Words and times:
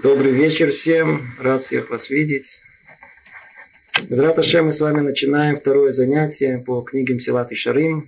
Добрый 0.00 0.30
вечер 0.30 0.70
всем. 0.70 1.34
Рад 1.40 1.64
всех 1.64 1.90
вас 1.90 2.08
видеть. 2.08 2.60
Раташе 4.08 4.62
мы 4.62 4.70
с 4.70 4.80
вами 4.80 5.00
начинаем 5.00 5.56
второе 5.56 5.90
занятие 5.90 6.58
по 6.58 6.82
книге 6.82 7.14
Мсилат 7.14 7.50
и 7.50 7.56
Шарим. 7.56 8.06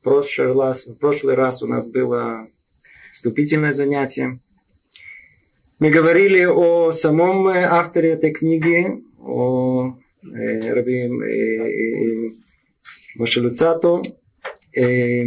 В 0.00 0.02
прошлый, 0.02 0.54
раз, 0.54 0.86
в 0.86 0.94
прошлый 0.94 1.34
раз 1.34 1.62
у 1.62 1.66
нас 1.66 1.84
было 1.86 2.48
вступительное 3.12 3.74
занятие. 3.74 4.38
Мы 5.78 5.90
говорили 5.90 6.46
о 6.46 6.90
самом 6.90 7.48
авторе 7.48 8.12
этой 8.12 8.32
книги, 8.32 9.04
о 9.20 9.98
э, 10.22 10.72
Раби 10.72 11.00
э, 11.00 11.68
э. 12.14 12.30
Э, 14.72 15.24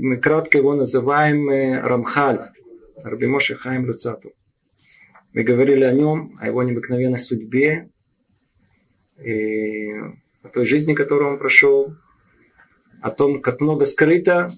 мы 0.00 0.16
кратко 0.16 0.56
его 0.56 0.74
называем 0.74 1.50
э, 1.50 1.82
Рамхаль. 1.82 2.48
Раби 3.04 3.26
Моше 3.26 3.56
Хаим 3.56 3.84
Люцату. 3.84 4.32
Мы 5.34 5.44
говорили 5.44 5.84
о 5.84 5.92
нем, 5.92 6.36
о 6.40 6.46
его 6.46 6.62
необыкновенной 6.62 7.18
судьбе, 7.18 7.88
и 9.24 9.92
о 10.42 10.48
той 10.52 10.66
жизни, 10.66 10.92
которую 10.92 11.32
он 11.32 11.38
прошел, 11.38 11.94
о 13.00 13.10
том, 13.10 13.40
как 13.40 13.60
много 13.60 13.86
скрыто, 13.86 14.50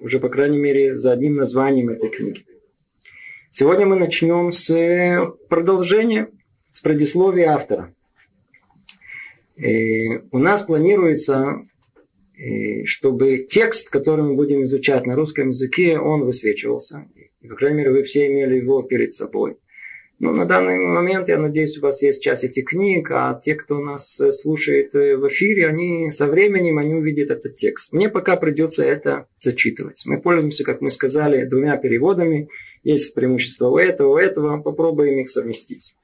уже, 0.00 0.18
по 0.18 0.30
крайней 0.30 0.58
мере, 0.58 0.96
за 0.96 1.12
одним 1.12 1.36
названием 1.36 1.90
этой 1.90 2.08
книги. 2.08 2.46
Сегодня 3.50 3.84
мы 3.84 3.96
начнем 3.96 4.50
с 4.50 5.34
продолжения, 5.48 6.28
с 6.70 6.80
предисловия 6.80 7.50
автора. 7.50 7.92
И 9.56 10.22
у 10.30 10.38
нас 10.38 10.62
планируется, 10.62 11.66
чтобы 12.84 13.44
текст, 13.48 13.90
который 13.90 14.24
мы 14.24 14.36
будем 14.36 14.62
изучать 14.64 15.04
на 15.04 15.16
русском 15.16 15.48
языке, 15.48 15.98
он 15.98 16.22
высвечивался. 16.22 17.06
И, 17.42 17.48
по 17.48 17.56
крайней 17.56 17.78
мере, 17.78 17.90
вы 17.90 18.04
все 18.04 18.26
имели 18.26 18.56
его 18.56 18.82
перед 18.82 19.12
собой. 19.12 19.58
Ну, 20.20 20.34
на 20.34 20.46
данный 20.46 20.78
момент, 20.78 21.28
я 21.28 21.38
надеюсь, 21.38 21.78
у 21.78 21.80
вас 21.80 22.02
есть 22.02 22.20
часть 22.20 22.42
этих 22.42 22.64
книг, 22.64 23.08
а 23.12 23.40
те, 23.40 23.54
кто 23.54 23.78
нас 23.78 24.20
э, 24.20 24.32
слушает 24.32 24.92
э, 24.96 25.16
в 25.16 25.28
эфире, 25.28 25.68
они 25.68 26.10
со 26.10 26.26
временем 26.26 26.78
они 26.78 26.94
увидят 26.94 27.30
этот 27.30 27.54
текст. 27.54 27.92
Мне 27.92 28.08
пока 28.08 28.36
придется 28.36 28.82
это 28.82 29.26
зачитывать. 29.38 30.02
Мы 30.06 30.20
пользуемся, 30.20 30.64
как 30.64 30.80
мы 30.80 30.90
сказали, 30.90 31.44
двумя 31.44 31.76
переводами. 31.76 32.48
Есть 32.82 33.14
преимущество 33.14 33.68
у 33.68 33.78
этого, 33.78 34.14
у 34.14 34.16
этого. 34.16 34.60
Попробуем 34.60 35.20
их 35.20 35.30
совместить. 35.30 35.94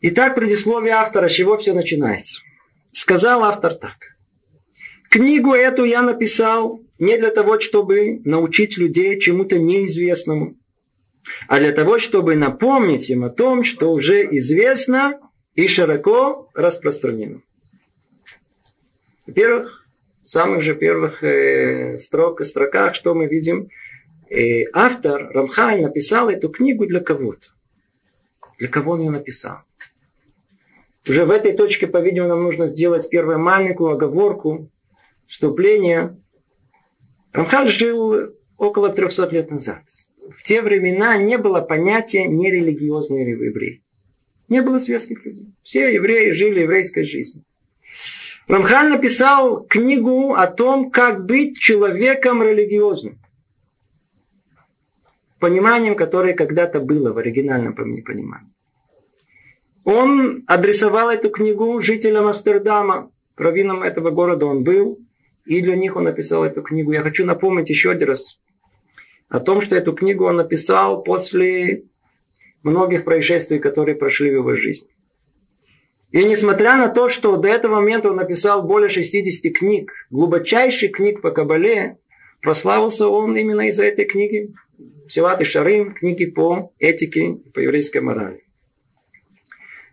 Итак, 0.00 0.34
предисловие 0.34 0.94
автора, 0.94 1.28
с 1.28 1.32
чего 1.32 1.56
все 1.56 1.72
начинается. 1.72 2.40
Сказал 2.90 3.44
автор 3.44 3.74
так. 3.74 3.94
Книгу 5.08 5.52
эту 5.52 5.84
я 5.84 6.02
написал 6.02 6.80
не 6.98 7.16
для 7.16 7.30
того, 7.30 7.60
чтобы 7.60 8.20
научить 8.24 8.76
людей 8.76 9.20
чему-то 9.20 9.58
неизвестному, 9.60 10.56
а 11.48 11.58
для 11.58 11.72
того, 11.72 11.98
чтобы 11.98 12.36
напомнить 12.36 13.08
им 13.10 13.24
о 13.24 13.30
том, 13.30 13.64
что 13.64 13.92
уже 13.92 14.24
известно 14.38 15.20
и 15.54 15.68
широко 15.68 16.48
распространено. 16.54 17.40
Во-первых, 19.26 19.84
в 20.24 20.30
самых 20.30 20.62
же 20.62 20.74
первых 20.74 21.22
э, 21.22 21.96
строк, 21.98 22.44
строках, 22.44 22.94
что 22.94 23.14
мы 23.14 23.26
видим, 23.26 23.68
э, 24.28 24.64
автор 24.72 25.30
Рамхаль 25.32 25.80
написал 25.80 26.28
эту 26.28 26.48
книгу 26.48 26.86
для 26.86 27.00
кого-то. 27.00 27.48
Для 28.58 28.68
кого 28.68 28.92
он 28.92 29.00
ее 29.00 29.10
написал? 29.10 29.58
Уже 31.08 31.24
в 31.24 31.30
этой 31.30 31.52
точке, 31.52 31.86
по-видимому, 31.86 32.30
нам 32.30 32.42
нужно 32.44 32.66
сделать 32.66 33.10
первую 33.10 33.38
маленькую 33.38 33.90
оговорку, 33.90 34.70
вступление. 35.26 36.16
Рамхаль 37.32 37.68
жил 37.68 38.32
около 38.56 38.90
300 38.90 39.28
лет 39.28 39.50
назад 39.50 39.82
в 40.30 40.42
те 40.42 40.62
времена 40.62 41.16
не 41.16 41.38
было 41.38 41.60
понятия 41.60 42.26
нерелигиозный 42.26 43.30
еврей. 43.30 43.82
Не 44.48 44.62
было 44.62 44.78
светских 44.78 45.24
людей. 45.24 45.54
Все 45.62 45.94
евреи 45.94 46.32
жили 46.32 46.60
еврейской 46.60 47.04
жизнью. 47.04 47.44
Рамхан 48.46 48.90
написал 48.90 49.64
книгу 49.64 50.34
о 50.34 50.46
том, 50.46 50.90
как 50.90 51.24
быть 51.24 51.58
человеком 51.58 52.42
религиозным. 52.42 53.18
Пониманием, 55.38 55.94
которое 55.94 56.34
когда-то 56.34 56.80
было 56.80 57.12
в 57.12 57.18
оригинальном 57.18 57.74
понимании. 57.74 58.52
Он 59.84 60.44
адресовал 60.46 61.10
эту 61.10 61.30
книгу 61.30 61.80
жителям 61.80 62.26
Амстердама. 62.26 63.10
Раввином 63.36 63.82
этого 63.82 64.10
города 64.10 64.46
он 64.46 64.62
был. 64.62 64.98
И 65.44 65.60
для 65.60 65.76
них 65.76 65.96
он 65.96 66.04
написал 66.04 66.44
эту 66.44 66.62
книгу. 66.62 66.92
Я 66.92 67.02
хочу 67.02 67.26
напомнить 67.26 67.68
еще 67.68 67.90
один 67.90 68.08
раз 68.08 68.38
о 69.34 69.40
том, 69.40 69.60
что 69.60 69.74
эту 69.74 69.94
книгу 69.94 70.26
он 70.26 70.36
написал 70.36 71.02
после 71.02 71.86
многих 72.62 73.04
происшествий, 73.04 73.58
которые 73.58 73.96
прошли 73.96 74.30
в 74.30 74.34
его 74.34 74.54
жизни. 74.54 74.86
И 76.12 76.24
несмотря 76.24 76.76
на 76.76 76.86
то, 76.86 77.08
что 77.08 77.36
до 77.36 77.48
этого 77.48 77.74
момента 77.74 78.10
он 78.10 78.16
написал 78.16 78.62
более 78.62 78.88
60 78.88 79.52
книг, 79.52 79.90
глубочайших 80.10 80.92
книг 80.92 81.20
по 81.20 81.32
Кабале, 81.32 81.98
прославился 82.42 83.08
он 83.08 83.36
именно 83.36 83.66
из-за 83.66 83.86
этой 83.86 84.04
книги. 84.04 84.54
Севат 85.08 85.40
и 85.40 85.44
Шарим, 85.44 85.94
книги 85.94 86.26
по 86.26 86.72
этике, 86.78 87.34
по 87.52 87.58
еврейской 87.58 88.02
морали. 88.02 88.44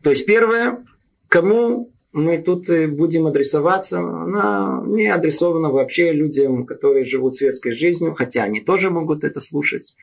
То 0.04 0.12
есть 0.12 0.28
первое, 0.28 0.86
кому 1.30 1.91
мы 2.14 2.40
тут 2.40 2.68
будем 2.90 3.28
адресоваться, 3.28 4.00
она 4.00 4.84
не 4.86 5.08
адресована 5.08 5.70
вообще 5.70 6.12
людям, 6.12 6.66
которые 6.66 7.06
живут 7.06 7.36
светской 7.36 7.72
жизнью, 7.72 8.14
хотя 8.14 8.44
они 8.44 8.60
тоже 8.60 8.90
могут 8.90 9.24
это 9.24 9.40
слушать. 9.40 9.96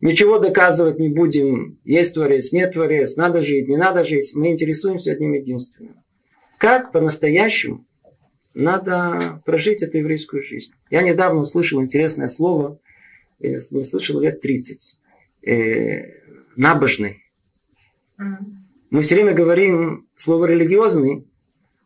Ничего 0.00 0.38
доказывать 0.38 0.98
не 0.98 1.08
будем, 1.08 1.78
есть 1.84 2.14
творец, 2.14 2.52
нет 2.52 2.72
творец, 2.72 3.16
надо 3.16 3.40
жить, 3.40 3.68
не 3.68 3.76
надо 3.76 4.04
жить. 4.04 4.32
Мы 4.34 4.50
интересуемся 4.50 5.12
одним 5.12 5.32
единственным. 5.32 5.94
Как 6.58 6.92
по-настоящему 6.92 7.86
надо 8.54 9.42
прожить 9.44 9.82
эту 9.82 9.98
еврейскую 9.98 10.42
жизнь. 10.42 10.72
Я 10.90 11.02
недавно 11.02 11.40
услышал 11.40 11.82
интересное 11.82 12.28
слово, 12.28 12.78
не 13.40 13.82
слышал 13.82 14.20
лет 14.20 14.40
30, 14.40 14.98
э, 15.42 16.02
набожный. 16.56 17.22
Мы 18.90 19.02
все 19.02 19.16
время 19.16 19.34
говорим 19.34 20.08
слово 20.14 20.46
религиозный, 20.46 21.26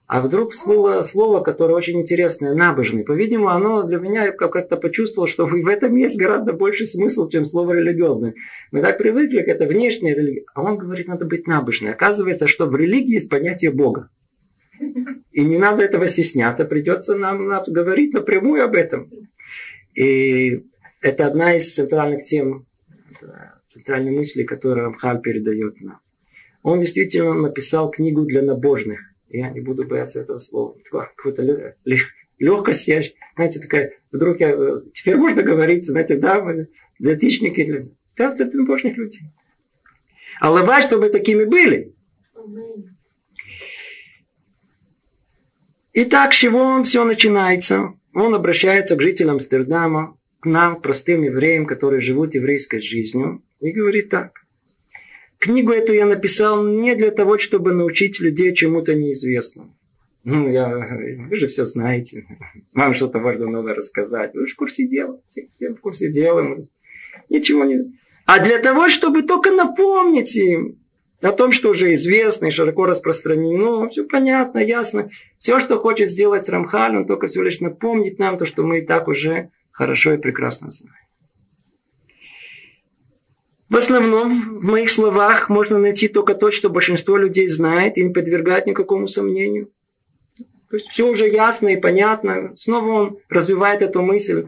а 0.09 0.23
вдруг 0.23 0.55
всплыло 0.55 1.03
слово, 1.03 1.43
которое 1.43 1.75
очень 1.75 2.01
интересное, 2.01 2.55
набожный. 2.55 3.05
По-видимому, 3.05 3.51
оно 3.51 3.83
для 3.83 3.99
меня 3.99 4.33
как-то 4.33 4.79
почувствовало, 4.79 5.29
что 5.29 5.47
в 5.47 5.69
этом 5.69 5.95
есть 5.97 6.19
гораздо 6.19 6.55
больше 6.55 6.87
смысл, 6.87 7.29
чем 7.29 7.45
слово 7.45 7.75
религиозный. 7.75 8.35
Мы 8.73 8.81
так 8.81 8.97
привыкли 8.97 9.43
к 9.43 9.49
это 9.49 9.67
внешней 9.67 10.15
религии. 10.15 10.47
А 10.55 10.63
он 10.63 10.79
говорит, 10.79 11.09
надо 11.09 11.27
быть 11.27 11.47
набожным. 11.47 11.93
Оказывается, 11.93 12.49
что 12.49 12.65
в 12.67 12.75
религии 12.75 13.15
есть 13.15 13.29
понятие 13.29 13.71
Бога. 13.71 14.09
И 15.31 15.45
не 15.45 15.59
надо 15.59 15.83
этого 15.83 16.07
стесняться, 16.07 16.65
придется 16.65 17.15
нам 17.15 17.47
говорить 17.67 18.15
напрямую 18.15 18.65
об 18.65 18.77
этом. 18.77 19.11
И 19.95 20.65
это 21.03 21.27
одна 21.27 21.55
из 21.55 21.75
центральных 21.75 22.25
тем, 22.25 22.65
центральной 23.67 24.13
мысли, 24.13 24.45
которую 24.45 24.87
Амхаль 24.87 25.21
передает 25.21 25.83
нам. 25.83 26.01
Он 26.63 26.81
действительно 26.81 27.35
написал 27.35 27.91
книгу 27.91 28.25
для 28.25 28.41
набожных. 28.41 29.01
Я 29.29 29.51
не 29.51 29.61
буду 29.61 29.85
бояться 29.85 30.21
этого 30.21 30.39
слова. 30.39 30.77
Какую-то 30.91 31.75
легкость, 32.39 32.89
я, 32.89 33.03
знаете, 33.37 33.61
такая, 33.61 33.93
вдруг 34.11 34.41
я, 34.41 34.51
э, 34.51 34.83
теперь 34.95 35.17
можно 35.17 35.43
говорить, 35.43 35.85
знаете, 35.85 36.17
да, 36.17 36.43
мы 36.43 36.69
для 36.99 37.17
птичники, 37.17 37.91
да, 38.17 38.35
для 38.35 38.65
божьих 38.65 38.97
людей. 38.97 39.23
А 40.41 40.51
лавай, 40.51 40.83
чтобы 40.83 41.11
такими 41.11 41.45
были. 41.45 41.95
Итак, 45.93 46.33
с 46.33 46.37
чего 46.37 46.83
все 46.85 47.05
начинается? 47.05 47.95
Он 48.15 48.35
обращается 48.35 48.97
к 48.97 49.03
жителям 49.03 49.37
Амстердама, 49.37 50.17
к 50.41 50.47
нам, 50.47 50.81
простым 50.81 51.23
евреям, 51.23 51.67
которые 51.67 52.01
живут 52.01 52.35
еврейской 52.35 52.81
жизнью, 52.81 53.43
и 53.61 53.73
говорит 53.73 54.09
так. 54.09 54.38
Книгу 55.39 55.73
эту 55.73 55.93
я 55.93 56.05
написал 56.05 56.65
не 56.65 56.95
для 56.95 57.11
того, 57.11 57.39
чтобы 57.39 57.73
научить 57.73 58.21
людей 58.21 58.55
чему-то 58.55 58.95
неизвестному. 58.95 59.75
Ну, 60.25 60.51
я, 60.51 60.69
вы 61.31 61.37
же 61.37 61.47
все 61.47 61.65
знаете. 61.65 62.27
Вам 62.75 62.95
что-то 62.95 63.19
важно 63.19 63.47
новое 63.47 63.75
рассказать. 63.75 64.35
Вы 64.35 64.47
же 64.47 64.55
в 64.55 64.57
курсе 64.57 64.87
дела. 64.87 65.21
Все, 65.29 65.49
все 65.55 65.71
в 65.71 65.81
курсе 65.81 66.11
дела. 66.11 66.67
Ничего 67.31 67.65
не... 67.65 67.95
А 68.27 68.45
для 68.45 68.59
того, 68.59 68.91
чтобы 68.91 69.23
только 69.23 69.53
напомнить 69.53 70.37
им 70.37 70.77
о 71.23 71.33
том, 71.33 71.51
что 71.51 71.71
уже 71.71 71.95
известно 71.95 72.47
и 72.47 72.51
широко 72.51 72.85
распространено, 72.85 73.81
ну, 73.81 73.89
все 73.89 74.05
понятно, 74.05 74.59
ясно. 74.59 75.09
Все, 75.39 75.61
что 75.61 75.79
хочет 75.79 76.11
сделать 76.11 76.49
Рамхаль, 76.49 76.97
он 76.97 77.07
только 77.07 77.29
всего 77.29 77.45
лишь 77.45 77.61
напомнит 77.61 78.19
нам 78.19 78.39
то, 78.39 78.45
что 78.45 78.65
мы 78.65 78.81
и 78.81 78.87
так 78.87 79.09
уже 79.09 79.51
хорошо 79.71 80.13
и 80.13 80.19
прекрасно 80.19 80.71
знаем. 80.71 81.08
В 83.69 83.77
основном 83.77 84.31
в 84.61 84.67
моих 84.67 84.89
словах 84.89 85.51
можно 85.51 85.79
найти 85.79 86.09
только 86.09 86.35
то, 86.35 86.51
что 86.51 86.71
большинство 86.71 87.17
людей 87.17 87.49
знает 87.49 87.99
и 87.99 88.05
не 88.05 88.13
подвергает 88.13 88.67
никакому 88.67 89.07
сомнению. 89.07 89.71
То 90.71 90.77
есть 90.77 90.89
все 90.89 91.09
уже 91.09 91.29
ясно 91.29 91.69
и 91.69 91.81
понятно. 91.81 92.55
Снова 92.57 92.93
он 92.93 93.19
развивает 93.29 93.83
эту 93.83 94.01
мысль 94.03 94.47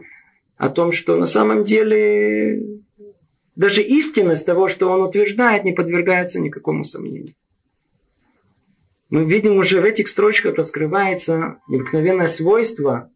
о 0.57 0.69
том, 0.69 0.91
что 0.91 1.17
на 1.17 1.25
самом 1.25 1.63
деле 1.63 2.81
даже 3.55 3.83
истинность 3.83 4.45
того, 4.45 4.67
что 4.67 4.89
он 4.89 5.01
утверждает, 5.01 5.63
не 5.63 5.71
подвергается 5.71 6.39
никакому 6.39 6.83
сомнению. 6.83 7.35
Мы 9.09 9.25
видим 9.25 9.57
уже 9.57 9.81
в 9.81 9.85
этих 9.85 10.07
строчках 10.07 10.55
раскрывается 10.55 11.57
необыкновенное 11.67 12.27
свойство 12.27 13.11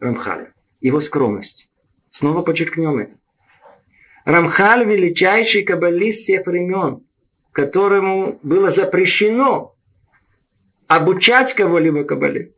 Рамхаля, 0.00 0.52
его 0.80 1.00
скромность. 1.00 1.68
Снова 2.10 2.42
подчеркнем 2.42 2.98
это. 2.98 3.14
Рамхаль– 4.28 4.84
величайший 4.86 5.62
каббалист 5.62 6.20
всех 6.20 6.46
времен, 6.46 7.02
которому 7.50 8.38
было 8.42 8.70
запрещено 8.70 9.74
обучать 10.86 11.54
кого-либо 11.54 12.04
каббале, 12.04 12.52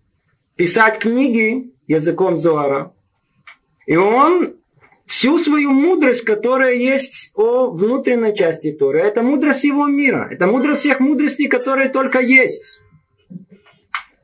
писать 0.57 0.99
книги 0.99 1.73
языком 1.87 2.39
Зоара. 2.39 2.93
И 3.87 3.95
он 3.95 4.57
всю 5.07 5.39
свою 5.39 5.71
мудрость, 5.71 6.23
которая 6.23 6.75
есть 6.75 7.31
о 7.37 7.71
внутренней 7.71 8.37
части 8.37 8.73
Торы. 8.73 8.99
Это 8.99 9.23
мудрость 9.23 9.61
всего 9.61 9.87
мира. 9.87 10.27
Это 10.29 10.49
мудрость 10.49 10.81
всех 10.81 10.99
мудростей, 10.99 11.47
которые 11.47 11.89
только 11.89 12.19
есть. 12.19 12.81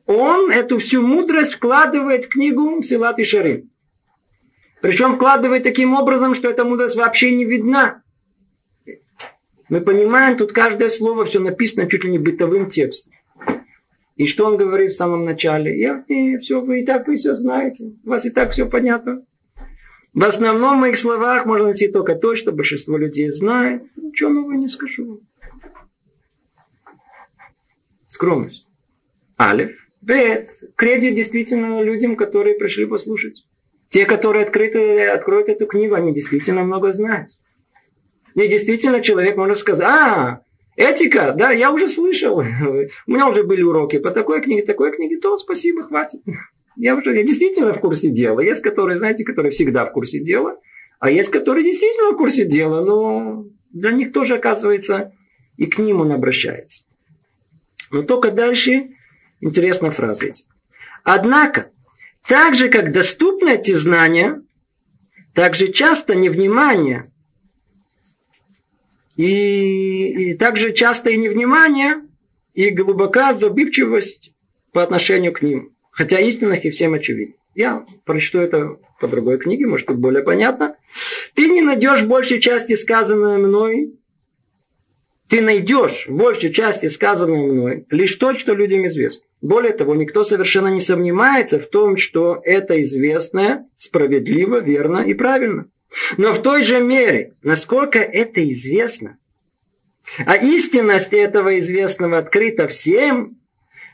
Он 0.05 0.51
эту 0.51 0.79
всю 0.79 1.01
мудрость 1.01 1.53
вкладывает 1.53 2.25
в 2.25 2.27
книгу 2.27 2.83
Силат 2.83 3.19
и 3.19 3.23
Шарим. 3.23 3.69
Причем 4.81 5.15
вкладывает 5.15 5.63
таким 5.63 5.93
образом, 5.93 6.35
что 6.35 6.49
эта 6.49 6.63
мудрость 6.63 6.95
вообще 6.95 7.35
не 7.35 7.45
видна. 7.45 8.03
Мы 9.69 9.81
понимаем, 9.81 10.37
тут 10.37 10.53
каждое 10.53 10.89
слово 10.89 11.25
все 11.25 11.39
написано 11.39 11.89
чуть 11.89 12.03
ли 12.03 12.11
не 12.11 12.19
бытовым 12.19 12.67
текстом. 12.67 13.13
И 14.15 14.25
что 14.25 14.45
он 14.45 14.57
говорит 14.57 14.93
в 14.93 14.95
самом 14.95 15.25
начале? 15.25 15.77
Я, 15.77 16.03
и 16.07 16.37
все, 16.37 16.61
вы 16.61 16.81
и 16.81 16.85
так 16.85 17.07
вы 17.07 17.17
все 17.17 17.33
знаете. 17.33 17.93
У 18.03 18.09
вас 18.09 18.25
и 18.25 18.29
так 18.29 18.51
все 18.51 18.67
понятно. 18.67 19.23
В 20.13 20.23
основном 20.23 20.77
в 20.77 20.81
моих 20.81 20.97
словах 20.97 21.45
можно 21.45 21.65
найти 21.65 21.87
только 21.87 22.15
то, 22.15 22.35
что 22.35 22.51
большинство 22.51 22.97
людей 22.97 23.29
знает. 23.29 23.83
Ничего 23.95 24.29
нового 24.29 24.53
не 24.53 24.67
скажу. 24.67 25.21
Скромность. 28.07 28.65
Алиф. 29.39 29.87
Бет. 30.01 30.47
Кредит 30.75 31.13
действительно 31.13 31.83
людям, 31.83 32.15
которые 32.15 32.57
пришли 32.57 32.85
послушать. 32.85 33.45
Те, 33.89 34.05
которые 34.05 34.43
открыты, 34.43 35.07
откроют 35.07 35.49
эту 35.49 35.65
книгу, 35.65 35.95
они 35.95 36.13
действительно 36.13 36.63
много 36.63 36.93
знают. 36.93 37.31
И 38.35 38.47
действительно 38.47 39.01
человек 39.01 39.37
может 39.37 39.57
сказать, 39.57 39.87
а, 39.87 40.41
этика, 40.75 41.33
да, 41.35 41.51
я 41.51 41.71
уже 41.71 41.89
слышал. 41.89 42.39
У 43.07 43.11
меня 43.11 43.27
уже 43.29 43.43
были 43.43 43.61
уроки 43.61 43.97
по 43.99 44.11
такой 44.11 44.41
книге, 44.41 44.63
такой 44.63 44.91
книге, 44.91 45.19
то 45.19 45.37
спасибо, 45.37 45.83
хватит. 45.83 46.21
Я 46.75 46.95
уже 46.95 47.15
я 47.15 47.23
действительно 47.23 47.73
в 47.73 47.79
курсе 47.79 48.09
дела. 48.09 48.39
Есть 48.39 48.61
которые, 48.61 48.97
знаете, 48.97 49.23
которые 49.23 49.51
всегда 49.51 49.85
в 49.85 49.91
курсе 49.91 50.19
дела, 50.19 50.57
а 50.99 51.09
есть 51.09 51.29
которые 51.29 51.63
действительно 51.63 52.11
в 52.11 52.17
курсе 52.17 52.45
дела, 52.45 52.85
но 52.85 53.45
для 53.71 53.91
них 53.91 54.13
тоже, 54.13 54.35
оказывается, 54.35 55.11
и 55.55 55.65
к 55.65 55.79
ним 55.79 56.01
он 56.01 56.11
обращается. 56.11 56.83
Но 57.91 58.03
только 58.03 58.31
дальше 58.31 58.89
интересная 59.41 59.91
фраза 59.91 60.27
эти. 60.27 60.43
Однако, 61.03 61.71
так 62.27 62.55
же, 62.55 62.69
как 62.69 62.91
доступны 62.91 63.51
эти 63.51 63.71
знания, 63.71 64.41
так 65.33 65.55
же 65.55 65.71
часто 65.71 66.15
невнимание 66.15 67.11
и, 69.15 70.31
и 70.31 70.33
также 70.35 70.73
часто 70.73 71.09
и 71.09 71.17
невнимание, 71.17 72.01
и 72.53 72.69
глубока 72.69 73.33
забывчивость 73.33 74.33
по 74.71 74.83
отношению 74.83 75.33
к 75.33 75.41
ним 75.41 75.77
хотя 75.97 76.19
истинных 76.19 76.63
и 76.63 76.69
всем 76.69 76.93
очевидно. 76.93 77.33
Я 77.55 77.83
прочту 78.05 78.37
это 78.37 78.77
по 78.99 79.07
другой 79.07 79.39
книге, 79.39 79.65
может 79.65 79.87
быть, 79.87 79.97
более 79.97 80.21
понятно. 80.21 80.75
Ты 81.33 81.49
не 81.49 81.61
найдешь 81.61 82.03
большей 82.03 82.39
части 82.39 82.75
сказанной 82.75 83.39
мной, 83.39 83.93
ты 85.29 85.41
найдешь 85.41 86.07
большей 86.07 86.51
части 86.53 86.87
сказанной 86.87 87.51
мной 87.51 87.85
лишь 87.89 88.15
то, 88.15 88.37
что 88.37 88.53
людям 88.53 88.87
известно. 88.87 89.25
Более 89.41 89.73
того, 89.73 89.93
никто 89.95 90.23
совершенно 90.23 90.69
не 90.69 90.79
сомневается 90.79 91.59
в 91.59 91.69
том, 91.69 91.97
что 91.97 92.41
это 92.43 92.81
известное 92.81 93.67
справедливо, 93.75 94.59
верно 94.59 94.99
и 94.99 95.13
правильно. 95.13 95.69
Но 96.17 96.33
в 96.33 96.41
той 96.41 96.63
же 96.63 96.81
мере, 96.81 97.33
насколько 97.43 97.99
это 97.99 98.49
известно, 98.49 99.17
а 100.25 100.35
истинность 100.35 101.13
этого 101.13 101.59
известного 101.59 102.17
открыта 102.17 102.67
всем, 102.67 103.37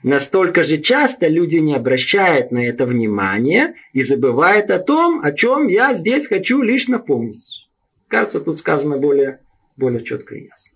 Настолько 0.04 0.66
же 0.66 0.80
часто 0.80 1.28
люди 1.28 1.56
не 1.56 1.76
обращают 1.76 2.52
на 2.52 2.60
это 2.68 2.86
внимания 2.86 3.76
и 3.94 4.04
забывают 4.04 4.70
о 4.70 4.80
том, 4.80 5.22
о 5.24 5.32
чем 5.32 5.70
я 5.70 5.94
здесь 5.94 6.28
хочу 6.28 6.62
лишь 6.62 6.90
напомнить. 6.90 7.70
Кажется, 8.10 8.42
тут 8.42 8.60
сказано 8.60 8.98
более, 8.98 9.40
более 9.78 10.04
четко 10.04 10.36
и 10.36 10.44
ясно. 10.44 10.73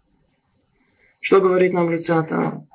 Что 1.27 1.41
говорит 1.41 1.73
нам 1.73 1.91
Люцата? 1.91 2.65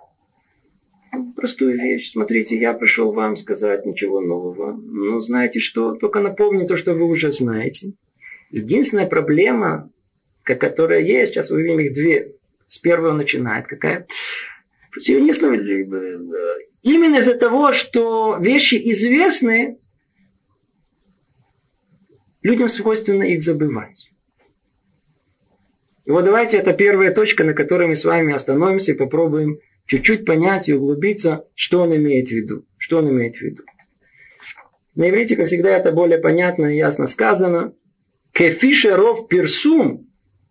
Простую 1.36 1.80
вещь. 1.80 2.10
Смотрите, 2.12 2.60
я 2.60 2.74
пришел 2.74 3.10
вам 3.10 3.38
сказать 3.38 3.86
ничего 3.86 4.20
нового. 4.20 4.74
Ну, 4.74 5.20
знаете 5.20 5.58
что? 5.58 5.94
Только 5.94 6.20
напомню 6.20 6.66
то, 6.66 6.76
что 6.76 6.92
вы 6.92 7.04
уже 7.04 7.32
знаете. 7.32 7.94
Единственная 8.50 9.06
проблема, 9.06 9.90
которая 10.42 11.00
есть, 11.00 11.32
сейчас 11.32 11.50
увидим 11.50 11.80
их 11.80 11.94
две. 11.94 12.34
С 12.66 12.76
первого 12.76 13.14
начинает. 13.14 13.66
Какая? 13.68 14.06
Именно 16.82 17.16
из-за 17.20 17.34
того, 17.36 17.72
что 17.72 18.36
вещи 18.38 18.74
известны, 18.92 19.78
людям 22.42 22.68
свойственно 22.68 23.22
их 23.22 23.40
забывать. 23.40 24.11
И 26.04 26.10
вот 26.10 26.24
давайте 26.24 26.56
это 26.56 26.72
первая 26.72 27.12
точка, 27.12 27.44
на 27.44 27.54
которой 27.54 27.86
мы 27.86 27.96
с 27.96 28.04
вами 28.04 28.34
остановимся 28.34 28.92
и 28.92 28.96
попробуем 28.96 29.58
чуть-чуть 29.86 30.24
понять 30.24 30.68
и 30.68 30.74
углубиться, 30.74 31.44
что 31.54 31.82
он 31.82 31.94
имеет 31.94 32.28
в 32.28 32.32
виду. 32.32 32.64
Что 32.78 32.98
он 32.98 33.10
имеет 33.10 33.36
в 33.36 33.40
виду. 33.40 33.62
На 34.94 35.08
иврите, 35.08 35.36
как 35.36 35.46
всегда, 35.46 35.70
это 35.70 35.92
более 35.92 36.18
понятно 36.18 36.66
и 36.66 36.76
ясно 36.76 37.06
сказано. 37.06 37.74
Кефишеров 38.32 39.28
персум, 39.28 40.08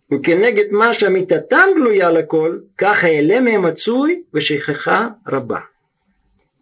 у 0.09 0.15
укенегет 0.15 0.71
маша 0.71 1.09
митатам 1.09 1.75
глуя 1.75 2.09
лаколь, 2.09 2.65
каха 2.75 3.07
элеме 3.19 3.59
мацуй, 3.59 4.27
вешихаха 4.33 5.17
раба. 5.25 5.69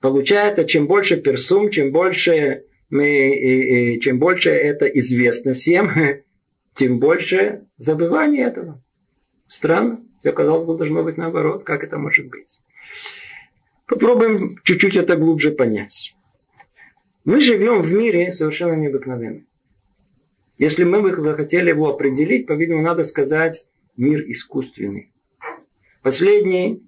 Получается, 0.01 0.65
чем 0.65 0.88
больше 0.88 1.18
персум, 1.18 1.69
чем 1.71 1.91
больше 1.91 2.63
мы, 2.89 3.30
и, 3.30 3.95
и, 3.95 4.00
чем 4.01 4.19
больше 4.19 4.50
это 4.50 4.86
известно 4.86 5.53
всем, 5.53 5.91
тем 6.80 7.00
больше 7.00 7.66
забывания 7.78 8.46
этого. 8.48 8.81
Странно. 9.48 10.00
Все 10.22 10.31
казалось 10.31 10.64
бы, 10.64 10.78
должно 10.78 11.04
быть 11.04 11.18
наоборот. 11.18 11.66
Как 11.66 11.84
это 11.84 11.98
может 11.98 12.30
быть? 12.30 12.60
Попробуем 13.86 14.58
чуть-чуть 14.63 14.96
это 14.96 15.18
глубже 15.18 15.51
понять. 15.51 16.15
Мы 17.25 17.42
живем 17.42 17.82
в 17.82 17.92
мире 17.92 18.32
совершенно 18.32 18.75
необыкновенном. 18.75 19.46
Если 20.58 20.86
мы 20.86 21.01
бы 21.01 21.22
захотели 21.22 21.70
его 21.70 21.89
определить, 21.89 22.48
по-видимому, 22.48 22.84
надо 22.84 23.03
сказать 23.03 23.68
мир 23.98 24.24
искусственный. 24.30 25.12
Последние, 26.01 26.80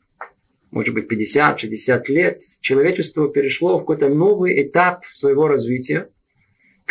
может 0.71 0.93
быть, 0.93 1.11
50-60 1.11 2.03
лет 2.07 2.39
человечество 2.61 3.29
перешло 3.29 3.77
в 3.77 3.81
какой-то 3.81 4.07
новый 4.07 4.61
этап 4.63 5.05
своего 5.05 5.49
развития, 5.49 6.09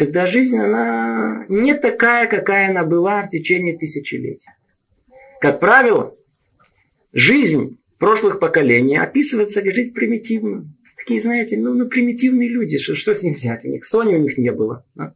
когда 0.00 0.26
жизнь, 0.26 0.57
она 0.57 1.45
не 1.50 1.75
такая, 1.75 2.26
какая 2.26 2.71
она 2.71 2.87
была 2.87 3.23
в 3.23 3.28
течение 3.28 3.76
тысячелетий. 3.76 4.49
Как 5.42 5.61
правило, 5.61 6.16
жизнь 7.12 7.76
прошлых 7.99 8.40
поколений 8.40 8.97
описывается 8.97 9.61
как 9.61 9.75
жизнь 9.75 9.92
примитивную. 9.92 10.73
Такие, 10.97 11.21
знаете, 11.21 11.59
ну, 11.59 11.75
ну 11.75 11.87
примитивные 11.87 12.49
люди, 12.49 12.78
что, 12.78 12.95
что 12.95 13.14
с 13.14 13.23
ним 13.23 13.35
взять? 13.35 13.62
У 13.66 13.69
них 13.69 13.85
Сони 13.85 14.14
у 14.14 14.19
них 14.19 14.38
не 14.38 14.52
было. 14.52 14.87
Да? 14.95 15.14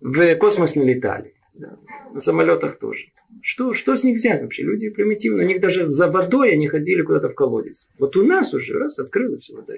в 0.00 0.36
космос 0.36 0.76
не 0.76 0.84
летали. 0.84 1.34
Да. 1.54 1.76
На 2.14 2.20
самолетах 2.20 2.78
тоже. 2.78 3.06
Что, 3.42 3.74
что 3.74 3.96
с 3.96 4.04
них 4.04 4.18
взять 4.18 4.40
вообще? 4.40 4.62
Люди 4.62 4.88
примитивно. 4.90 5.42
У 5.42 5.46
них 5.46 5.60
даже 5.60 5.88
за 5.88 6.08
водой 6.08 6.52
они 6.52 6.68
ходили 6.68 7.02
куда-то 7.02 7.30
в 7.30 7.34
колодец. 7.34 7.88
Вот 7.98 8.16
у 8.16 8.24
нас 8.24 8.54
уже 8.54 8.78
раз 8.78 9.00
открылась 9.00 9.42
все 9.42 9.56
вода. 9.56 9.74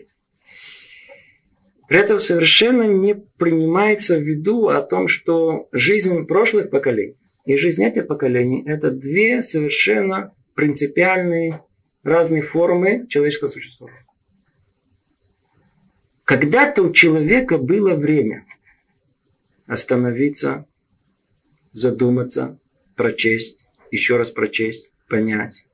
При 1.88 1.98
этом 1.98 2.20
совершенно 2.20 2.82
не 2.82 3.14
принимается 3.14 4.18
в 4.18 4.22
виду 4.22 4.68
о 4.68 4.82
том, 4.82 5.08
что 5.08 5.68
жизнь 5.72 6.26
прошлых 6.26 6.70
поколений 6.70 7.16
и 7.46 7.56
жизнь 7.56 7.82
этих 7.82 8.06
поколений– 8.06 8.62
это 8.66 8.90
две 8.90 9.40
совершенно 9.40 10.34
принципиальные 10.54 11.62
разные 12.02 12.42
формы 12.42 13.06
человеческого 13.08 13.48
существования. 13.48 14.04
Когда-то 16.24 16.82
у 16.82 16.92
человека 16.92 17.56
было 17.56 17.94
время– 17.94 18.44
остановиться, 19.66 20.66
задуматься, 21.72 22.58
прочесть, 22.96 23.64
еще 23.90 24.18
раз 24.18 24.30
прочесть, 24.30 24.90
понять, 25.08 25.64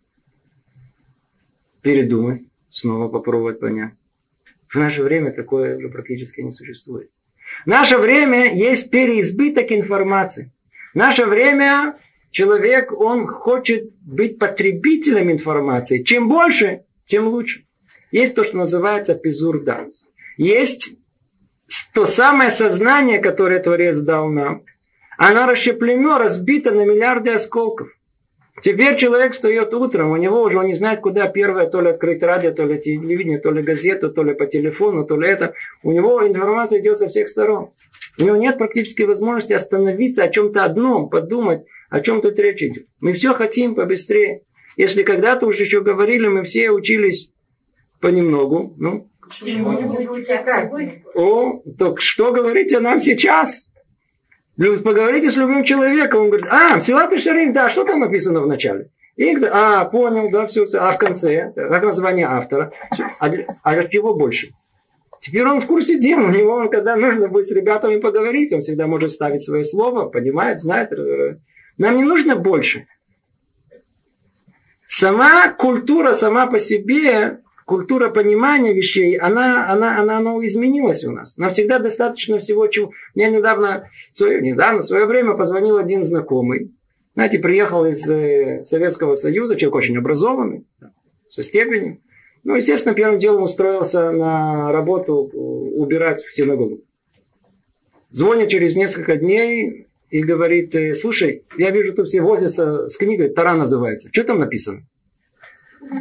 передумать, 1.83 2.43
снова 2.69 3.09
попробовать 3.09 3.59
понять. 3.59 3.95
В 4.75 4.77
наше 4.77 5.05
время 5.05 5.31
такое 5.33 5.77
уже 5.77 5.89
практически 5.89 6.41
не 6.41 6.51
существует. 6.51 7.09
В 7.65 7.69
наше 7.69 7.97
время 7.97 8.53
есть 8.53 8.91
переизбыток 8.91 9.71
информации. 9.71 10.51
В 10.93 10.97
наше 10.97 11.27
время 11.27 11.97
человек, 12.33 12.91
он 12.93 13.25
хочет 13.25 13.95
быть 14.01 14.41
потребителем 14.41 15.31
информации. 15.31 16.03
Чем 16.03 16.29
больше, 16.29 16.83
тем 17.07 17.29
лучше. 17.29 17.65
Есть 18.11 18.35
то, 18.35 18.43
что 18.43 18.57
называется 18.57 19.15
пизурда. 19.15 19.87
Есть 20.37 20.99
то 21.93 22.05
самое 22.05 22.51
сознание, 22.51 23.21
которое 23.21 23.61
Творец 23.61 23.99
дал 23.99 24.29
нам. 24.29 24.65
Оно 25.17 25.47
расщеплено, 25.47 26.19
разбито 26.19 26.73
на 26.73 26.85
миллиарды 26.85 27.31
осколков. 27.31 27.94
Теперь 28.65 28.97
человек 28.97 29.35
встает 29.35 29.75
утром, 29.75 30.13
у 30.13 30.17
него 30.17 30.41
уже 30.41 30.59
он 30.59 30.69
не 30.69 30.73
знает, 30.73 31.01
куда 31.01 31.29
первое, 31.29 31.67
то 31.67 31.83
ли 31.83 31.91
открыть 31.91 32.23
радио, 32.23 32.51
то 32.51 32.65
ли 32.65 32.81
телевидение, 32.81 33.39
то 33.39 33.51
ли 33.51 33.63
газету, 33.63 34.11
то 34.11 34.23
ли 34.23 34.33
по 34.33 34.47
телефону, 34.47 35.05
то 35.05 35.21
ли 35.21 35.29
это. 35.29 35.53
У 35.83 35.93
него 35.93 36.27
информация 36.27 36.81
идет 36.81 36.97
со 36.97 37.11
всех 37.11 37.29
сторон. 37.29 37.73
У 38.19 38.25
него 38.25 38.37
нет 38.37 38.57
практически 38.57 39.03
возможности 39.03 39.53
остановиться 39.53 40.25
о 40.25 40.31
чем-то 40.31 40.65
одном, 40.65 41.11
подумать, 41.11 41.67
о 41.91 42.01
чем 42.01 42.23
тут 42.23 42.39
речь 42.39 42.63
идет. 42.63 42.87
Мы 43.01 43.13
все 43.13 43.35
хотим 43.35 43.75
побыстрее. 43.75 44.45
Если 44.79 45.03
когда-то 45.03 45.45
уже 45.45 45.65
еще 45.65 45.83
говорили, 45.83 46.27
мы 46.27 46.43
все 46.43 46.71
учились 46.71 47.35
понемногу, 48.01 48.73
ну, 48.79 49.11
о, 51.15 51.61
так 51.79 52.01
что 52.01 52.33
говорите 52.33 52.81
нам 52.81 52.99
сейчас? 52.99 53.69
Поговорите 54.57 55.31
с 55.31 55.37
любым 55.37 55.65
человеком, 55.65 56.23
он 56.23 56.31
говорит, 56.31 56.47
а, 56.49 56.79
и 56.79 57.19
Шарим, 57.19 57.53
да, 57.53 57.69
что 57.69 57.85
там 57.85 58.01
написано 58.01 58.41
в 58.41 58.47
начале? 58.47 58.91
И 59.17 59.35
а, 59.45 59.85
понял, 59.87 60.31
да, 60.31 60.47
все, 60.47 60.65
все. 60.67 60.79
А 60.79 60.93
в 60.93 60.99
конце, 60.99 61.53
как 61.55 61.83
название 61.83 62.27
автора, 62.27 62.73
а, 63.21 63.31
а 63.63 63.85
чего 63.85 64.15
больше? 64.15 64.49
Теперь 65.21 65.45
он 65.45 65.61
в 65.61 65.67
курсе 65.67 65.99
дела. 65.99 66.27
У 66.27 66.31
него, 66.31 66.69
когда 66.69 66.97
нужно 66.97 67.29
будет 67.29 67.47
с 67.47 67.53
ребятами 67.53 67.99
поговорить, 67.99 68.53
он 68.53 68.61
всегда 68.61 68.87
может 68.87 69.11
ставить 69.11 69.43
свое 69.43 69.65
слово, 69.65 70.09
понимает, 70.09 70.61
знает. 70.61 70.93
Нам 71.79 71.97
не 71.97 72.05
нужно 72.05 72.37
больше. 72.37 72.87
Сама 74.87 75.49
культура 75.53 76.13
сама 76.13 76.47
по 76.47 76.59
себе, 76.59 77.39
культура 77.65 78.11
понимания 78.11 78.73
вещей, 78.73 79.17
она, 79.17 79.71
она, 79.71 79.99
она, 80.01 80.19
она 80.19 80.33
изменилась 80.47 81.05
у 81.05 81.11
нас. 81.11 81.37
Нам 81.37 81.51
всегда 81.51 81.79
достаточно 81.79 82.39
всего, 82.39 82.67
чего... 82.67 82.93
Мне 83.15 83.31
недавно, 83.31 83.89
свое, 84.13 84.41
недавно, 84.41 84.81
в 84.81 84.85
свое 84.85 85.07
время 85.07 85.35
позвонил 85.35 85.79
один 85.79 86.03
знакомый. 86.03 86.73
Знаете, 87.15 87.39
приехал 87.39 87.87
из 87.87 88.09
э, 88.09 88.65
Советского 88.65 89.15
Союза, 89.15 89.57
человек 89.57 89.77
очень 89.77 89.97
образованный, 89.97 90.67
со 91.29 91.43
степенью. 91.43 92.01
Ну, 92.43 92.57
естественно, 92.57 92.95
первым 92.95 93.19
делом 93.19 93.45
устроился 93.45 94.11
на 94.11 94.73
работу 94.73 95.31
э, 95.33 95.37
убирать 95.37 96.23
в 96.23 96.35
синагогу. 96.35 96.83
Звонит 98.11 98.49
через 98.49 98.77
несколько 98.77 99.17
дней 99.17 99.87
и 100.11 100.23
говорит, 100.23 100.75
«Э, 100.75 100.93
слушай, 100.95 101.45
я 101.57 101.71
вижу, 101.71 101.95
тут 101.95 102.09
все 102.09 102.21
возятся 102.21 102.89
с 102.89 102.97
книгой, 102.97 103.31
Тара 103.31 103.55
называется. 103.55 104.09
Что 104.13 104.25
там 104.25 104.41
написано? 104.41 104.87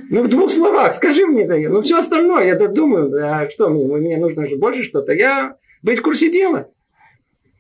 Ну, 0.10 0.24
в 0.24 0.28
двух 0.28 0.52
словах, 0.52 0.94
скажи 0.94 1.26
мне 1.26 1.44
это. 1.44 1.58
Ну, 1.58 1.82
все 1.82 2.00
остальное, 2.00 2.46
я 2.46 2.68
думаю, 2.68 3.12
а 3.24 3.50
что 3.50 3.70
мне, 3.70 3.86
мне 3.86 4.18
нужно 4.18 4.48
же 4.48 4.58
больше 4.58 4.84
что-то. 4.84 5.14
Я 5.14 5.58
быть 5.82 6.00
в 6.00 6.02
курсе 6.02 6.30
дела. 6.32 6.70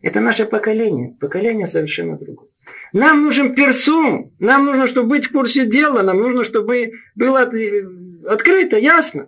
Это 0.01 0.19
наше 0.19 0.45
поколение. 0.45 1.15
Поколение 1.19 1.65
совершенно 1.65 2.17
другое. 2.17 2.49
Нам 2.91 3.23
нужен 3.23 3.55
персум. 3.55 4.31
Нам 4.39 4.65
нужно, 4.65 4.87
чтобы 4.87 5.09
быть 5.09 5.25
в 5.25 5.31
курсе 5.31 5.65
дела. 5.65 6.03
Нам 6.03 6.19
нужно, 6.19 6.43
чтобы 6.43 6.91
было 7.15 7.49
Открыто, 8.25 8.77
ясно. 8.77 9.27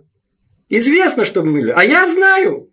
Известно, 0.68 1.24
что 1.24 1.42
мы... 1.42 1.70
А 1.70 1.84
я 1.84 2.08
знаю. 2.08 2.70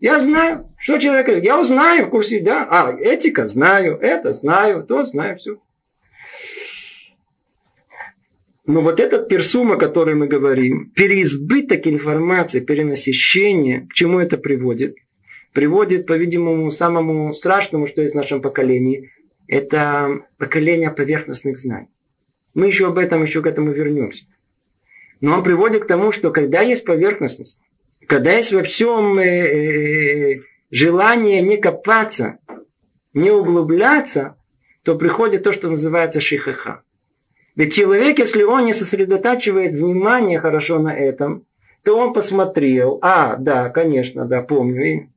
Я 0.00 0.18
знаю. 0.18 0.70
Что 0.78 0.98
человек 0.98 1.26
говорит? 1.26 1.44
Я 1.44 1.60
узнаю 1.60 2.06
в 2.06 2.10
курсе, 2.10 2.40
да? 2.40 2.66
А, 2.70 2.92
этика 2.92 3.46
знаю, 3.46 3.98
это 4.00 4.32
знаю, 4.32 4.84
то 4.84 5.04
знаю, 5.04 5.36
все. 5.36 5.58
Но 8.70 8.82
вот 8.82 9.00
этот 9.00 9.26
персум, 9.26 9.72
о 9.72 9.76
котором 9.76 10.20
мы 10.20 10.28
говорим, 10.28 10.92
переизбыток 10.94 11.88
информации, 11.88 12.60
перенасыщение, 12.60 13.88
к 13.90 13.94
чему 13.94 14.20
это 14.20 14.38
приводит? 14.38 14.94
Приводит, 15.52 16.06
по-видимому, 16.06 16.70
самому 16.70 17.34
страшному, 17.34 17.88
что 17.88 18.00
есть 18.00 18.14
в 18.14 18.16
нашем 18.16 18.40
поколении. 18.40 19.10
Это 19.48 20.20
поколение 20.38 20.92
поверхностных 20.92 21.58
знаний. 21.58 21.88
Мы 22.54 22.68
еще 22.68 22.86
об 22.86 22.98
этом, 22.98 23.24
еще 23.24 23.42
к 23.42 23.48
этому 23.48 23.72
вернемся. 23.72 24.26
Но 25.20 25.34
он 25.34 25.42
приводит 25.42 25.82
к 25.82 25.88
тому, 25.88 26.12
что 26.12 26.30
когда 26.30 26.60
есть 26.60 26.84
поверхностность, 26.84 27.58
когда 28.06 28.30
есть 28.36 28.52
во 28.52 28.62
всем 28.62 29.18
э, 29.18 29.24
э, 29.24 30.40
желание 30.70 31.42
не 31.42 31.56
копаться, 31.56 32.38
не 33.14 33.32
углубляться, 33.32 34.36
то 34.84 34.94
приходит 34.94 35.42
то, 35.42 35.52
что 35.52 35.68
называется 35.68 36.20
шихаха. 36.20 36.84
Ведь 37.56 37.74
человек, 37.74 38.18
если 38.18 38.42
он 38.42 38.64
не 38.64 38.72
сосредотачивает 38.72 39.72
внимание 39.72 40.40
хорошо 40.40 40.78
на 40.78 40.94
этом, 40.94 41.44
то 41.84 41.96
он 41.96 42.12
посмотрел, 42.12 42.98
а, 43.02 43.36
да, 43.36 43.68
конечно, 43.70 44.24
да, 44.24 44.42
помню. 44.42 45.10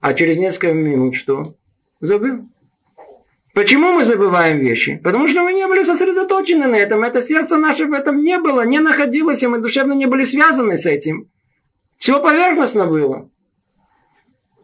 А 0.00 0.14
через 0.14 0.38
несколько 0.38 0.72
минут 0.72 1.14
что? 1.14 1.54
Забыл. 2.00 2.48
Почему 3.54 3.92
мы 3.92 4.04
забываем 4.04 4.58
вещи? 4.58 5.00
Потому 5.02 5.28
что 5.28 5.42
мы 5.42 5.54
не 5.54 5.66
были 5.66 5.82
сосредоточены 5.82 6.66
на 6.66 6.76
этом. 6.76 7.02
Это 7.02 7.22
сердце 7.22 7.56
наше 7.56 7.86
в 7.86 7.92
этом 7.94 8.22
не 8.22 8.38
было, 8.38 8.66
не 8.66 8.80
находилось, 8.80 9.42
и 9.42 9.46
мы 9.46 9.60
душевно 9.60 9.94
не 9.94 10.06
были 10.06 10.24
связаны 10.24 10.76
с 10.76 10.84
этим. 10.84 11.30
Все 11.96 12.20
поверхностно 12.20 12.86
было. 12.86 13.30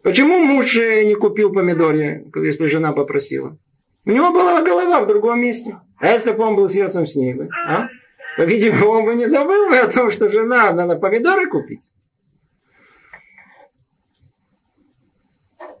Почему 0.03 0.37
муж 0.39 0.75
э, 0.75 1.05
не 1.05 1.15
купил 1.15 1.51
помидоры, 1.51 2.25
если 2.35 2.67
жена 2.67 2.91
попросила? 2.91 3.57
У 4.05 4.11
него 4.11 4.31
была 4.31 4.61
голова 4.61 5.01
в 5.01 5.07
другом 5.07 5.41
месте. 5.41 5.79
А 6.03 6.11
если 6.11 6.33
бы 6.33 6.43
он 6.43 6.57
был 6.57 6.67
сердцем 6.67 7.07
с 7.07 7.15
ней? 7.15 7.33
А? 7.65 7.87
По-видимому, 8.35 8.87
он 8.89 9.05
бы 9.05 9.15
не 9.15 9.25
забыл 9.25 9.69
бы 9.69 9.77
о 9.77 9.89
том, 9.89 10.11
что 10.11 10.29
жена 10.29 10.73
надо 10.73 10.97
помидоры 10.97 11.47
купить. 11.47 11.79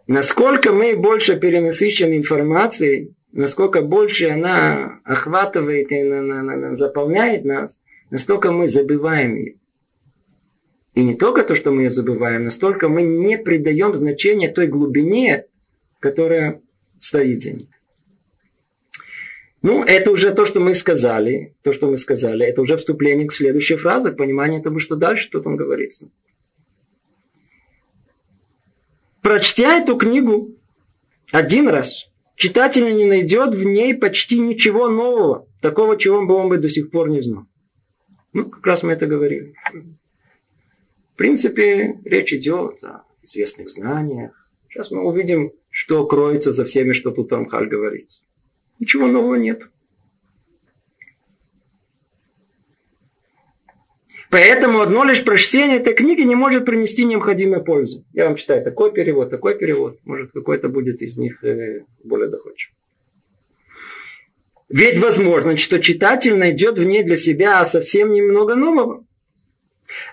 Насколько 0.07 0.71
мы 0.71 0.95
больше 0.95 1.37
перенасыщены 1.37 2.15
информацией, 2.17 3.13
насколько 3.33 3.81
больше 3.81 4.29
она 4.29 5.01
охватывает 5.03 5.91
и 5.91 6.75
заполняет 6.77 7.43
нас, 7.43 7.81
настолько 8.09 8.53
мы 8.53 8.69
забываем 8.69 9.35
ее. 9.35 9.55
И 10.93 11.03
не 11.03 11.15
только 11.15 11.43
то, 11.43 11.53
что 11.53 11.71
мы 11.71 11.81
ее 11.81 11.89
забываем, 11.89 12.45
настолько 12.45 12.87
мы 12.87 13.03
не 13.03 13.37
придаем 13.37 13.93
значения 13.93 14.47
той 14.47 14.67
глубине, 14.67 15.47
которая 15.99 16.61
стоит 16.97 17.41
за 17.41 17.51
ней. 17.51 17.72
Ну, 19.63 19.83
это 19.83 20.11
уже 20.11 20.33
то, 20.33 20.45
что 20.45 20.59
мы 20.59 20.75
сказали. 20.75 21.53
То, 21.63 21.73
что 21.73 21.89
мы 21.89 21.97
сказали, 21.97 22.45
это 22.45 22.61
уже 22.61 22.77
вступление 22.77 23.27
к 23.27 23.33
следующей 23.33 23.77
фразе, 23.77 24.11
понимание 24.11 24.61
того, 24.61 24.77
что 24.79 24.95
дальше, 24.95 25.23
что 25.23 25.39
там 25.39 25.55
говорится 25.55 26.07
прочтя 29.23 29.79
эту 29.79 29.97
книгу 29.97 30.51
один 31.31 31.67
раз, 31.67 32.05
читатель 32.35 32.95
не 32.95 33.05
найдет 33.05 33.55
в 33.55 33.63
ней 33.63 33.95
почти 33.95 34.37
ничего 34.37 34.89
нового, 34.89 35.47
такого, 35.61 35.97
чего 35.97 36.23
бы 36.23 36.35
он 36.35 36.49
бы 36.49 36.59
до 36.59 36.69
сих 36.69 36.91
пор 36.91 37.09
не 37.09 37.21
знал. 37.21 37.45
Ну, 38.33 38.49
как 38.49 38.65
раз 38.67 38.83
мы 38.83 38.91
это 38.91 39.07
говорили. 39.07 39.55
В 41.13 41.17
принципе, 41.17 41.99
речь 42.05 42.33
идет 42.33 42.83
о 42.83 43.03
известных 43.23 43.69
знаниях. 43.69 44.49
Сейчас 44.69 44.91
мы 44.91 45.03
увидим, 45.03 45.51
что 45.69 46.05
кроется 46.05 46.51
за 46.51 46.65
всеми, 46.65 46.93
что 46.93 47.11
тут 47.11 47.31
Рамхаль 47.31 47.67
говорит. 47.67 48.09
Ничего 48.79 49.07
нового 49.07 49.35
нет. 49.35 49.63
Поэтому 54.29 54.81
одно 54.81 55.03
лишь 55.03 55.23
прочтение 55.23 55.77
этой 55.77 55.93
книги 55.93 56.23
не 56.23 56.33
может 56.33 56.65
принести 56.65 57.05
необходимой 57.05 57.63
пользы. 57.63 58.03
Я 58.13 58.25
вам 58.25 58.35
читаю 58.35 58.63
такой 58.63 58.91
перевод, 58.91 59.29
такой 59.29 59.55
перевод. 59.55 59.99
Может, 60.05 60.31
какой-то 60.31 60.69
будет 60.69 61.03
из 61.03 61.17
них 61.17 61.43
э, 61.43 61.81
более 62.03 62.29
доходчив. 62.29 62.71
Ведь 64.69 64.97
возможно, 64.97 65.55
что 65.57 65.79
читатель 65.79 66.35
найдет 66.35 66.79
в 66.79 66.83
ней 66.83 67.03
для 67.03 67.15
себя 67.15 67.63
совсем 67.63 68.11
немного 68.11 68.55
нового. 68.55 69.05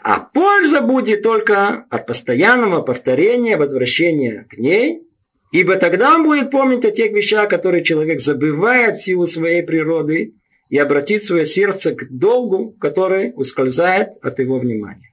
А 0.03 0.21
польза 0.21 0.83
будет 0.83 1.23
только 1.23 1.87
от 1.89 2.07
постоянного 2.07 2.83
повторения, 2.83 3.57
возвращения 3.57 4.47
к 4.51 4.59
ней, 4.59 5.03
ибо 5.51 5.77
тогда 5.77 6.15
он 6.15 6.25
будет 6.25 6.51
помнить 6.51 6.85
о 6.85 6.91
тех 6.91 7.13
вещах, 7.13 7.49
которые 7.49 7.85
человек 7.85 8.21
забывает 8.21 8.99
в 8.99 9.03
силу 9.03 9.27
своей 9.27 9.63
природы, 9.63 10.35
и 10.71 10.79
обратить 10.79 11.25
свое 11.25 11.45
сердце 11.45 11.95
к 11.95 12.09
долгу, 12.11 12.71
который 12.81 13.33
ускользает 13.35 14.11
от 14.23 14.39
его 14.39 14.59
внимания. 14.59 15.13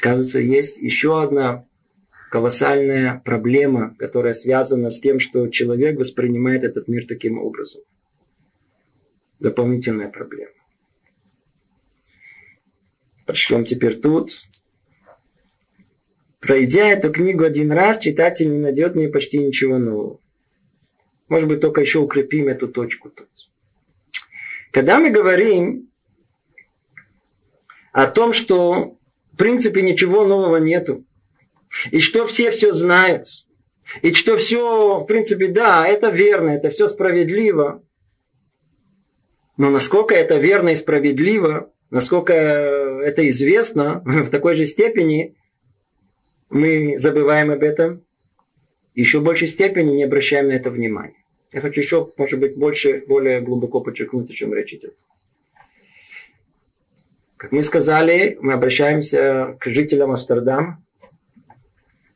Кажется, 0.00 0.40
есть 0.40 0.78
еще 0.78 1.22
одна 1.22 1.64
колоссальная 2.30 3.22
проблема, 3.24 3.94
которая 3.98 4.34
связана 4.34 4.90
с 4.90 5.00
тем, 5.00 5.20
что 5.20 5.48
человек 5.48 5.98
воспринимает 5.98 6.64
этот 6.64 6.88
мир 6.88 7.06
таким 7.06 7.38
образом. 7.38 7.82
Дополнительная 9.38 10.08
проблема. 10.08 10.52
Прочтем 13.26 13.64
теперь 13.64 14.00
тут. 14.00 14.32
Пройдя 16.40 16.88
эту 16.88 17.12
книгу 17.12 17.44
один 17.44 17.70
раз, 17.70 17.98
читатель 17.98 18.50
не 18.50 18.58
найдет 18.58 18.94
в 18.94 18.96
ней 18.96 19.08
почти 19.08 19.38
ничего 19.38 19.78
нового. 19.78 20.20
Может 21.28 21.48
быть, 21.48 21.60
только 21.60 21.82
еще 21.82 21.98
укрепим 21.98 22.48
эту 22.48 22.66
точку 22.66 23.10
тут. 23.10 23.28
Когда 24.72 24.98
мы 24.98 25.10
говорим 25.10 25.90
о 27.92 28.06
том, 28.06 28.32
что 28.32 28.96
в 29.32 29.36
принципе 29.36 29.82
ничего 29.82 30.24
нового 30.24 30.56
нету, 30.56 31.04
и 31.90 32.00
что 32.00 32.24
все 32.24 32.50
все 32.50 32.72
знают, 32.72 33.28
и 34.02 34.14
что 34.14 34.36
все, 34.36 34.98
в 34.98 35.06
принципе, 35.06 35.48
да, 35.48 35.86
это 35.86 36.08
верно, 36.08 36.50
это 36.50 36.70
все 36.70 36.88
справедливо, 36.88 37.82
но 39.56 39.68
насколько 39.70 40.14
это 40.14 40.38
верно 40.38 40.70
и 40.70 40.76
справедливо, 40.76 41.70
насколько 41.90 42.32
это 42.32 43.28
известно 43.28 44.02
в 44.06 44.30
такой 44.30 44.56
же 44.56 44.64
степени, 44.64 45.36
мы 46.50 46.98
забываем 46.98 47.50
об 47.50 47.62
этом, 47.62 48.04
еще 48.94 49.20
в 49.20 49.24
большей 49.24 49.48
степени 49.48 49.92
не 49.92 50.04
обращаем 50.04 50.48
на 50.48 50.52
это 50.52 50.70
внимания. 50.70 51.14
Я 51.52 51.60
хочу 51.60 51.80
еще, 51.80 52.12
может 52.16 52.38
быть, 52.38 52.56
больше, 52.56 53.04
более 53.06 53.40
глубоко 53.40 53.80
подчеркнуть, 53.80 54.30
о 54.30 54.34
чем 54.34 54.52
речь 54.52 54.74
идет. 54.74 54.94
Как 57.36 57.52
мы 57.52 57.62
сказали, 57.62 58.36
мы 58.40 58.52
обращаемся 58.52 59.56
к 59.58 59.66
жителям 59.66 60.10
Амстердама, 60.10 60.82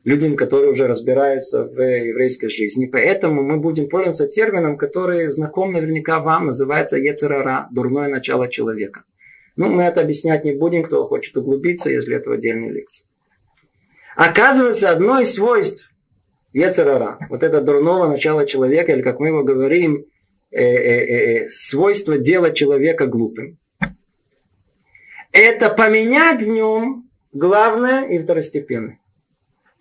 людям, 0.04 0.36
которые 0.36 0.70
уже 0.70 0.86
разбираются 0.86 1.64
в 1.64 1.80
еврейской 1.80 2.48
жизни. 2.48 2.86
Поэтому 2.86 3.42
мы 3.42 3.58
будем 3.58 3.88
пользоваться 3.88 4.28
термином, 4.28 4.76
который 4.76 5.32
знаком 5.32 5.72
наверняка 5.72 6.20
вам, 6.20 6.46
называется 6.46 6.98
Ецерара, 6.98 7.68
дурное 7.70 8.08
начало 8.08 8.48
человека. 8.48 9.04
Ну, 9.56 9.70
мы 9.70 9.84
это 9.84 10.02
объяснять 10.02 10.44
не 10.44 10.52
будем, 10.52 10.82
кто 10.82 11.06
хочет 11.06 11.36
углубиться, 11.36 11.88
если 11.88 12.16
это 12.16 12.30
в 12.30 12.38
лекции. 12.38 13.06
Оказывается, 14.16 14.90
одно 14.90 15.20
из 15.20 15.34
свойств 15.34 15.90
Ецерара, 16.52 17.18
вот 17.30 17.42
это 17.42 17.60
дурного 17.60 18.06
начала 18.08 18.46
человека, 18.46 18.92
или 18.92 19.02
как 19.02 19.18
мы 19.18 19.28
его 19.28 19.42
говорим, 19.42 20.04
э, 20.50 20.62
э, 20.62 21.44
э, 21.44 21.48
свойство 21.48 22.16
делать 22.16 22.56
человека 22.56 23.06
глупым, 23.06 23.58
это 25.32 25.68
поменять 25.68 26.42
в 26.42 26.46
нем 26.46 27.10
главное 27.32 28.06
и 28.06 28.22
второстепенное. 28.22 29.00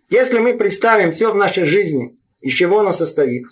Если 0.09 0.39
мы 0.39 0.55
представим 0.57 1.11
все 1.11 1.31
в 1.31 1.35
нашей 1.35 1.65
жизни, 1.65 2.15
из 2.41 2.53
чего 2.53 2.79
оно 2.79 2.91
состоит, 2.91 3.45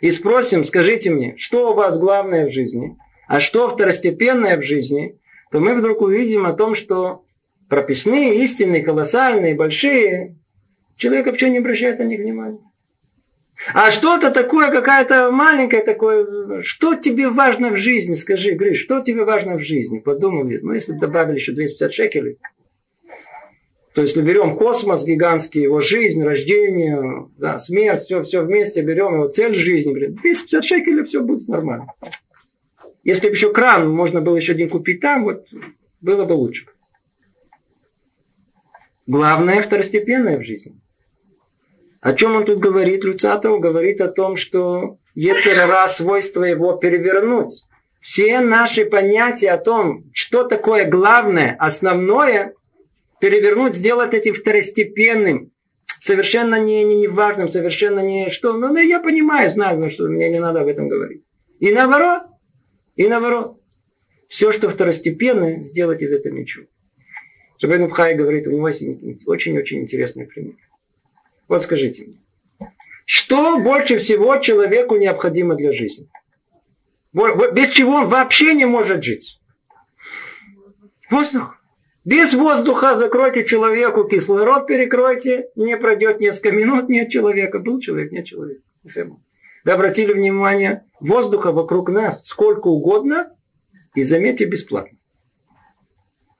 и 0.00 0.10
спросим, 0.10 0.64
скажите 0.64 1.10
мне, 1.10 1.34
что 1.36 1.70
у 1.70 1.74
вас 1.74 1.98
главное 1.98 2.48
в 2.48 2.52
жизни, 2.52 2.96
а 3.28 3.38
что 3.38 3.68
второстепенное 3.68 4.56
в 4.56 4.62
жизни, 4.62 5.16
то 5.52 5.60
мы 5.60 5.76
вдруг 5.76 6.02
увидим 6.02 6.44
о 6.44 6.52
том, 6.52 6.74
что 6.74 7.24
прописные, 7.68 8.42
истинные, 8.42 8.82
колоссальные, 8.82 9.54
большие, 9.54 10.36
Человек 10.98 11.26
вообще 11.26 11.48
не 11.48 11.58
обращает 11.58 12.00
на 12.00 12.02
них 12.02 12.20
внимания. 12.20 12.58
А 13.72 13.90
что-то 13.90 14.30
такое, 14.30 14.70
какая-то 14.70 15.30
маленькая 15.32 15.82
такое, 15.82 16.62
что 16.62 16.94
тебе 16.94 17.28
важно 17.28 17.70
в 17.70 17.76
жизни, 17.76 18.14
скажи, 18.14 18.52
Гриш, 18.52 18.80
что 18.80 19.00
тебе 19.00 19.24
важно 19.24 19.56
в 19.56 19.60
жизни? 19.60 19.98
Подумали, 19.98 20.58
ну 20.62 20.72
если 20.72 20.92
добавили 20.92 21.36
еще 21.36 21.52
250 21.52 21.92
шекелей, 21.92 22.38
то 23.94 24.02
если 24.02 24.22
берем 24.22 24.56
космос 24.56 25.04
гигантский, 25.04 25.62
его 25.62 25.80
жизнь, 25.80 26.22
рождение, 26.22 27.28
да, 27.36 27.58
смерть, 27.58 28.02
все, 28.02 28.22
все 28.22 28.42
вместе 28.42 28.82
берем, 28.82 29.14
его 29.14 29.28
цель 29.28 29.56
жизни, 29.56 29.90
говорит, 29.90 30.16
250 30.16 30.64
шекелей, 30.64 31.04
все 31.04 31.20
будет 31.20 31.48
нормально. 31.48 31.86
Если 33.02 33.28
бы 33.28 33.34
еще 33.34 33.52
кран 33.52 33.90
можно 33.90 34.20
было 34.20 34.36
еще 34.36 34.52
один 34.52 34.68
купить 34.68 35.00
там, 35.00 35.24
вот 35.24 35.46
было 36.00 36.24
бы 36.24 36.32
лучше. 36.32 36.66
Главное 39.08 39.60
второстепенное 39.60 40.38
в 40.38 40.44
жизни– 40.44 40.80
о 42.00 42.14
чем 42.14 42.36
он 42.36 42.44
тут 42.44 42.58
говорит? 42.58 43.02
Люцатов 43.04 43.60
говорит 43.60 44.00
о 44.00 44.08
том, 44.08 44.36
что 44.36 44.98
Ецерара 45.14 45.88
свойство 45.88 46.44
его 46.44 46.76
перевернуть. 46.76 47.64
Все 48.00 48.40
наши 48.40 48.84
понятия 48.84 49.50
о 49.50 49.58
том, 49.58 50.04
что 50.12 50.44
такое 50.44 50.88
главное, 50.88 51.56
основное, 51.58 52.54
перевернуть, 53.20 53.74
сделать 53.74 54.14
этим 54.14 54.34
второстепенным, 54.34 55.50
совершенно 55.98 56.60
не, 56.60 56.84
не, 56.84 56.94
не 56.94 57.08
важным, 57.08 57.50
совершенно 57.50 57.98
не 58.00 58.30
что. 58.30 58.52
Ну, 58.52 58.68
ну, 58.68 58.78
я 58.78 59.00
понимаю, 59.00 59.50
знаю, 59.50 59.90
что 59.90 60.06
мне 60.06 60.30
не 60.30 60.38
надо 60.38 60.60
об 60.60 60.68
этом 60.68 60.88
говорить. 60.88 61.24
И 61.58 61.72
наоборот, 61.72 62.22
и 62.94 63.08
наоборот. 63.08 63.56
Все, 64.28 64.52
что 64.52 64.68
второстепенное, 64.68 65.62
сделать 65.64 66.02
из 66.02 66.12
этого 66.12 66.34
ничего. 66.34 66.66
Шабен 67.58 67.88
Бхай 67.88 68.14
говорит, 68.14 68.46
у 68.46 68.50
него 68.50 68.64
очень-очень 68.64 69.80
интересный 69.80 70.26
пример. 70.26 70.56
Вот 71.48 71.62
скажите 71.62 72.04
мне. 72.04 72.70
Что 73.04 73.58
больше 73.58 73.98
всего 73.98 74.36
человеку 74.36 74.96
необходимо 74.96 75.54
для 75.54 75.72
жизни? 75.72 76.08
Без 77.12 77.70
чего 77.70 77.94
он 77.94 78.06
вообще 78.06 78.54
не 78.54 78.66
может 78.66 79.02
жить? 79.02 79.40
Воздух. 81.10 81.56
Без 82.04 82.32
воздуха 82.32 82.96
закройте 82.96 83.44
человеку 83.44 84.04
кислород, 84.04 84.66
перекройте, 84.66 85.48
не 85.56 85.76
пройдет 85.76 86.20
несколько 86.20 86.52
минут, 86.52 86.88
нет 86.88 87.10
человека. 87.10 87.58
Был 87.58 87.80
человек, 87.80 88.12
нет 88.12 88.26
человека. 88.26 88.62
Вы 89.64 89.72
обратили 89.72 90.12
внимание, 90.12 90.84
воздуха 91.00 91.50
вокруг 91.50 91.90
нас 91.90 92.24
сколько 92.24 92.68
угодно, 92.68 93.34
и 93.94 94.02
заметьте, 94.02 94.44
бесплатно. 94.44 94.96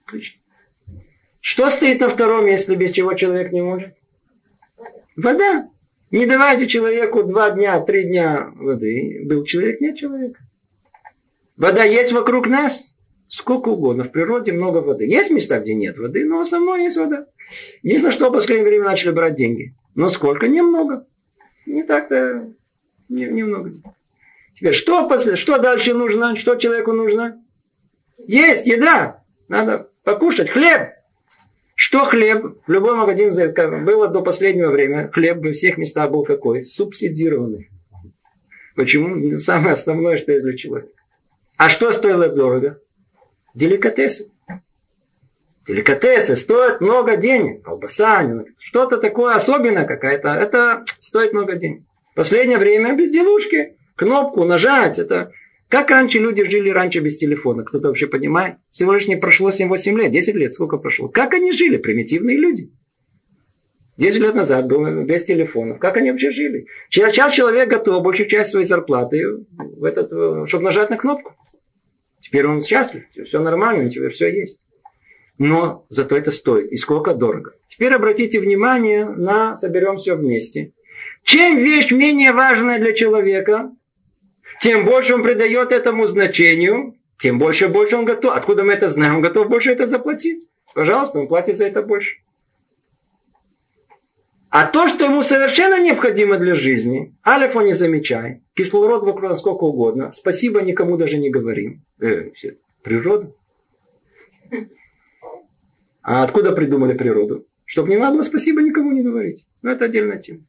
Отлично. 0.07 0.41
Что 1.41 1.71
стоит 1.71 2.01
на 2.01 2.09
втором 2.09 2.47
месте, 2.47 2.75
без 2.75 2.91
чего 2.91 3.15
человек 3.15 3.53
не 3.53 3.63
может? 3.63 3.95
Вода. 5.17 5.71
Не 6.11 6.27
давайте 6.27 6.67
человеку 6.67 7.23
два 7.23 7.51
дня, 7.51 7.81
три 7.81 8.05
дня 8.05 8.51
воды. 8.55 9.23
Был 9.25 9.45
человек, 9.45 9.81
нет 9.81 9.97
человека. 9.97 10.41
Вода 11.57 11.85
есть 11.85 12.13
вокруг 12.13 12.47
нас. 12.49 12.95
Сколько 13.29 13.69
угодно. 13.69 14.05
В 14.05 14.11
природе 14.11 14.53
много 14.53 14.79
воды. 14.79 15.05
Есть 15.05 15.31
места, 15.31 15.61
где 15.61 15.75
нет 15.75 15.99
воды, 15.99 16.25
но 16.25 16.39
в 16.39 16.41
основном 16.41 16.81
есть 16.81 16.97
вода. 16.97 17.27
Единственное, 17.83 18.13
что 18.13 18.31
в 18.31 18.33
последнее 18.33 18.69
время 18.69 18.85
начали 18.85 19.11
брать 19.11 19.35
деньги. 19.35 19.75
Но 19.95 20.09
сколько? 20.09 20.49
Немного. 20.49 21.07
Не 21.67 21.83
так-то 21.83 22.55
не, 23.09 23.25
немного. 23.27 23.73
Теперь, 24.57 24.73
что, 24.73 25.09
после, 25.09 25.37
что 25.37 25.59
дальше 25.59 25.95
нужно? 25.95 26.37
Что 26.37 26.57
человеку 26.57 26.93
нужно? 26.93 27.43
Есть 28.27 28.67
еда. 28.67 29.23
Надо 29.49 29.91
покушать. 30.05 30.49
Хлеб. 30.49 30.93
Что 31.81 32.05
хлеб? 32.05 32.59
В 32.67 32.73
любом 32.73 32.99
магазине 32.99 33.31
было 33.85 34.09
до 34.09 34.21
последнего 34.21 34.73
времени. 34.73 35.09
Хлеб 35.13 35.39
во 35.39 35.53
всех 35.53 35.79
местах 35.79 36.11
был 36.11 36.25
какой? 36.25 36.65
Субсидированный. 36.65 37.71
Почему? 38.75 39.39
Самое 39.39 39.75
основное, 39.75 40.19
что 40.19 40.33
есть 40.33 40.45
для 40.45 40.57
человека. 40.57 40.91
А 41.57 41.69
что 41.69 41.93
стоило 41.93 42.29
дорого? 42.29 42.81
Деликатесы. 43.55 44.29
Деликатесы 45.69 46.35
стоят 46.35 46.81
много 46.81 47.17
денег. 47.17 47.63
Колбаса, 47.63 48.29
что-то 48.59 48.97
такое 48.97 49.37
особенное 49.37 49.85
какая-то. 49.85 50.31
Это 50.31 50.83
стоит 50.99 51.33
много 51.33 51.55
денег. 51.55 51.85
Последнее 52.17 52.59
время 52.59 52.97
безделушки. 52.97 53.77
Кнопку 53.95 54.43
нажать. 54.43 54.99
Это 54.99 55.31
как 55.69 55.91
раньше 55.91 56.19
люди 56.19 56.45
жили 56.49 56.71
раньше 56.71 57.01
без 57.01 57.19
телефона? 57.19 57.63
Кто-то 57.63 57.89
вообще 57.89 58.07
понимает? 58.07 58.57
Всего 58.73 58.95
лишь 58.95 59.07
не 59.07 59.17
прошло 59.17 59.51
7-8 59.51 59.99
лет, 59.99 60.11
10 60.11 60.35
лет. 60.35 60.55
Сколько 60.55 60.79
прошло? 60.79 61.09
Как 61.09 61.35
они 61.35 61.53
жили? 61.53 61.77
Примитивные 61.77 62.39
люди. 62.39 62.71
10 63.99 64.21
лет 64.21 64.35
назад 64.35 64.67
было 64.67 65.05
без 65.05 65.25
телефонов. 65.25 65.79
Как 65.79 65.97
они 65.97 66.11
вообще 66.11 66.31
жили? 66.31 66.67
Сейчас 66.89 67.35
человек 67.35 67.69
готов 67.69 68.03
большую 68.03 68.29
часть 68.29 68.51
своей 68.51 68.65
зарплаты 68.65 69.45
в 69.59 69.85
этот, 69.85 70.13
э, 70.13 70.47
чтобы 70.47 70.65
нажать 70.65 70.89
на 70.89 70.97
кнопку. 70.97 71.35
Теперь 72.21 72.47
он 72.47 72.63
счастлив, 72.63 73.05
все 73.27 73.41
нормально, 73.41 73.91
теперь 73.91 74.11
все 74.11 74.29
есть. 74.29 74.63
Но 75.37 75.85
зато 75.89 76.17
это 76.17 76.31
стоит. 76.31 76.73
И 76.73 76.77
сколько 76.77 77.15
дорого. 77.15 77.53
Теперь 77.67 77.93
обратите 77.93 78.41
внимание 78.41 79.05
на, 79.05 79.57
соберем 79.57 79.99
все 79.99 80.15
вместе. 80.15 80.73
Чем 81.25 81.59
вещь 81.59 81.91
менее 81.91 82.33
важная 82.33 82.79
для 82.79 82.93
человека, 82.93 83.71
тем 84.61 84.85
больше 84.85 85.15
он 85.15 85.23
придает 85.23 85.73
этому 85.73 86.07
значению, 86.07 86.97
тем 87.19 87.39
больше 87.39 87.69
больше 87.69 87.97
он 87.97 88.05
готов. 88.05 88.37
Откуда 88.37 88.65
мы 88.65 88.73
это 88.73 88.91
знаем? 88.91 89.17
Он 89.17 89.23
готов 89.23 89.49
больше 89.49 89.71
это 89.71 89.87
заплатить. 89.87 90.49
Пожалуйста, 90.75 91.19
он 91.19 91.29
платит 91.29 91.57
за 91.57 91.67
это 91.67 91.83
больше. 91.83 92.17
А 94.51 94.67
то, 94.67 94.89
что 94.89 95.05
ему 95.05 95.23
совершенно 95.23 95.83
необходимо 95.83 96.39
для 96.39 96.55
жизни, 96.55 97.15
алиф 97.27 97.55
он 97.55 97.67
не 97.67 97.75
замечает. 97.75 98.41
Кислород 98.55 99.03
вокруг 99.03 99.37
сколько 99.37 99.65
угодно. 99.65 100.11
Спасибо 100.11 100.63
никому 100.63 100.97
даже 100.97 101.19
не 101.19 101.29
говорим. 101.29 101.83
Э, 102.01 102.31
природа. 102.83 103.33
А 106.03 106.23
откуда 106.23 106.53
придумали 106.53 106.97
природу? 106.97 107.47
Чтобы 107.67 107.91
не 107.91 107.99
надо 107.99 108.23
спасибо 108.23 108.63
никому 108.63 108.93
не 108.93 109.03
говорить. 109.03 109.45
Но 109.61 109.71
это 109.71 109.85
отдельная 109.85 110.19
тема. 110.19 110.41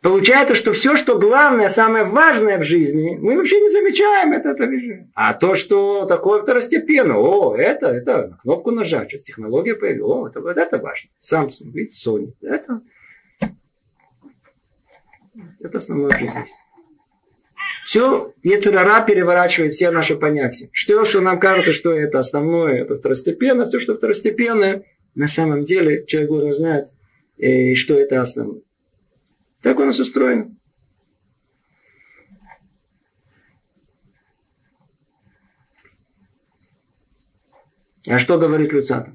Получается, 0.00 0.54
что 0.54 0.72
все, 0.72 0.96
что 0.96 1.18
главное, 1.18 1.68
самое 1.68 2.04
важное 2.04 2.58
в 2.58 2.62
жизни, 2.62 3.16
мы 3.16 3.36
вообще 3.36 3.60
не 3.60 3.68
замечаем 3.68 4.32
это, 4.32 4.50
это 4.50 4.70
А 5.14 5.34
то, 5.34 5.56
что 5.56 6.06
такое 6.06 6.42
второстепенно, 6.42 7.18
о, 7.18 7.56
это, 7.56 7.88
это, 7.88 8.38
кнопку 8.42 8.70
нажать, 8.70 9.10
сейчас 9.10 9.24
технология 9.24 9.74
появилась, 9.74 10.10
о, 10.10 10.28
это, 10.28 10.40
вот 10.40 10.56
это 10.56 10.78
важно. 10.78 11.10
Samsung, 11.20 11.72
видите, 11.72 12.08
Sony, 12.08 12.32
это, 12.42 12.80
это 15.58 15.78
основное 15.78 16.10
в 16.10 16.18
жизни. 16.18 16.46
Все, 17.84 18.34
Ецерара 18.44 19.04
переворачивает 19.04 19.72
все 19.72 19.90
наши 19.90 20.14
понятия. 20.14 20.68
Что, 20.72 21.04
что 21.06 21.20
нам 21.20 21.40
кажется, 21.40 21.72
что 21.72 21.92
это 21.92 22.20
основное, 22.20 22.82
это 22.82 22.98
второстепенно, 22.98 23.64
все, 23.64 23.80
что 23.80 23.96
второстепенное, 23.96 24.84
на 25.16 25.26
самом 25.26 25.64
деле 25.64 26.04
человек 26.06 26.30
должен 26.30 26.54
знать, 26.54 26.92
э, 27.36 27.74
что 27.74 27.98
это 27.98 28.22
основное. 28.22 28.60
Так 29.62 29.78
у 29.78 29.84
нас 29.84 29.98
устроено. 29.98 30.54
А 38.06 38.18
что 38.18 38.38
говорит 38.38 38.72
Люцата? 38.72 39.12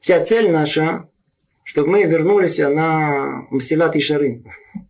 Вся 0.00 0.24
цель 0.24 0.50
наша, 0.50 1.08
чтобы 1.62 1.90
мы 1.90 2.04
вернулись 2.04 2.58
на 2.58 3.46
Мсилат 3.50 3.94
и 3.94 4.00
Шары, 4.00 4.42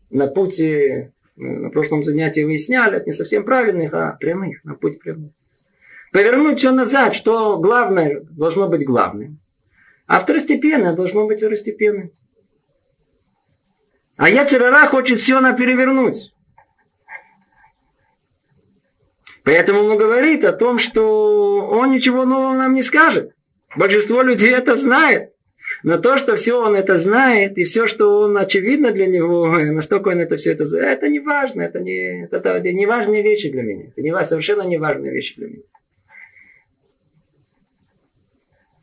на 0.09 0.27
пути, 0.27 1.11
на 1.37 1.69
прошлом 1.69 2.03
занятии 2.03 2.45
выясняли, 2.45 2.97
это 2.97 3.07
не 3.07 3.13
совсем 3.13 3.45
правильных, 3.45 3.93
а 3.93 4.17
прямых, 4.19 4.65
на 4.65 4.75
путь 4.75 5.01
прямых. 5.01 5.33
Повернуть 6.13 6.61
все 6.61 6.73
назад, 6.73 7.15
что 7.15 7.59
главное 7.59 8.21
должно 8.31 8.69
быть 8.69 8.87
главным. 8.87 9.39
А 10.07 10.21
второстепенное 10.21 10.95
должно 10.95 11.27
быть 11.27 11.39
второстепенным. 11.39 12.11
А 14.17 14.29
я 14.29 14.43
Яцерара 14.43 14.87
хочет 14.87 15.19
все 15.19 15.41
на 15.41 15.53
перевернуть. 15.53 16.33
Поэтому 19.45 19.81
он 19.81 19.99
говорит 19.99 20.45
о 20.45 20.53
том, 20.53 20.79
что 20.79 21.67
он 21.69 21.91
ничего 21.91 22.25
нового 22.25 22.55
нам 22.55 22.75
не 22.75 22.83
скажет. 22.83 23.35
Большинство 23.77 24.23
людей 24.23 24.53
это 24.53 24.77
знает. 24.77 25.33
Но 25.83 25.99
то, 25.99 26.17
что 26.17 26.37
все 26.37 26.63
он 26.63 26.77
это 26.77 26.99
знает, 26.99 27.59
и 27.59 27.65
все, 27.65 27.87
что 27.87 28.21
он 28.21 28.37
очевидно 28.37 28.93
для 28.93 29.07
него, 29.07 29.49
настолько 29.73 30.09
он 30.09 30.21
это 30.21 30.37
все 30.37 30.53
это 30.53 30.65
знает, 30.65 30.99
это 30.99 31.09
не 31.09 31.19
важно, 31.19 31.63
это 31.63 31.81
не, 31.81 32.25
это, 32.25 32.37
это 32.37 32.73
не 32.73 32.87
важные 32.87 33.23
вещи 33.23 33.51
для 33.51 33.63
меня. 33.63 33.87
Это 33.89 34.03
не, 34.03 34.25
совершенно 34.25 34.63
не 34.63 34.79
важные 34.79 35.13
вещи 35.13 35.35
для 35.37 35.49
меня. 35.49 35.63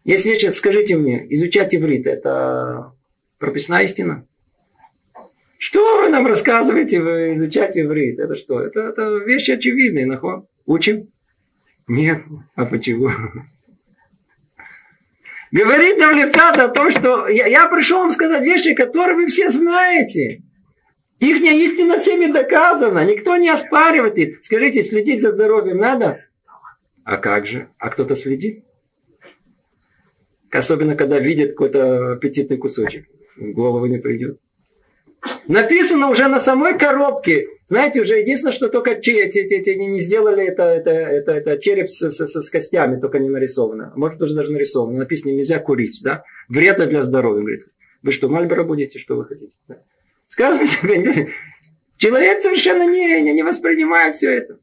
Если 0.04 0.30
вечер, 0.30 0.52
скажите 0.52 0.98
мне, 0.98 1.26
изучать 1.36 1.76
иврит, 1.76 2.08
это 2.08 2.94
прописная 3.38 3.84
истина? 3.84 4.26
Что 5.62 6.02
вы 6.02 6.10
нам 6.10 6.26
рассказываете, 6.26 7.02
вы 7.02 7.34
изучать 7.36 7.78
иврит? 7.78 8.18
Это 8.18 8.38
что? 8.38 8.62
Это, 8.62 8.80
это 8.80 9.18
вещи 9.18 9.52
очевидные, 9.52 10.06
наход. 10.06 10.46
Учим? 10.66 11.12
Нет. 11.86 12.24
А 12.56 12.66
почему? 12.66 13.10
Говорит 15.52 15.98
нам 15.98 16.16
лица 16.16 16.52
о 16.52 16.68
том, 16.70 16.92
что 16.92 17.28
я, 17.28 17.46
я 17.48 17.68
пришел 17.68 18.00
вам 18.00 18.12
сказать 18.12 18.42
вещи, 18.42 18.74
которые 18.74 19.18
вы 19.18 19.28
все 19.28 19.50
знаете. 19.50 20.44
Их 21.20 21.42
истина 21.42 22.00
всеми 22.00 22.32
доказана. 22.32 23.04
Никто 23.04 23.36
не 23.36 23.50
оспаривает 23.50 24.18
их. 24.18 24.42
Скажите, 24.42 24.82
следить 24.82 25.22
за 25.22 25.32
здоровьем 25.32 25.78
надо? 25.78 26.24
А 27.04 27.18
как 27.18 27.46
же? 27.46 27.68
А 27.78 27.90
кто-то 27.90 28.16
следит? 28.16 28.64
Особенно, 30.52 30.96
когда 30.96 31.20
видит 31.20 31.50
какой-то 31.50 32.14
аппетитный 32.14 32.56
кусочек. 32.56 33.10
В 33.36 33.52
голову 33.52 33.88
не 33.88 33.98
придет. 33.98 34.40
Написано 35.48 36.10
уже 36.10 36.28
на 36.28 36.40
самой 36.40 36.78
коробке. 36.78 37.48
Знаете, 37.68 38.02
уже 38.02 38.20
единственное, 38.20 38.54
что 38.54 38.70
только 38.70 38.92
эти, 38.92 39.12
эти, 39.12 39.54
эти 39.54 39.70
не 39.72 40.00
сделали, 40.00 40.44
это, 40.44 40.64
это, 40.64 40.90
это, 40.90 41.32
это 41.34 41.58
череп 41.60 41.90
с, 41.90 42.10
с, 42.10 42.28
с, 42.28 42.50
костями, 42.50 43.00
только 43.00 43.20
не 43.20 43.30
нарисовано. 43.30 43.94
Может, 43.96 44.20
тоже 44.20 44.34
даже 44.34 44.52
нарисовано. 44.52 44.98
Написано, 44.98 45.32
нельзя 45.32 45.60
курить, 45.60 46.02
да? 46.04 46.24
Вредно 46.48 46.86
для 46.86 47.04
здоровья. 47.04 47.42
Говорит, 47.42 47.68
вы 48.02 48.12
что, 48.12 48.30
Мальборо 48.30 48.64
будете, 48.64 48.98
что 48.98 49.18
вы 49.18 49.26
хотите? 49.26 49.54
Да? 49.68 49.78
Сказано 50.28 50.68
тебе, 50.68 51.34
человек 51.98 52.42
совершенно 52.42 52.88
не, 52.88 53.22
не, 53.22 53.34
не 53.34 53.44
воспринимает 53.44 54.16
все 54.16 54.32
это. 54.32 54.60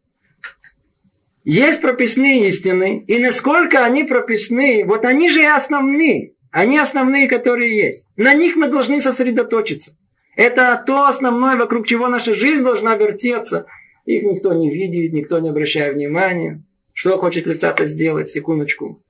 Есть 1.45 1.81
прописные 1.81 2.49
истины, 2.49 3.05
и 3.07 3.21
насколько 3.21 3.85
они 3.85 4.03
прописные, 4.03 4.85
вот 4.85 5.05
они 5.05 5.31
же 5.31 5.43
и 5.43 5.47
основные. 5.47 6.35
Они 6.51 6.79
основные, 6.79 7.29
которые 7.29 7.77
есть. 7.77 8.09
На 8.17 8.35
них 8.35 8.57
мы 8.57 8.69
должны 8.69 9.01
сосредоточиться. 9.01 9.97
Это 10.37 10.83
то 10.87 11.07
основное, 11.07 11.57
вокруг 11.57 11.87
чего 11.87 12.09
наша 12.09 12.35
жизнь 12.35 12.63
должна 12.63 12.95
вертеться. 12.97 13.67
Их 14.05 14.23
никто 14.23 14.53
не 14.53 14.71
видит, 14.71 15.13
никто 15.13 15.39
не 15.39 15.49
обращает 15.49 15.95
внимания. 15.95 16.63
Что 16.93 17.19
хочет 17.19 17.47
лица-то 17.47 17.87
сделать? 17.87 18.29
Секундочку. 18.29 19.03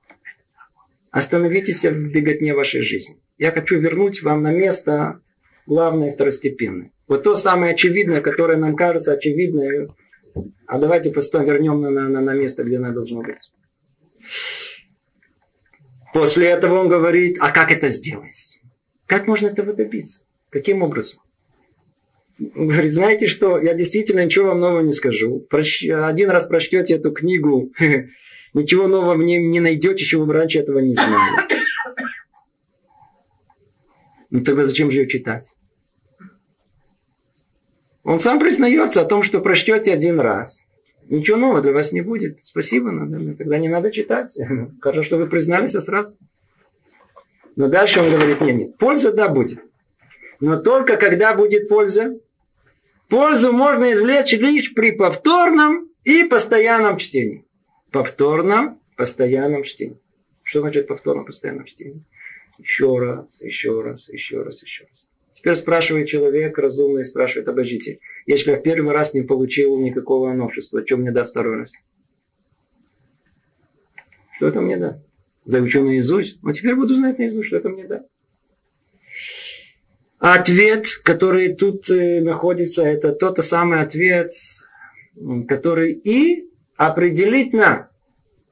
Остановитесь 1.11 1.83
в 1.85 2.11
беготне 2.11 2.53
вашей 2.53 2.81
жизни. 2.81 3.17
Я 3.37 3.51
хочу 3.51 3.79
вернуть 3.79 4.23
вам 4.23 4.41
на 4.41 4.51
место 4.51 5.19
главное 5.65 6.13
второстепенное. 6.13 6.91
Вот 7.07 7.23
то 7.23 7.35
самое 7.35 7.73
очевидное, 7.73 8.21
которое 8.21 8.57
нам 8.57 8.75
кажется 8.75 9.13
очевидным. 9.13 9.95
А 10.65 10.79
давайте 10.79 11.11
просто 11.11 11.43
вернем 11.43 11.81
на, 11.81 11.89
на, 11.89 12.21
на 12.21 12.33
место, 12.33 12.63
где 12.63 12.77
оно 12.77 12.93
должно 12.93 13.21
быть. 13.21 13.51
После 16.13 16.47
этого 16.47 16.79
он 16.79 16.87
говорит, 16.87 17.37
а 17.41 17.51
как 17.51 17.71
это 17.71 17.89
сделать? 17.89 18.59
Как 19.05 19.27
можно 19.27 19.47
этого 19.47 19.73
добиться? 19.73 20.21
Каким 20.57 20.81
образом? 20.81 21.19
Говорит, 22.39 22.91
знаете 22.91 23.27
что, 23.27 23.59
я 23.59 23.75
действительно 23.75 24.25
ничего 24.25 24.47
вам 24.47 24.59
нового 24.59 24.81
не 24.81 24.91
скажу. 24.91 25.45
Один 25.51 26.31
раз 26.31 26.47
прочтете 26.47 26.95
эту 26.95 27.11
книгу, 27.11 27.71
ничего 28.55 28.87
нового 28.87 29.13
мне 29.13 29.37
не 29.37 29.59
найдете, 29.59 30.03
чего 30.03 30.25
вы 30.25 30.33
раньше 30.33 30.57
этого 30.57 30.79
не 30.79 30.95
знали. 30.95 31.37
Ну 34.31 34.43
тогда 34.43 34.65
зачем 34.65 34.89
же 34.89 35.01
ее 35.01 35.07
читать? 35.07 35.47
Он 38.03 38.19
сам 38.19 38.39
признается 38.39 39.01
о 39.01 39.05
том, 39.05 39.21
что 39.21 39.41
прочтете 39.41 39.93
один 39.93 40.19
раз. 40.19 40.59
Ничего 41.07 41.37
нового 41.37 41.61
для 41.61 41.71
вас 41.71 41.91
не 41.91 42.01
будет. 42.01 42.39
Спасибо, 42.41 42.89
надо, 42.89 43.35
тогда 43.35 43.59
не 43.59 43.69
надо 43.69 43.91
читать. 43.91 44.35
Хорошо, 44.81 45.03
что 45.03 45.17
вы 45.17 45.27
признались 45.27 45.73
сразу. 45.73 46.17
Но 47.55 47.67
дальше 47.67 47.99
он 47.99 48.09
говорит, 48.09 48.41
нет, 48.41 48.55
нет, 48.55 48.77
польза 48.77 49.13
да 49.13 49.29
будет 49.29 49.66
но 50.39 50.61
только 50.61 50.97
когда 50.97 51.33
будет 51.33 51.67
польза. 51.67 52.19
Пользу 53.09 53.53
можно 53.53 53.93
извлечь 53.93 54.33
лишь 54.33 54.73
при 54.73 54.91
повторном 54.91 55.89
и 56.03 56.23
постоянном 56.25 56.97
чтении. 56.97 57.45
Повторном, 57.91 58.81
постоянном 58.95 59.63
чтении. 59.63 59.97
Что 60.43 60.61
значит 60.61 60.87
повторном, 60.87 61.25
постоянном 61.25 61.65
чтении? 61.65 62.03
Еще 62.59 62.97
раз, 62.99 63.27
еще 63.39 63.81
раз, 63.81 64.09
еще 64.09 64.41
раз, 64.41 64.61
еще 64.63 64.83
раз. 64.83 65.07
Теперь 65.33 65.55
спрашивает 65.55 66.07
человек 66.07 66.57
разумный, 66.57 67.05
спрашивает, 67.05 67.47
обождите, 67.47 67.99
если 68.25 68.51
я 68.51 68.57
в 68.57 68.63
первый 68.63 68.91
раз 68.91 69.13
не 69.13 69.21
получил 69.21 69.79
никакого 69.79 70.33
новшества, 70.33 70.83
что 70.85 70.97
мне 70.97 71.11
даст 71.11 71.31
второй 71.31 71.57
раз? 71.57 71.71
Что 74.37 74.47
это 74.47 74.61
мне 74.61 74.77
даст? 74.77 75.05
Заучу 75.45 75.83
наизусть? 75.83 76.39
Ну, 76.41 76.51
теперь 76.51 76.75
буду 76.75 76.95
знать 76.95 77.19
наизусть, 77.19 77.47
что 77.47 77.57
это 77.57 77.69
мне 77.69 77.85
даст. 77.85 78.07
Ответ, 80.19 80.87
который 81.03 81.53
тут 81.53 81.89
э, 81.91 82.21
находится, 82.21 82.83
это 82.83 83.13
тот 83.13 83.37
самый 83.45 83.81
ответ, 83.81 84.31
который 85.47 85.93
и 85.93 86.49
определит 86.75 87.53
нам, 87.53 87.87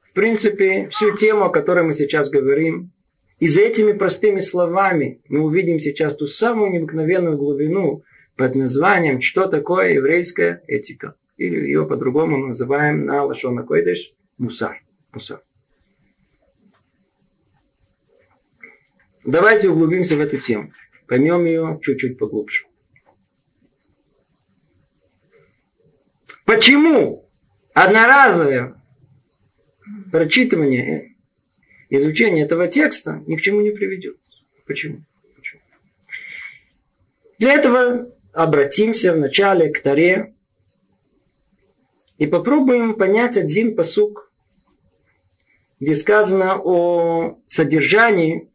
в 0.02 0.12
принципе, 0.12 0.88
всю 0.90 1.16
тему, 1.16 1.46
о 1.46 1.50
которой 1.50 1.84
мы 1.84 1.92
сейчас 1.92 2.30
говорим. 2.30 2.92
И 3.38 3.48
за 3.48 3.62
этими 3.62 3.92
простыми 3.92 4.40
словами 4.40 5.20
мы 5.28 5.40
увидим 5.40 5.80
сейчас 5.80 6.14
ту 6.16 6.26
самую 6.26 6.70
необыкновенную 6.70 7.36
глубину 7.36 8.02
под 8.36 8.54
названием 8.54 9.20
«Что 9.20 9.46
такое 9.46 9.94
еврейская 9.94 10.62
этика?» 10.68 11.16
Или 11.36 11.60
ее 11.60 11.86
по-другому 11.86 12.46
называем 12.46 13.04
на 13.04 13.24
Лашона 13.24 13.62
Койдеш 13.62 14.14
мусар. 14.38 14.82
мусар. 15.12 15.42
Давайте 19.24 19.68
углубимся 19.68 20.16
в 20.16 20.20
эту 20.20 20.38
тему. 20.38 20.70
Поймем 21.06 21.44
ее 21.44 21.78
чуть-чуть 21.82 22.18
поглубже. 22.18 22.64
Почему 26.44 27.28
одноразовое 27.74 28.80
прочитывание, 30.10 31.16
изучение 31.90 32.44
этого 32.44 32.68
текста 32.68 33.22
ни 33.26 33.36
к 33.36 33.42
чему 33.42 33.60
не 33.60 33.70
приведет? 33.70 34.16
Почему? 34.64 35.02
Почему? 35.36 35.60
Для 37.38 37.52
этого 37.54 38.12
обратимся 38.32 39.12
вначале 39.12 39.70
к 39.70 39.80
Таре 39.80 40.34
и 42.18 42.26
попробуем 42.26 42.94
понять 42.94 43.36
один 43.36 43.76
посук, 43.76 44.32
где 45.78 45.94
сказано 45.94 46.60
о 46.62 47.38
содержании 47.46 48.50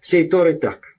всей 0.00 0.28
Торы 0.28 0.54
так. 0.54 0.91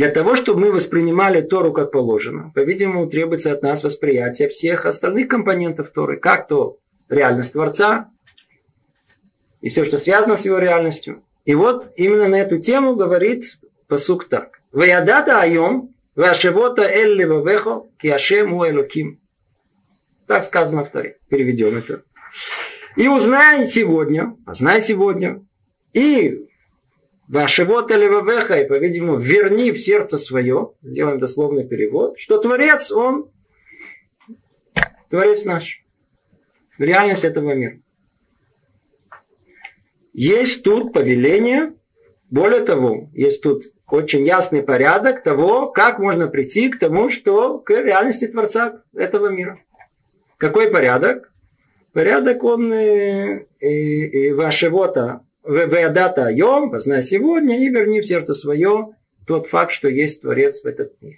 Для 0.00 0.08
того, 0.08 0.34
чтобы 0.34 0.60
мы 0.60 0.72
воспринимали 0.72 1.42
Тору 1.42 1.74
как 1.74 1.92
положено, 1.92 2.50
по-видимому, 2.54 3.06
требуется 3.06 3.52
от 3.52 3.60
нас 3.60 3.84
восприятие 3.84 4.48
всех 4.48 4.86
остальных 4.86 5.28
компонентов 5.28 5.90
Торы, 5.90 6.16
как 6.16 6.48
то 6.48 6.78
реальность 7.10 7.52
Творца 7.52 8.08
и 9.60 9.68
все, 9.68 9.84
что 9.84 9.98
связано 9.98 10.36
с 10.36 10.46
его 10.46 10.58
реальностью. 10.58 11.22
И 11.44 11.54
вот 11.54 11.92
именно 11.96 12.28
на 12.28 12.36
эту 12.36 12.60
тему 12.60 12.96
говорит 12.96 13.58
посук 13.88 14.24
так. 14.24 14.62
Ваядата 14.72 15.38
айом 15.38 15.94
Вашевота 16.14 16.84
элли 16.84 17.24
вавехо 17.24 17.82
киашем 18.00 18.54
у 18.54 18.66
элоким. 18.66 19.20
Так 20.26 20.44
сказано 20.44 20.86
в 20.86 20.90
Таре. 20.92 21.18
Переведем 21.28 21.76
это. 21.76 22.04
И 22.96 23.06
узнай 23.06 23.66
сегодня, 23.66 24.34
познай 24.46 24.80
сегодня, 24.80 25.44
и 25.92 26.46
Вашевота 27.30 27.94
левавеха, 27.94 28.60
и, 28.60 28.66
по-видимому, 28.66 29.16
верни 29.16 29.70
в 29.70 29.78
сердце 29.78 30.18
свое, 30.18 30.72
сделаем 30.82 31.20
дословный 31.20 31.64
перевод, 31.64 32.18
что 32.18 32.38
Творец, 32.38 32.90
Он 32.90 33.30
Творец 35.10 35.44
наш. 35.44 35.84
Реальность 36.76 37.24
этого 37.24 37.54
мира. 37.54 37.78
Есть 40.12 40.64
тут 40.64 40.92
повеление, 40.92 41.74
более 42.30 42.64
того, 42.64 43.08
есть 43.12 43.42
тут 43.42 43.62
очень 43.86 44.26
ясный 44.26 44.64
порядок 44.64 45.22
того, 45.22 45.70
как 45.70 46.00
можно 46.00 46.26
прийти 46.26 46.68
к 46.68 46.80
тому, 46.80 47.10
что 47.10 47.60
к 47.60 47.70
реальности 47.70 48.26
Творца 48.26 48.82
этого 48.92 49.28
мира. 49.28 49.60
Какой 50.36 50.68
порядок? 50.68 51.32
Порядок 51.92 52.42
он 52.42 52.72
э, 52.72 53.46
э, 53.60 53.68
э, 53.68 54.34
вашего-то, 54.34 55.24
веадата 55.44 56.30
йом, 56.30 56.70
познай 56.70 57.02
сегодня, 57.02 57.64
и 57.64 57.68
верни 57.68 58.00
в 58.00 58.06
сердце 58.06 58.34
свое 58.34 58.94
тот 59.26 59.46
факт, 59.46 59.72
что 59.72 59.88
есть 59.88 60.22
Творец 60.22 60.62
в 60.62 60.66
этот 60.66 61.00
мир. 61.00 61.16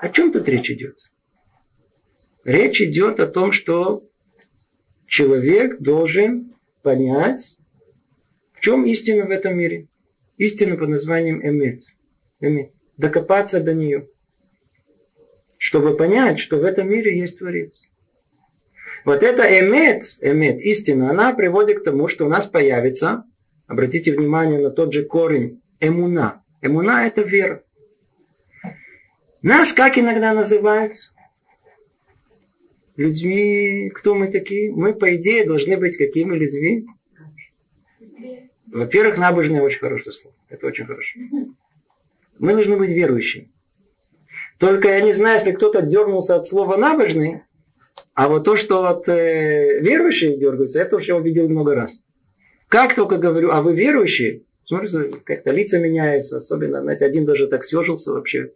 О 0.00 0.08
чем 0.10 0.32
тут 0.32 0.48
речь 0.48 0.70
идет? 0.70 0.98
Речь 2.44 2.80
идет 2.80 3.18
о 3.18 3.26
том, 3.26 3.52
что 3.52 4.08
человек 5.06 5.78
должен 5.80 6.54
понять, 6.82 7.56
в 8.52 8.60
чем 8.60 8.84
истина 8.86 9.24
в 9.24 9.30
этом 9.30 9.56
мире. 9.56 9.88
Истина 10.36 10.76
под 10.76 10.90
названием 10.90 11.40
эмет. 11.44 11.82
эмет. 12.40 12.72
Докопаться 12.98 13.60
до 13.60 13.74
нее. 13.74 14.08
Чтобы 15.58 15.96
понять, 15.96 16.38
что 16.38 16.58
в 16.58 16.64
этом 16.64 16.88
мире 16.88 17.18
есть 17.18 17.38
Творец. 17.38 17.82
Вот 19.06 19.22
это 19.22 19.42
эмет, 19.44 20.18
эмет, 20.20 20.60
истина, 20.60 21.10
она 21.10 21.32
приводит 21.32 21.80
к 21.80 21.84
тому, 21.84 22.08
что 22.08 22.26
у 22.26 22.28
нас 22.28 22.44
появится, 22.44 23.24
обратите 23.66 24.12
внимание 24.12 24.60
на 24.60 24.70
тот 24.70 24.92
же 24.92 25.04
корень, 25.04 25.62
эмуна. 25.80 26.42
Эмуна– 26.60 27.06
это 27.06 27.22
вера. 27.22 27.62
Нас 29.40 29.72
как 29.72 29.96
иногда 29.96 30.34
называют? 30.34 30.96
людьми, 32.96 33.90
кто 33.94 34.14
мы 34.14 34.30
такие? 34.30 34.72
Мы, 34.72 34.94
по 34.94 35.14
идее, 35.16 35.44
должны 35.44 35.76
быть 35.76 35.96
какими 35.96 36.34
людьми? 36.34 36.86
Во-первых, 38.66 39.18
набожные 39.18 39.62
очень 39.62 39.78
хорошее 39.78 40.12
слово. 40.12 40.34
Это 40.48 40.66
очень 40.66 40.86
хорошо. 40.86 41.20
Мы 42.38 42.54
должны 42.54 42.76
быть 42.76 42.90
верующими. 42.90 43.50
Только 44.58 44.88
я 44.88 45.00
не 45.00 45.12
знаю, 45.12 45.38
если 45.38 45.52
кто-то 45.52 45.82
дернулся 45.82 46.36
от 46.36 46.46
слова 46.46 46.76
набожный, 46.76 47.42
а 48.16 48.28
вот 48.28 48.44
то, 48.44 48.56
что 48.56 48.86
от 48.86 49.06
э, 49.10 49.78
верующие 49.80 50.38
дергаются, 50.38 50.80
это 50.80 50.96
уж 50.96 51.04
я 51.04 51.16
увидел 51.16 51.50
много 51.50 51.74
раз. 51.74 52.02
Как 52.66 52.94
только 52.94 53.18
говорю, 53.18 53.50
а 53.50 53.60
вы 53.60 53.76
верующие, 53.76 54.42
смотрите, 54.64 55.20
как-то 55.22 55.50
лица 55.50 55.78
меняются, 55.78 56.38
особенно, 56.38 56.80
знаете, 56.80 57.04
один 57.04 57.26
даже 57.26 57.46
так 57.46 57.62
съежился 57.62 58.12
вообще. 58.12 58.52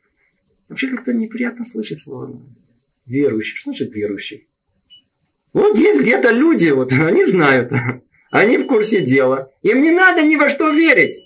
Вообще 0.71 0.89
как-то 0.89 1.13
неприятно 1.13 1.63
слышать 1.65 1.99
слово 1.99 2.41
верующий. 3.05 3.59
Что 3.59 3.73
значит 3.73 3.95
верующий? 3.95 4.49
Вот 5.53 5.79
есть 5.79 6.01
где-то 6.01 6.31
люди, 6.31 6.71
вот 6.71 6.93
они 6.99 7.27
знают, 7.27 7.71
они 8.31 8.57
в 8.57 8.67
курсе 8.67 9.03
дела. 9.03 9.53
Им 9.61 9.83
не 9.83 9.91
надо 9.91 10.23
ни 10.23 10.37
во 10.37 10.49
что 10.49 10.71
верить. 10.71 11.21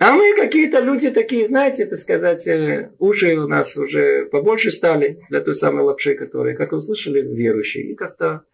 А 0.00 0.12
мы 0.12 0.34
какие-то 0.34 0.80
люди 0.80 1.10
такие, 1.10 1.46
знаете, 1.46 1.84
так 1.84 1.98
сказать, 1.98 2.46
э, 2.48 2.90
уши 2.98 3.36
у 3.36 3.46
нас 3.46 3.76
уже 3.76 4.24
побольше 4.24 4.70
стали 4.70 5.20
для 5.28 5.42
той 5.42 5.54
самой 5.54 5.84
лапши, 5.84 6.14
которые, 6.14 6.56
как 6.56 6.72
услышали, 6.72 7.20
верующие. 7.20 7.84
И 7.84 7.94
как-то 7.94 8.44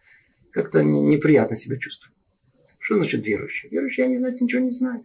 как 0.51 0.73
неприятно 0.73 1.55
себя 1.55 1.77
чувствуют. 1.77 2.13
Что 2.79 2.95
значит? 2.95 3.25
Верующий, 3.25 3.69
я 3.71 4.07
не 4.07 4.17
знаю, 4.17 4.35
ничего 4.37 4.61
не 4.61 4.71
знаю. 4.71 5.03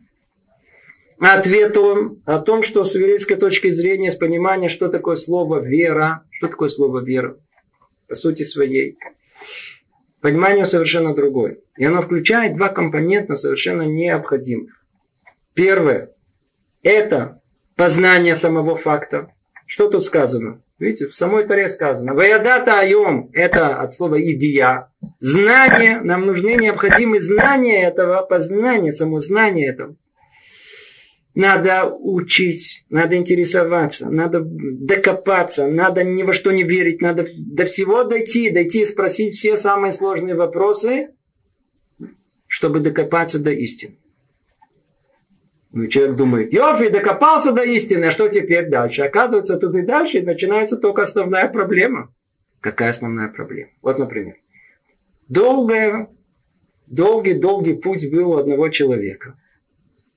Ответ 1.20 1.76
он 1.76 2.20
о 2.24 2.40
том, 2.40 2.64
что 2.64 2.82
с 2.82 2.96
еврейской 2.96 3.36
точки 3.36 3.70
зрения, 3.70 4.10
с 4.10 4.16
понимания, 4.16 4.68
что 4.68 4.88
такое 4.88 5.14
слово 5.14 5.60
вера, 5.60 6.24
что 6.32 6.48
такое 6.48 6.70
слово 6.70 7.04
вера, 7.04 7.38
по 8.08 8.16
сути 8.16 8.42
своей, 8.42 8.98
понимание 10.20 10.66
совершенно 10.66 11.14
другое. 11.14 11.58
И 11.76 11.84
оно 11.84 12.02
включает 12.02 12.56
два 12.56 12.68
компонента 12.68 13.36
совершенно 13.36 13.82
необходимых. 13.82 14.84
Первое– 15.54 16.10
это 16.82 17.40
познание 17.76 18.34
самого 18.34 18.76
факта. 18.76 19.32
Что 19.66 19.88
тут 19.88 20.04
сказано? 20.04 20.62
Видите, 20.78 21.08
в 21.08 21.14
самой 21.14 21.46
Таре 21.46 21.68
сказано. 21.68 22.12
Ваядата 22.12 22.80
айом– 22.80 23.30
это 23.32 23.80
от 23.80 23.94
слова 23.94 24.16
идия. 24.16 24.90
Знание, 25.20 26.00
нам 26.00 26.26
нужны 26.26 26.56
необходимые 26.56 27.20
знания 27.20 27.84
этого, 27.84 28.22
познание, 28.22 28.92
само 28.92 29.20
знание 29.20 29.68
этого. 29.68 29.96
Надо 31.34 31.86
учить, 31.86 32.84
надо 32.90 33.16
интересоваться, 33.16 34.10
надо 34.10 34.42
докопаться, 34.44 35.68
надо 35.68 36.04
ни 36.04 36.24
во 36.24 36.34
что 36.34 36.50
не 36.50 36.64
верить, 36.64 37.00
надо 37.00 37.26
до 37.36 37.64
всего 37.64 38.04
дойти, 38.04 38.50
дойти 38.50 38.82
и 38.82 38.86
спросить 38.86 39.34
все 39.34 39.56
самые 39.56 39.92
сложные 39.92 40.34
вопросы, 40.34 41.10
чтобы 42.48 42.80
докопаться 42.80 43.38
до 43.38 43.50
истины. 43.50 43.96
Ну, 45.72 45.86
человек 45.86 46.16
думает, 46.16 46.52
Йофи, 46.52 46.88
докопался 46.88 47.52
до 47.52 47.62
истины, 47.62 48.06
а 48.06 48.10
что 48.10 48.28
теперь 48.28 48.68
дальше? 48.68 49.02
Оказывается, 49.02 49.56
тут 49.56 49.74
и 49.74 49.82
дальше 49.82 50.20
начинается 50.20 50.76
только 50.76 51.02
основная 51.02 51.48
проблема. 51.48 52.14
Какая 52.60 52.90
основная 52.90 53.28
проблема? 53.28 53.70
Вот, 53.80 53.98
например, 53.98 54.36
долгое, 55.28 56.10
долгий-долгий 56.86 57.74
путь 57.74 58.10
был 58.10 58.32
у 58.32 58.36
одного 58.36 58.68
человека– 58.68 59.38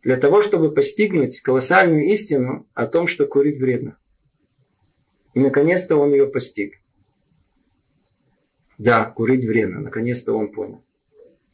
для 0.06 0.18
того, 0.18 0.44
чтобы 0.44 0.72
постигнуть 0.72 1.42
колоссальную 1.42 2.06
истину 2.12 2.68
о 2.76 2.86
том, 2.86 3.08
что 3.08 3.26
курить 3.26 3.60
вредно. 3.60 3.98
И 5.34 5.40
наконец-то 5.40 5.98
он 5.98 6.12
ее 6.12 6.28
постиг. 6.28 6.80
Да, 8.78 9.06
курить 9.06 9.44
вредно. 9.44 9.82
Наконец-то 9.82 10.34
он 10.34 10.52
понял. 10.52 10.84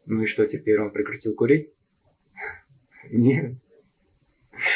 Ну 0.05 0.23
и 0.23 0.25
что 0.25 0.45
теперь? 0.45 0.81
Он 0.81 0.91
прекратил 0.91 1.33
курить? 1.33 1.69
Нет. 3.09 3.53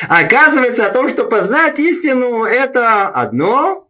Оказывается, 0.08 0.86
о 0.86 0.92
том, 0.92 1.10
что 1.10 1.26
познать 1.26 1.80
истину, 1.80 2.44
это 2.44 3.08
одно, 3.08 3.90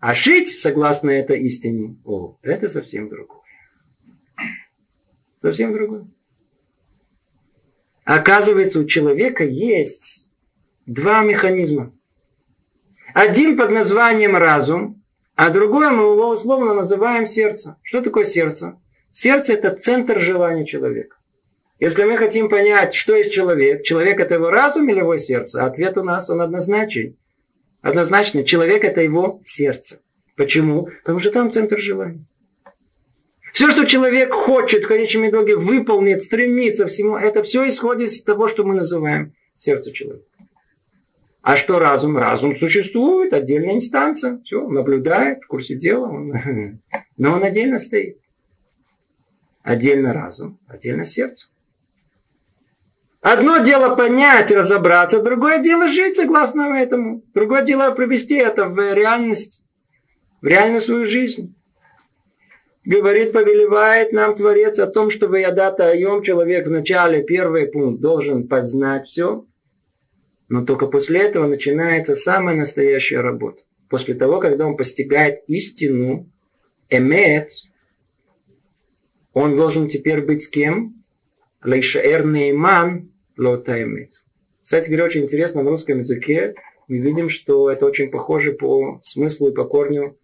а 0.00 0.14
жить 0.14 0.48
согласно 0.48 1.10
этой 1.10 1.40
истине, 1.42 1.96
о, 2.04 2.38
это 2.42 2.68
совсем 2.68 3.08
другое. 3.08 3.40
Совсем 5.36 5.72
другое. 5.72 6.06
Оказывается, 8.04 8.80
у 8.80 8.84
человека 8.84 9.44
есть 9.44 10.28
два 10.86 11.22
механизма. 11.22 11.92
Один 13.14 13.56
под 13.56 13.70
названием 13.70 14.36
разум, 14.36 15.02
а 15.34 15.50
другой 15.50 15.90
мы 15.90 16.02
его 16.02 16.30
условно 16.30 16.74
называем 16.74 17.26
сердце. 17.26 17.76
Что 17.82 18.02
такое 18.02 18.24
сердце? 18.24 18.80
Сердце– 19.10 19.52
это 19.54 19.74
центр 19.76 20.20
желания 20.20 20.66
человека. 20.66 21.16
Если 21.82 22.04
мы 22.04 22.16
хотим 22.16 22.48
понять, 22.48 22.94
что 22.94 23.16
есть 23.16 23.32
человек, 23.32 23.82
человек– 23.82 24.20
это 24.20 24.34
его 24.34 24.50
разум 24.50 24.88
или 24.88 24.98
его 24.98 25.18
сердце, 25.18 25.66
ответ 25.66 25.98
у 25.98 26.04
нас, 26.04 26.30
он 26.30 26.40
однозначный. 26.40 27.16
Однозначно, 27.80 28.44
человек– 28.44 28.84
это 28.84 29.00
его 29.00 29.40
сердце. 29.42 29.98
Почему? 30.36 30.86
Потому 31.02 31.18
что 31.18 31.32
там 31.32 31.50
центр 31.50 31.80
желания. 31.80 32.24
Все, 33.52 33.68
что 33.72 33.84
человек 33.84 34.32
хочет 34.32 34.84
в 34.84 34.86
конечном 34.86 35.28
итоге 35.28 35.56
выполнить, 35.56 36.22
стремится 36.22 36.86
всему, 36.86 37.16
это 37.16 37.42
все 37.42 37.68
исходит 37.68 38.10
из 38.10 38.22
того, 38.22 38.46
что 38.46 38.62
мы 38.62 38.76
называем 38.76 39.34
сердце 39.56 39.90
человека. 39.90 40.24
А 41.42 41.56
что 41.56 41.80
разум? 41.80 42.16
Разум 42.16 42.54
существует, 42.54 43.32
отдельная 43.32 43.74
инстанция, 43.74 44.40
все, 44.44 44.68
наблюдает 44.68 45.42
в 45.42 45.48
курсе 45.48 45.74
дела, 45.74 46.06
он, 46.06 46.32
но 47.16 47.32
он 47.32 47.42
отдельно 47.42 47.80
стоит. 47.80 48.18
Отдельно 49.64 50.12
разум, 50.12 50.60
отдельно 50.68 51.04
сердце. 51.04 51.48
Одно 53.22 53.58
дело 53.58 53.94
понять, 53.94 54.50
разобраться, 54.50 55.22
другое 55.22 55.62
дело 55.62 55.90
жить 55.90 56.16
согласно 56.16 56.62
этому. 56.74 57.22
Другое 57.32 57.62
дело 57.62 57.90
привести 57.92 58.34
это 58.34 58.68
в 58.68 58.76
реальность, 58.94 59.62
в 60.42 60.46
реальную 60.46 60.80
свою 60.80 61.06
жизнь 61.06 61.54
говорит, 62.84 63.32
повелевает 63.32 64.12
нам 64.12 64.34
Творец 64.34 64.78
о 64.78 64.86
том, 64.86 65.10
что 65.10 65.28
в 65.28 65.34
Ядата 65.34 65.90
Айом 65.90 66.22
человек 66.22 66.66
в 66.66 66.70
начале, 66.70 67.22
первый 67.22 67.68
пункт, 67.68 68.00
должен 68.00 68.48
познать 68.48 69.06
все, 69.06 69.46
но 70.48 70.64
только 70.64 70.86
после 70.86 71.20
этого 71.20 71.46
начинается 71.46 72.14
самая 72.14 72.56
настоящая 72.56 73.20
работа. 73.20 73.62
После 73.88 74.14
того, 74.14 74.40
когда 74.40 74.66
он 74.66 74.76
постигает 74.76 75.42
истину, 75.46 76.28
эмет, 76.88 77.50
он 79.32 79.56
должен 79.56 79.88
теперь 79.88 80.22
быть 80.22 80.50
кем? 80.50 81.04
Лейшаэр 81.62 82.26
нейман 82.26 83.11
лота 83.36 83.82
эмет. 83.82 84.10
Кстати 84.62 84.88
говоря, 84.88 85.06
очень 85.06 85.22
интересно 85.22 85.62
на 85.62 85.70
русском 85.70 85.98
языке 85.98 86.54
мы 86.88 86.98
видим, 86.98 87.28
что 87.28 87.70
это 87.70 87.86
очень 87.86 88.10
похоже 88.10 88.52
по 88.52 89.00
смыслу 89.02 89.48
и 89.48 89.54
по 89.54 89.64
корню. 89.64 90.18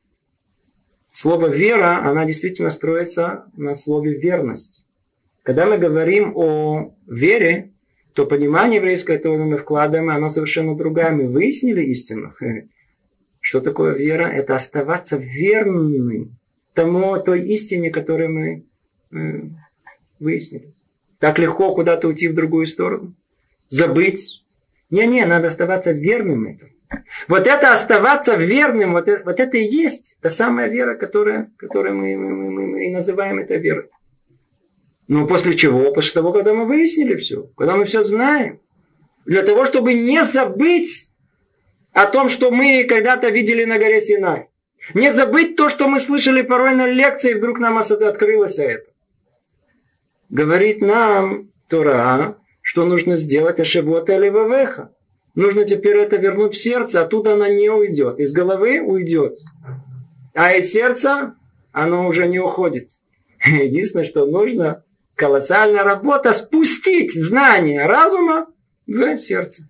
Слово 1.10 1.46
«вера», 1.46 2.06
она 2.06 2.26
действительно 2.26 2.70
строится 2.70 3.46
на 3.56 3.74
слове 3.74 4.18
«верность». 4.18 4.84
Когда 5.42 5.64
мы 5.64 5.78
говорим 5.78 6.32
о 6.36 6.94
вере, 7.06 7.72
то 8.12 8.26
понимание 8.26 8.76
еврейское, 8.76 9.16
которое 9.16 9.44
мы 9.44 9.56
вкладываем, 9.56 10.10
оно 10.10 10.28
совершенно 10.28 10.76
другое. 10.76 11.10
Мы 11.10 11.28
выяснили 11.28 11.82
истину. 11.84 12.34
Что 13.40 13.60
такое 13.60 13.94
вера? 13.94 14.24
Это 14.24 14.56
оставаться 14.56 15.16
верным 15.16 16.36
тому, 16.74 17.18
той 17.18 17.48
истине, 17.48 17.90
которую 17.90 18.30
мы 18.30 18.66
э, 19.10 19.40
выяснили. 20.18 20.74
Так 21.18 21.38
легко 21.38 21.74
куда-то 21.74 22.08
уйти 22.08 22.28
в 22.28 22.34
другую 22.34 22.66
сторону. 22.66 23.14
Забыть. 23.68 24.42
Не-не, 24.90 25.26
надо 25.26 25.48
оставаться 25.48 25.92
верным 25.92 26.46
этому. 26.46 26.70
Вот 27.26 27.46
это 27.46 27.72
оставаться 27.72 28.34
верным, 28.34 28.92
вот 28.92 29.08
это, 29.08 29.22
вот 29.24 29.40
это 29.40 29.58
и 29.58 29.64
есть 29.64 30.16
та 30.22 30.30
самая 30.30 30.68
вера, 30.68 30.94
которая, 30.94 31.50
которую 31.58 31.96
мы, 31.96 32.16
мы, 32.16 32.50
мы, 32.50 32.66
мы 32.66 32.86
и 32.86 32.90
называем 32.90 33.38
это 33.38 33.56
верой. 33.56 33.88
Но 35.06 35.26
после 35.26 35.54
чего? 35.54 35.92
После 35.92 36.12
того, 36.12 36.32
когда 36.32 36.54
мы 36.54 36.66
выяснили 36.66 37.16
все, 37.16 37.50
когда 37.56 37.76
мы 37.76 37.84
все 37.84 38.04
знаем. 38.04 38.60
Для 39.26 39.42
того, 39.42 39.66
чтобы 39.66 39.92
не 39.92 40.24
забыть 40.24 41.10
о 41.92 42.06
том, 42.06 42.30
что 42.30 42.50
мы 42.50 42.84
когда-то 42.84 43.28
видели 43.28 43.64
на 43.64 43.78
горе 43.78 44.00
Синай. 44.00 44.48
Не 44.94 45.12
забыть 45.12 45.56
то, 45.56 45.68
что 45.68 45.88
мы 45.88 46.00
слышали 46.00 46.42
порой 46.42 46.74
на 46.74 46.86
лекции, 46.86 47.32
и 47.32 47.34
вдруг 47.34 47.58
нам 47.58 47.76
открылось 47.78 48.58
это. 48.58 48.90
Говорит 50.28 50.80
нам 50.80 51.50
Тора, 51.68 52.36
что 52.60 52.84
нужно 52.84 53.16
сделать 53.16 53.60
Ашебота 53.60 54.14
или 54.16 54.28
Вавеха. 54.28 54.92
Нужно 55.34 55.64
теперь 55.64 55.96
это 55.96 56.16
вернуть 56.16 56.54
в 56.54 56.62
сердце, 56.62 57.02
оттуда 57.02 57.34
она 57.34 57.48
не 57.48 57.70
уйдет. 57.70 58.18
Из 58.20 58.32
головы 58.32 58.80
уйдет. 58.80 59.38
А 60.34 60.52
из 60.52 60.70
сердца 60.72 61.34
оно 61.72 62.06
уже 62.08 62.26
не 62.26 62.40
уходит. 62.40 62.90
Единственное, 63.44 64.04
что 64.04 64.26
нужно, 64.26 64.84
колоссальная 65.14 65.84
работа 65.84 66.32
спустить 66.32 67.12
знание 67.12 67.86
разума 67.86 68.46
в 68.86 69.16
сердце. 69.16 69.68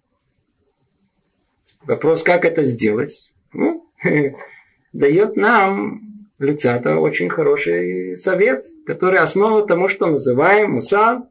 Вопрос, 1.82 2.22
как 2.22 2.44
это 2.44 2.64
сделать? 2.64 3.32
Ну, 3.52 3.88
дает 4.92 5.36
нам 5.36 6.17
Люцата 6.38 6.96
очень 6.96 7.28
хороший 7.28 8.16
совет, 8.16 8.64
который 8.86 9.18
основа 9.18 9.66
тому, 9.66 9.88
что 9.88 10.06
называем 10.06 10.72
мусар, 10.72 11.22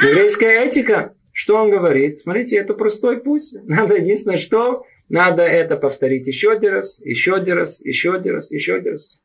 еврейская 0.00 0.64
этика. 0.64 1.14
Что 1.32 1.56
он 1.56 1.70
говорит? 1.70 2.18
Смотрите, 2.18 2.56
это 2.56 2.74
простой 2.74 3.20
путь. 3.20 3.52
Надо 3.64 3.96
единственное, 3.96 4.38
что 4.38 4.84
надо 5.08 5.42
это 5.42 5.76
повторить 5.76 6.26
еще 6.26 6.52
один 6.52 6.72
раз, 6.76 6.98
еще 7.00 7.34
один 7.34 7.58
раз, 7.58 7.82
еще 7.82 8.14
один 8.14 8.36
раз, 8.36 8.50
еще 8.50 8.76
один 8.76 8.94
раз. 8.94 9.20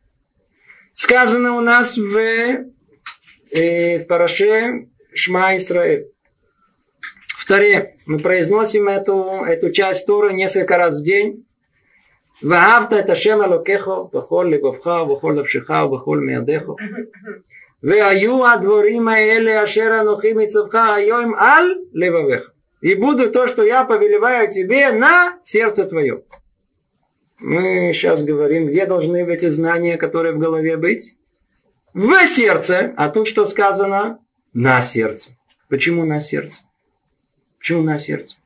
Сказано 0.93 1.55
у 1.55 1.61
нас 1.61 1.95
в, 1.95 2.17
э, 2.17 3.99
в 3.99 4.05
Параше 4.07 4.89
Шма 5.13 5.55
Исраэль. 5.55 6.07
Второе. 7.29 7.95
Мы 8.05 8.19
произносим 8.19 8.89
эту, 8.89 9.45
эту 9.47 9.71
часть 9.71 10.05
Торы 10.05 10.33
несколько 10.33 10.77
раз 10.77 10.99
в 10.99 11.03
день. 11.03 11.46
ואהבת 12.42 12.92
את 12.92 13.10
השם 13.10 13.42
אלוקיך 13.42 13.90
בכל 14.14 14.52
לבבך 14.52 14.86
ובכל 14.86 15.32
נפשך 15.32 15.70
ובכל 15.70 16.18
מידיך. 16.18 16.62
והיו 17.82 18.48
הדבורים 18.48 19.08
האלה 19.08 19.64
אשר 19.64 20.00
אנוכי 20.00 20.32
מצווך 20.32 20.74
היום 20.74 21.34
על 21.34 21.74
לבביך. 21.94 22.52
И 22.82 22.94
буду 22.96 23.30
то, 23.30 23.46
что 23.46 23.62
я 23.62 23.84
повелеваю 23.84 24.50
тебе 24.52 24.90
на 24.90 25.38
сердце 25.42 25.86
твое. 25.86 26.24
Мы 27.38 27.92
сейчас 27.94 28.24
говорим, 28.24 28.66
где 28.66 28.86
должны 28.86 29.24
быть 29.24 29.36
эти 29.36 29.48
знания, 29.50 29.96
которые 29.96 30.32
в 30.32 30.38
голове 30.38 30.76
быть? 30.76 31.14
В 31.94 32.26
сердце. 32.26 32.92
А 32.96 33.08
тут 33.08 33.28
что 33.28 33.46
сказано? 33.46 34.18
На 34.52 34.82
сердце. 34.82 35.30
Почему 35.68 36.04
на 36.04 36.20
сердце? 36.20 36.60
Почему 37.58 37.82
на 37.82 37.98
сердце? 37.98 38.36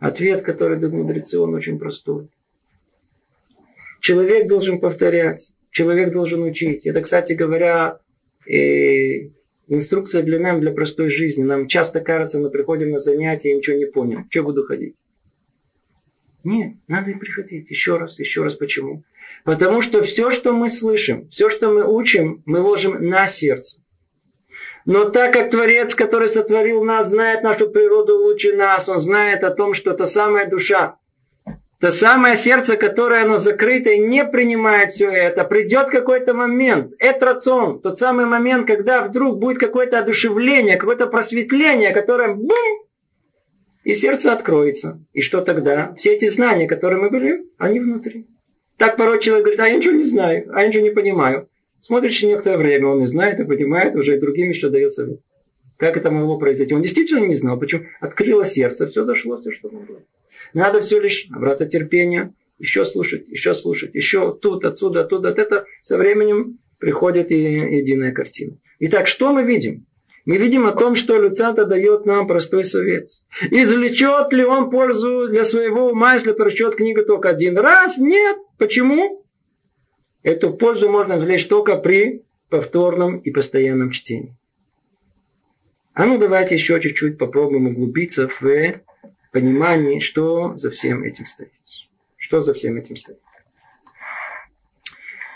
Ответ, 0.00 0.42
который 0.42 0.78
дают 0.78 0.94
мудрецы, 0.94 1.38
он 1.38 1.54
очень 1.54 1.78
простой. 1.78 2.28
Человек 3.99 4.47
должен 4.47 4.79
повторять, 4.79 5.51
человек 5.71 6.11
должен 6.11 6.41
учить. 6.43 6.85
Это, 6.85 7.01
кстати 7.01 7.33
говоря, 7.33 7.99
э, 8.47 9.29
инструкция 9.67 10.23
для 10.23 10.39
нам, 10.39 10.61
для 10.61 10.71
простой 10.71 11.09
жизни. 11.09 11.43
Нам 11.43 11.67
часто 11.67 12.01
кажется, 12.01 12.39
мы 12.39 12.49
приходим 12.49 12.91
на 12.91 12.99
занятия 12.99 13.51
и 13.51 13.55
ничего 13.55 13.77
не 13.77 13.85
понял. 13.85 14.19
Что 14.29 14.43
буду 14.43 14.63
ходить? 14.65 14.95
Нет, 16.43 16.73
надо 16.87 17.11
и 17.11 17.15
приходить. 17.15 17.69
Еще 17.69 17.97
раз, 17.97 18.19
еще 18.19 18.43
раз. 18.43 18.55
Почему? 18.55 19.03
Потому 19.43 19.81
что 19.81 20.01
все, 20.01 20.31
что 20.31 20.53
мы 20.53 20.69
слышим, 20.69 21.27
все, 21.29 21.49
что 21.49 21.71
мы 21.71 21.85
учим, 21.85 22.41
мы 22.45 22.59
ложим 22.59 23.07
на 23.07 23.27
сердце. 23.27 23.79
Но 24.85 25.09
так 25.09 25.33
как 25.33 25.51
Творец, 25.51 25.93
который 25.93 26.29
сотворил 26.29 26.83
нас, 26.83 27.09
знает 27.09 27.43
нашу 27.43 27.69
природу 27.69 28.17
лучше 28.17 28.53
нас, 28.53 28.89
он 28.89 28.99
знает 28.99 29.43
о 29.43 29.51
том, 29.51 29.73
что 29.73 29.93
та 29.93 30.05
самая 30.05 30.49
душа, 30.49 30.97
то 31.79 31.91
самое 31.91 32.35
сердце, 32.35 32.75
которое 32.75 33.23
оно 33.23 33.37
закрыто 33.37 33.89
и 33.89 33.99
не 33.99 34.25
принимает 34.25 34.93
все 34.93 35.09
это, 35.09 35.45
придет 35.45 35.87
какой-то 35.87 36.33
момент, 36.33 36.91
этрацон, 36.99 37.79
тот 37.79 37.97
самый 37.97 38.25
момент, 38.25 38.67
когда 38.67 39.03
вдруг 39.03 39.39
будет 39.39 39.59
какое-то 39.59 39.99
одушевление, 39.99 40.75
какое-то 40.75 41.07
просветление, 41.07 41.91
которое 41.91 42.33
бум, 42.33 42.85
и 43.85 43.93
сердце 43.93 44.33
откроется. 44.33 44.99
И 45.13 45.21
что 45.21 45.41
тогда? 45.41 45.93
Все 45.97 46.13
эти 46.13 46.27
знания, 46.27 46.67
которые 46.67 47.01
мы 47.01 47.09
были, 47.09 47.45
они 47.57 47.79
внутри. 47.79 48.27
Так 48.77 48.97
порой 48.97 49.21
человек 49.21 49.45
говорит, 49.45 49.61
а 49.61 49.67
я 49.69 49.77
ничего 49.77 49.93
не 49.93 50.03
знаю, 50.03 50.51
а 50.53 50.61
я 50.61 50.67
ничего 50.67 50.83
не 50.83 50.91
понимаю. 50.91 51.47
Смотришь 51.79 52.21
некоторое 52.23 52.57
время, 52.57 52.87
он 52.87 53.03
и 53.03 53.05
знает, 53.05 53.39
и 53.39 53.45
понимает, 53.45 53.95
уже 53.95 54.17
и 54.17 54.19
другим 54.19 54.49
еще 54.49 54.69
дает 54.69 54.91
совет. 54.91 55.21
Как 55.77 55.95
это 55.95 56.11
могло 56.11 56.37
произойти? 56.37 56.73
Он 56.73 56.81
действительно 56.81 57.25
не 57.25 57.35
знал, 57.35 57.57
почему. 57.57 57.85
Открыло 58.01 58.43
сердце, 58.43 58.85
все 58.87 59.05
зашло, 59.05 59.39
все, 59.39 59.51
что 59.51 59.69
могло. 59.69 59.99
Надо 60.53 60.81
все 60.81 60.99
лишь 60.99 61.27
набраться 61.29 61.65
терпения, 61.65 62.33
еще 62.57 62.85
слушать, 62.85 63.27
еще 63.27 63.53
слушать, 63.53 63.93
еще 63.93 64.35
тут, 64.35 64.65
отсюда, 64.65 65.01
оттуда. 65.01 65.29
От 65.29 65.39
это 65.39 65.65
со 65.81 65.97
временем 65.97 66.59
приходит 66.77 67.31
и 67.31 67.37
единая 67.37 68.11
картина. 68.11 68.57
Итак, 68.79 69.07
что 69.07 69.33
мы 69.33 69.43
видим? 69.43 69.85
Мы 70.25 70.37
видим 70.37 70.65
о 70.67 70.73
том, 70.73 70.95
что 70.95 71.19
Люцата 71.19 71.65
дает 71.65 72.05
нам 72.05 72.27
простой 72.27 72.63
совет. 72.63 73.09
Извлечет 73.49 74.31
ли 74.31 74.43
он 74.43 74.69
пользу 74.69 75.27
для 75.27 75.43
своего 75.43 75.89
ума, 75.89 76.13
если 76.13 76.33
прочет 76.33 76.75
книгу 76.75 77.03
только 77.03 77.29
один 77.29 77.57
раз? 77.57 77.97
Нет. 77.97 78.37
Почему? 78.57 79.25
Эту 80.21 80.53
пользу 80.53 80.89
можно 80.89 81.17
извлечь 81.17 81.47
только 81.47 81.77
при 81.77 82.25
повторном 82.49 83.17
и 83.17 83.31
постоянном 83.31 83.91
чтении. 83.91 84.35
А 85.93 86.05
ну 86.05 86.17
давайте 86.17 86.55
еще 86.55 86.79
чуть-чуть 86.79 87.17
попробуем 87.17 87.67
углубиться 87.67 88.27
в 88.27 88.43
понимании, 89.31 89.99
что 89.99 90.57
за 90.57 90.71
всем 90.71 91.03
этим 91.03 91.25
стоит. 91.25 91.51
Что 92.17 92.41
за 92.41 92.53
всем 92.53 92.77
этим 92.77 92.95
стоит. 92.95 93.19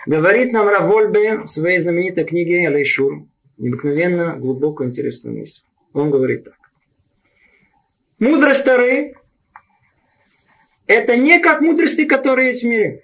Говорит 0.06 0.52
нам 0.52 0.68
Равольбе 0.68 1.40
в 1.40 1.48
своей 1.48 1.80
знаменитой 1.80 2.26
книге 2.26 2.68
Алейшур 2.68 3.26
необыкновенно 3.58 4.36
глубокую 4.38 4.90
интересную 4.90 5.40
мысль. 5.40 5.62
Он 5.94 6.12
говорит 6.12 6.44
так. 6.44 6.58
Мудрость 8.20 8.62
старые– 8.62 9.16
это 10.88 11.16
не 11.16 11.40
как 11.40 11.62
мудрости, 11.62 12.06
которые 12.06 12.48
есть 12.48 12.64
в 12.64 12.68
мире. 12.68 13.04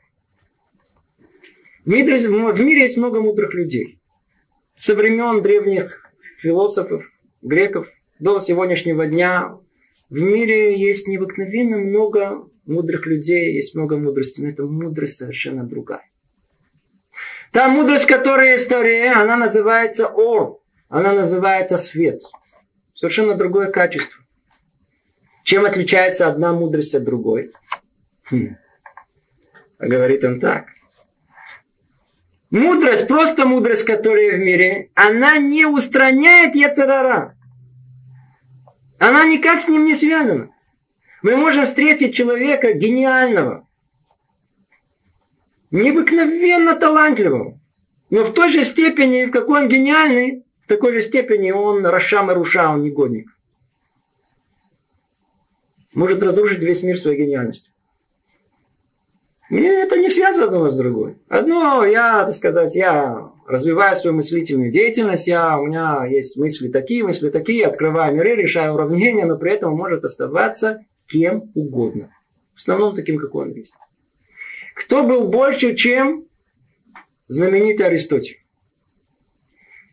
Мире, 1.86 2.19
в 2.19 2.62
мире 2.62 2.82
есть 2.82 2.97
много 2.97 3.21
мудрых 3.21 3.54
людей. 3.54 3.99
Со 4.75 4.95
времен 4.95 5.41
древних 5.41 6.12
философов, 6.39 7.06
греков 7.41 7.90
до 8.19 8.40
сегодняшнего 8.40 9.08
дня 9.08 9.58
в 10.10 10.19
мире 10.19 10.79
есть 10.79 11.08
необыкновенно 11.08 11.77
много 11.77 12.47
мудрых 12.65 13.06
людей, 13.06 13.54
есть 13.54 13.75
много 13.75 13.97
мудрости, 13.97 14.41
но 14.41 14.50
эта 14.50 14.63
мудрость 14.63 15.17
совершенно 15.17 15.63
другая. 15.63 16.10
Та 17.52 17.67
мудрость, 17.67 18.06
которая 18.06 18.58
Торе, 18.60 19.12
она 19.12 19.35
называется 19.35 20.08
Ор, 20.08 20.60
она 20.87 21.13
называется 21.13 21.77
свет. 21.77 22.21
Совершенно 22.93 23.35
другое 23.35 23.71
качество. 23.71 24.19
Чем 25.43 25.65
отличается 25.65 26.27
одна 26.27 26.54
мудрость 26.54 26.93
от 26.93 27.04
другой? 27.04 27.52
Хм. 28.29 28.56
А 29.79 29.87
говорит 29.87 30.23
он 30.23 30.39
так. 30.39 30.67
Мудрость, 32.52 33.08
просто 33.08 33.45
мудрость, 33.45 33.83
которая 33.83 34.35
в 34.35 34.39
мире, 34.39 34.91
она 34.95 35.37
не 35.37 35.65
устраняет 35.65 36.56
Яцерара. 36.56 37.35
Она 39.00 39.25
никак 39.25 39.62
с 39.62 39.67
ним 39.69 39.85
не 39.85 39.95
связана. 39.95 40.54
Мы 41.21 41.35
можем 41.37 41.65
встретить 41.65 42.15
человека 42.15 42.73
гениального, 42.73 43.67
необыкновенно 45.71 46.75
талантливого, 46.75 47.60
но 48.10 48.23
в 48.23 48.33
той 48.33 48.50
же 48.52 48.63
степени, 48.63 49.25
в 49.25 49.31
какой 49.31 49.63
он 49.63 49.69
гениальный, 49.69 50.45
в 50.63 50.67
такой 50.67 50.93
же 50.93 51.02
степени 51.02 51.52
он 51.52 51.85
Рашам 51.85 52.29
и 52.31 52.35
он 52.35 52.83
негодник. 52.83 53.29
Может 55.93 56.21
разрушить 56.21 56.60
весь 56.60 56.83
мир 56.83 57.00
своей 57.00 57.25
гениальностью. 57.25 57.73
Мне 59.50 59.69
это 59.69 59.97
не 59.97 60.10
связано 60.10 60.45
одно 60.45 60.69
с 60.69 60.77
другой. 60.77 61.17
Одно, 61.27 61.83
я, 61.83 62.23
так 62.23 62.35
сказать, 62.35 62.75
я 62.75 63.31
развиваю 63.50 63.95
свою 63.95 64.15
мыслительную 64.15 64.69
деятельность, 64.69 65.25
я, 65.25 65.60
у 65.60 65.65
меня 65.65 66.06
есть 66.06 66.37
мысли 66.37 66.67
такие, 66.67 67.04
мысли 67.04 67.29
такие, 67.29 67.65
открываю 67.65 68.15
миры, 68.15 68.35
решаю 68.35 68.75
уравнения, 68.75 69.25
но 69.25 69.37
при 69.37 69.52
этом 69.52 69.73
может 69.73 70.06
оставаться 70.06 70.85
кем 71.08 71.52
угодно. 71.56 72.13
В 72.54 72.60
основном 72.60 72.95
таким, 72.95 73.17
как 73.17 73.33
он 73.33 73.52
есть. 73.54 73.71
Кто 74.75 75.04
был 75.04 75.29
больше, 75.29 75.75
чем 75.75 76.27
знаменитый 77.27 77.87
Аристотель? 77.87 78.37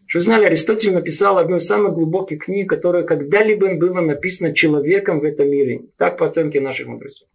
Что 0.05 0.21
знали, 0.21 0.45
Аристотель 0.45 0.93
написал 0.93 1.39
одну 1.39 1.57
из 1.57 1.67
самых 1.67 1.95
глубоких 1.95 2.45
книг, 2.45 2.69
которая 2.69 3.05
когда-либо 3.05 3.75
было 3.77 4.03
написана 4.03 4.53
человеком 4.55 5.21
в 5.21 5.25
этом 5.25 5.49
мире. 5.49 5.87
Так 5.97 6.19
по 6.19 6.27
оценке 6.27 6.61
наших 6.61 6.89
мудрецов. 6.89 7.27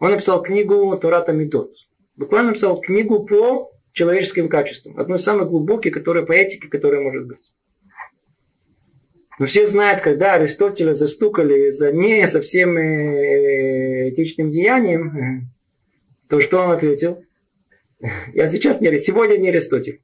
Он 0.00 0.10
написал 0.10 0.42
книгу 0.42 0.98
Турата 1.00 1.32
Медот. 1.32 1.72
Буквально 2.16 2.48
написал 2.48 2.80
книгу 2.80 3.24
по 3.24 3.70
человеческим 3.92 4.48
качествам. 4.48 4.98
Одну 4.98 5.16
из 5.16 5.22
самых 5.22 5.48
глубоких, 5.48 5.92
которая 5.92 6.24
по 6.24 6.32
этике, 6.32 6.68
которая 6.68 7.00
может 7.00 7.26
быть. 7.26 7.52
Но 9.38 9.46
все 9.46 9.66
знают, 9.66 10.00
когда 10.00 10.34
Аристотеля 10.34 10.94
застукали 10.94 11.70
за 11.70 11.92
не 11.92 12.26
совсем 12.26 12.76
э, 12.76 14.10
этичным 14.10 14.50
деянием, 14.50 15.50
то 16.28 16.40
что 16.40 16.60
он 16.60 16.72
ответил? 16.72 17.24
Я 18.32 18.50
сейчас 18.50 18.80
не, 18.80 18.96
сегодня 18.98 19.36
не 19.36 19.48
Аристотель. 19.48 20.02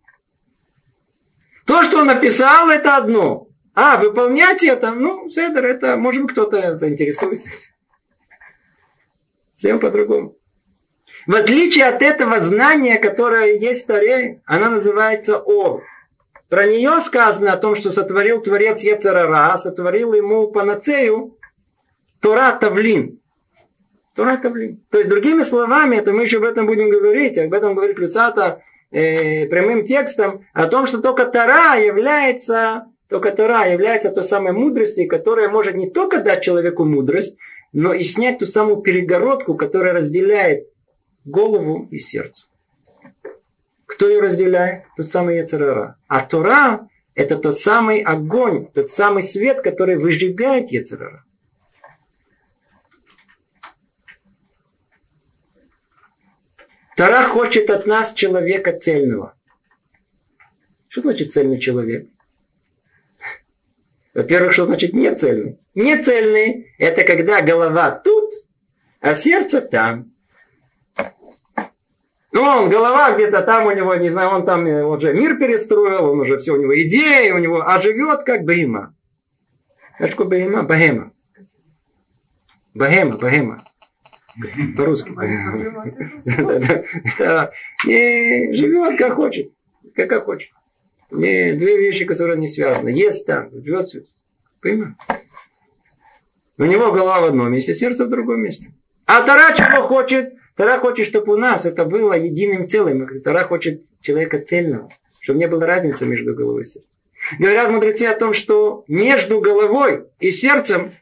То, 1.66 1.82
что 1.82 1.98
он 1.98 2.06
написал, 2.06 2.70
это 2.70 2.96
одно. 2.96 3.48
А, 3.74 3.98
выполнять 3.98 4.62
это, 4.62 4.92
ну, 4.92 5.28
Седер, 5.30 5.64
это, 5.64 5.96
может 5.96 6.22
быть, 6.22 6.32
кто-то 6.32 6.76
заинтересуется. 6.76 7.50
Всем 9.54 9.80
по-другому. 9.80 10.36
В 11.26 11.34
отличие 11.34 11.86
от 11.86 12.02
этого 12.02 12.40
знания, 12.40 12.98
которое 12.98 13.56
есть 13.56 13.84
в 13.84 13.86
Таре, 13.86 14.42
она 14.44 14.68
называется 14.68 15.38
Ор. 15.38 15.82
Про 16.50 16.66
нее 16.66 17.00
сказано 17.00 17.52
о 17.52 17.56
том, 17.56 17.76
что 17.76 17.90
сотворил 17.90 18.42
Творец 18.42 18.82
Ецарара, 18.82 19.56
сотворил 19.56 20.12
ему 20.12 20.48
панацею 20.48 21.38
Тора 22.20 22.52
Тавлин. 22.60 23.20
Тора 24.14 24.36
Тавлин. 24.36 24.84
То 24.90 24.98
есть, 24.98 25.08
другими 25.10 25.42
словами, 25.42 25.96
это 25.96 26.12
мы 26.12 26.24
еще 26.24 26.36
об 26.36 26.44
этом 26.44 26.66
будем 26.66 26.90
говорить, 26.90 27.38
об 27.38 27.54
этом 27.54 27.74
говорит 27.74 27.98
Люсата 27.98 28.62
э, 28.90 29.46
прямым 29.46 29.84
текстом, 29.84 30.46
о 30.52 30.66
том, 30.66 30.86
что 30.86 31.00
только 31.00 31.24
Тора 31.24 31.76
является, 31.80 32.84
только 33.08 33.30
Тора 33.30 33.66
является 33.66 34.10
той 34.10 34.24
самой 34.24 34.52
мудростью, 34.52 35.08
которая 35.08 35.48
может 35.48 35.74
не 35.74 35.90
только 35.90 36.20
дать 36.20 36.42
человеку 36.44 36.84
мудрость, 36.84 37.38
но 37.72 37.94
и 37.94 38.02
снять 38.04 38.38
ту 38.38 38.46
самую 38.46 38.82
перегородку, 38.82 39.56
которая 39.56 39.94
разделяет 39.94 40.68
голову 41.24 41.88
и 41.90 41.98
сердце. 41.98 42.46
Кто 43.86 44.08
ее 44.08 44.20
разделяет? 44.20 44.84
Тот 44.96 45.08
самый 45.08 45.36
Яцерара. 45.36 45.98
А 46.08 46.20
Тора– 46.20 46.88
это 47.14 47.36
тот 47.36 47.58
самый 47.58 48.02
огонь, 48.02 48.66
тот 48.66 48.90
самый 48.90 49.22
свет, 49.22 49.62
который 49.62 49.96
выжигает 49.96 50.70
Яцерара. 50.70 51.24
Тора 56.96 57.24
хочет 57.24 57.70
от 57.70 57.86
нас 57.86 58.14
человека 58.14 58.78
цельного. 58.78 59.34
Что 60.88 61.02
значит 61.02 61.32
цельный 61.32 61.58
человек? 61.58 62.08
Во-первых, 64.14 64.52
что 64.52 64.64
значит 64.64 64.92
нецельный? 64.92 65.58
Нецельный– 65.74 66.72
это 66.78 67.02
когда 67.02 67.42
голова 67.42 67.90
тут, 67.90 68.32
а 69.00 69.14
сердце 69.14 69.60
там. 69.60 70.13
Ну, 72.34 72.42
он, 72.42 72.68
голова 72.68 73.12
где-то 73.12 73.42
там 73.42 73.66
у 73.66 73.70
него, 73.70 73.94
не 73.94 74.10
знаю, 74.10 74.30
он 74.30 74.44
там 74.44 74.66
он 74.66 74.96
уже 74.96 75.14
мир 75.14 75.38
перестроил, 75.38 76.10
он 76.10 76.18
уже 76.18 76.36
все, 76.38 76.50
у 76.50 76.60
него 76.60 76.74
идеи, 76.82 77.30
у 77.30 77.38
него, 77.38 77.62
а 77.64 77.80
живет 77.80 78.24
как 78.24 78.42
бейма. 78.42 78.92
Что 80.10 80.24
бейма? 80.24 80.64
Богема. 80.64 81.12
Богема, 82.74 83.18
богема. 83.18 83.64
По-русски. 84.76 85.10
И 87.86 88.52
живет 88.52 88.98
как 88.98 89.14
хочет. 89.14 89.52
Как 89.94 90.24
хочет. 90.24 90.50
Не, 91.12 91.52
две 91.52 91.78
вещи, 91.78 92.04
которые 92.04 92.36
не 92.36 92.48
связаны. 92.48 92.88
Есть 92.88 93.26
там, 93.26 93.48
живет 93.52 93.86
все. 93.86 94.02
Понимаешь? 94.60 94.94
У 96.58 96.64
него 96.64 96.90
голова 96.90 97.20
в 97.20 97.24
одном 97.26 97.52
месте, 97.52 97.76
сердце 97.76 98.06
в 98.06 98.08
другом 98.08 98.40
месте. 98.40 98.74
А 99.06 99.22
Тара 99.22 99.54
чего 99.54 99.86
хочет? 99.86 100.34
Тара 100.56 100.78
хочет, 100.78 101.06
чтобы 101.06 101.34
у 101.34 101.36
нас 101.36 101.66
это 101.66 101.84
было 101.84 102.14
единым 102.14 102.68
целым. 102.68 103.20
Тара 103.22 103.44
хочет 103.44 103.82
человека 104.00 104.38
цельного, 104.40 104.88
чтобы 105.20 105.38
не 105.38 105.48
было 105.48 105.66
разницы 105.66 106.06
между 106.06 106.34
головой 106.34 106.62
и 106.62 106.66
сердцем. 106.66 106.84
Говорят 107.38 107.70
мудрецы 107.70 108.04
о 108.04 108.18
том, 108.18 108.32
что 108.34 108.84
между 108.86 109.40
головой 109.40 110.06
и 110.20 110.30
сердцем, 110.30 110.92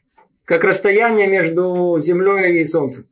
как 0.44 0.64
расстояние 0.64 1.26
между 1.26 1.98
землей 2.00 2.60
и 2.60 2.64
солнцем. 2.64 3.06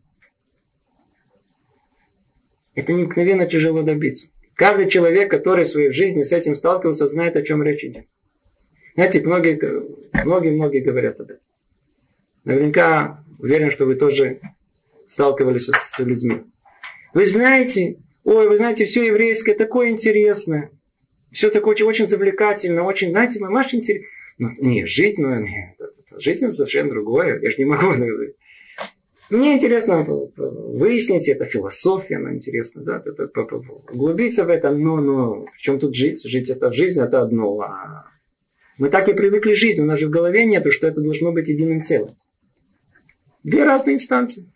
Это 2.75 2.93
необыкновенно 2.93 3.47
тяжело 3.47 3.83
добиться. 3.83 4.29
Каждый 4.55 4.89
человек, 4.89 5.31
который 5.31 5.65
в 5.65 5.69
своей 5.69 5.93
жизни 5.93 6.23
с 6.23 6.33
этим 6.33 6.55
сталкивался, 6.55 7.09
знает, 7.09 7.37
о 7.37 7.43
чем 7.43 7.63
речь 7.63 7.85
идет. 7.85 8.07
Знаете, 8.95 9.21
многие, 9.21 9.59
многие, 10.25 10.51
многие 10.51 10.81
говорят 10.81 11.21
об 11.21 11.31
этом. 11.31 11.43
Наверняка 12.45 13.25
уверен, 13.39 13.71
что 13.71 13.87
вы 13.87 13.97
тоже 13.97 14.41
сталкивались 15.11 15.69
с, 15.69 15.99
людьми. 15.99 16.43
Вы 17.13 17.27
знаете, 17.27 17.97
ой, 18.23 18.49
вы 18.49 18.57
знаете, 18.57 18.87
все 18.87 19.05
еврейское 19.05 19.55
такое 19.55 19.91
интересное. 19.91 20.71
Все 21.33 21.51
такое 21.51 21.75
очень, 21.75 21.87
очень 21.87 22.07
завлекательно, 22.07 22.85
очень, 22.85 23.11
знаете, 23.11 23.41
мамаш 23.41 23.75
интересно. 23.75 24.07
Ну, 24.39 24.51
не, 24.59 24.87
жить, 24.87 25.19
ну, 25.19 25.45
жизнь 26.19 26.49
совершенно 26.51 26.91
другое. 26.91 27.41
Я 27.41 27.51
же 27.51 27.57
не 27.59 27.65
могу 27.65 27.93
мне 29.31 29.55
интересно 29.55 30.05
выяснить, 30.37 31.29
это 31.29 31.45
философия, 31.45 32.17
она 32.17 32.35
интересна, 32.35 32.83
да, 32.83 33.03
это, 33.05 33.31
углубиться 33.93 34.45
в 34.45 34.49
это, 34.49 34.71
но, 34.71 34.97
но, 35.01 35.45
в 35.45 35.59
чем 35.59 35.79
тут 35.79 35.95
жить? 35.95 36.23
Жить 36.25 36.51
это, 36.51 36.73
жизнь 36.73 37.01
это 37.01 37.23
одно, 37.23 37.61
а 37.61 38.07
мы 38.79 38.89
так 38.89 39.09
и 39.09 39.13
привыкли 39.13 39.55
к 39.55 39.57
жизни, 39.57 39.83
у 39.83 39.87
нас 39.87 40.01
же 40.01 40.07
в 40.07 40.11
голове 40.11 40.45
нету, 40.47 40.73
что 40.73 40.87
это 40.87 41.01
должно 41.01 41.33
быть 41.33 41.49
единым 41.49 41.83
целым. 41.83 42.17
Две 43.45 43.65
разные 43.65 43.97
инстанции. 43.97 44.47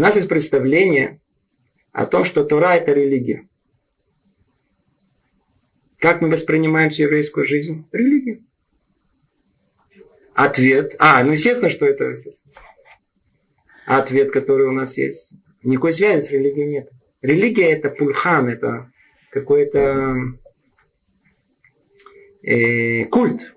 У 0.00 0.02
нас 0.02 0.16
есть 0.16 0.30
представление 0.30 1.20
о 1.92 2.06
том, 2.06 2.24
что 2.24 2.42
Тора 2.42 2.74
это 2.74 2.90
религия. 2.94 3.46
Как 5.98 6.22
мы 6.22 6.30
воспринимаем 6.30 6.88
всю 6.88 7.02
еврейскую 7.02 7.46
жизнь? 7.46 7.84
Религия. 7.92 8.42
Ответ. 10.32 10.96
А, 10.98 11.22
ну 11.22 11.32
естественно, 11.32 11.68
что 11.68 11.84
это 11.84 12.14
ответ, 13.84 14.30
который 14.30 14.68
у 14.68 14.72
нас 14.72 14.96
есть. 14.96 15.34
Никакой 15.62 15.92
связи 15.92 16.26
с 16.26 16.30
религией 16.30 16.68
нет. 16.68 16.90
Религия 17.20 17.70
это 17.70 17.90
пульхан, 17.90 18.48
это 18.48 18.90
какой-то 19.30 20.16
э, 22.42 23.04
культ. 23.04 23.54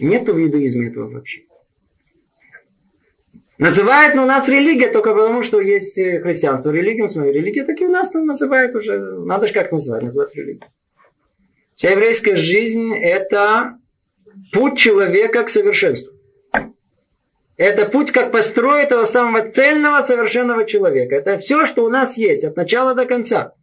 Нету 0.00 0.34
в 0.34 0.40
иудаизме 0.40 0.88
этого 0.88 1.08
вообще. 1.08 1.44
Называют 3.58 4.14
ну, 4.14 4.22
у 4.22 4.26
нас 4.26 4.48
религия 4.48 4.88
только 4.88 5.12
потому, 5.14 5.42
что 5.42 5.60
есть 5.60 5.98
э, 5.98 6.20
христианство. 6.20 6.70
Религия, 6.70 7.08
смотри, 7.08 7.32
религия 7.32 7.64
таки 7.64 7.84
у 7.84 7.90
нас 7.90 8.12
ну, 8.12 8.24
называют 8.24 8.74
уже. 8.74 8.98
Надо 8.98 9.46
же 9.46 9.52
как 9.52 9.70
называть, 9.72 10.02
называть 10.02 10.34
религию. 10.34 10.66
Вся 11.76 11.90
еврейская 11.90 12.36
жизнь 12.36 12.94
это 12.94 13.78
путь 14.52 14.78
человека 14.78 15.44
к 15.44 15.48
совершенству. 15.48 16.12
Это 17.56 17.86
путь, 17.86 18.10
как 18.10 18.32
построить 18.32 18.86
этого 18.86 19.04
самого 19.04 19.48
цельного, 19.48 20.02
совершенного 20.02 20.64
человека. 20.64 21.14
Это 21.14 21.38
все, 21.38 21.66
что 21.66 21.84
у 21.84 21.88
нас 21.90 22.16
есть, 22.16 22.44
от 22.44 22.56
начала 22.56 22.94
до 22.94 23.04
конца. 23.04 23.54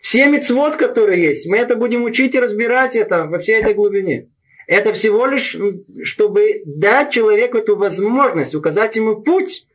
Все 0.00 0.26
мецвод, 0.26 0.76
которые 0.76 1.22
есть, 1.22 1.46
мы 1.46 1.56
это 1.56 1.76
будем 1.76 2.04
учить 2.04 2.34
и 2.34 2.40
разбирать 2.40 2.96
это 2.96 3.24
во 3.24 3.38
всей 3.38 3.62
этой 3.62 3.72
глубине. 3.72 4.28
Это 4.66 4.92
всего 4.92 5.26
лишь, 5.26 5.56
чтобы 6.04 6.62
дать 6.64 7.12
человеку 7.12 7.58
эту 7.58 7.76
возможность, 7.76 8.54
указать 8.54 8.96
ему 8.96 9.22
путь 9.22 9.66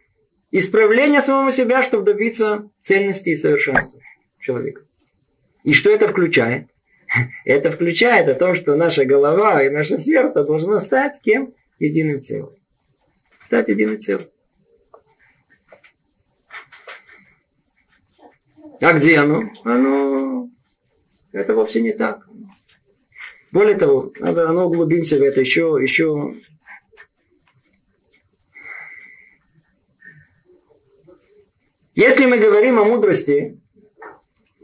исправления 0.52 1.22
самого 1.22 1.52
себя, 1.52 1.84
чтобы 1.84 2.04
добиться 2.04 2.70
цельности 2.82 3.30
и 3.30 3.36
совершенства 3.36 4.00
человека. 4.40 4.82
И 5.64 5.74
что 5.74 5.92
это 5.92 6.08
включает? 6.08 6.68
Это 7.46 7.72
включает 7.72 8.28
о 8.30 8.36
том, 8.36 8.56
что 8.56 8.76
наша 8.76 9.06
голова 9.06 9.64
и 9.64 9.70
наше 9.70 9.98
сердце 9.98 10.44
должно 10.44 10.80
стать 10.80 11.20
кем? 11.24 11.54
Единым 11.80 12.22
целым. 12.22 12.56
Стать 13.42 13.70
единым 13.70 14.00
целым. 14.00 14.30
А 18.82 18.94
где 18.94 19.18
оно? 19.18 19.44
Оно... 19.64 20.50
Это 21.32 21.54
вовсе 21.54 21.82
не 21.82 21.94
так. 21.94 22.29
Более 23.52 23.76
того, 23.76 24.14
надо, 24.20 24.50
оно 24.50 24.68
углубимся 24.68 25.18
в 25.18 25.24
это 25.24 25.42
еще, 25.42 25.78
еще 25.82 26.36
Если 31.96 32.26
мы 32.26 32.38
говорим 32.38 32.80
о 32.80 32.86
мудрости, 32.86 33.60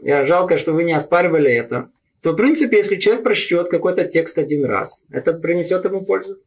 я 0.00 0.24
жалко, 0.24 0.56
что 0.56 0.72
вы 0.72 0.84
не 0.84 0.94
оспаривали 0.94 1.52
это, 1.52 1.90
то, 2.22 2.32
в 2.32 2.36
принципе, 2.36 2.78
если 2.78 2.96
человек 2.96 3.24
прочтет 3.24 3.68
какой-то 3.68 4.04
текст 4.04 4.38
один 4.38 4.64
раз, 4.64 5.04
это 5.10 5.34
принесет 5.34 5.84
ему 5.84 6.02
пользу? 6.02 6.38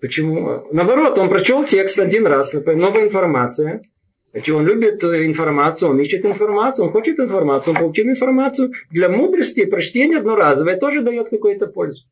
Почему? 0.00 0.66
Наоборот, 0.72 1.18
он 1.18 1.28
прочел 1.28 1.64
текст 1.64 2.00
один 2.00 2.26
раз, 2.26 2.52
новая 2.52 3.04
информация– 3.04 3.82
Значит, 4.36 4.54
он 4.54 4.66
любит 4.66 5.02
информацию, 5.02 5.92
он 5.92 5.98
ищет 5.98 6.26
информацию, 6.26 6.84
он 6.84 6.92
хочет 6.92 7.18
информацию, 7.18 7.72
он 7.72 7.80
получил 7.80 8.04
информацию. 8.04 8.70
Для 8.90 9.08
мудрости 9.08 9.64
прочтение 9.64 10.18
одноразовое 10.18 10.76
тоже 10.76 11.00
дает 11.00 11.30
какую-то 11.30 11.68
пользу. 11.68 12.04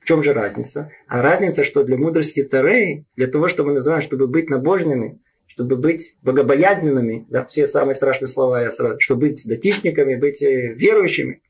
В 0.00 0.04
чем 0.04 0.24
же 0.24 0.32
разница? 0.32 0.90
А 1.06 1.22
разница, 1.22 1.62
что 1.62 1.84
для 1.84 1.96
мудрости 1.96 2.42
Тарей, 2.42 3.04
для 3.14 3.28
того, 3.28 3.46
чтобы 3.46 3.68
мы 3.68 3.74
называем, 3.76 4.02
чтобы 4.02 4.26
быть 4.26 4.50
набожными, 4.50 5.20
чтобы 5.46 5.76
быть 5.76 6.16
богобоязненными, 6.22 7.26
да, 7.30 7.44
все 7.44 7.68
самые 7.68 7.94
страшные 7.94 8.26
слова 8.26 8.60
я 8.60 8.72
сразу, 8.72 8.98
чтобы 8.98 9.28
быть 9.28 9.46
датишниками, 9.46 10.16
быть 10.16 10.42
э, 10.42 10.74
верующими. 10.74 11.42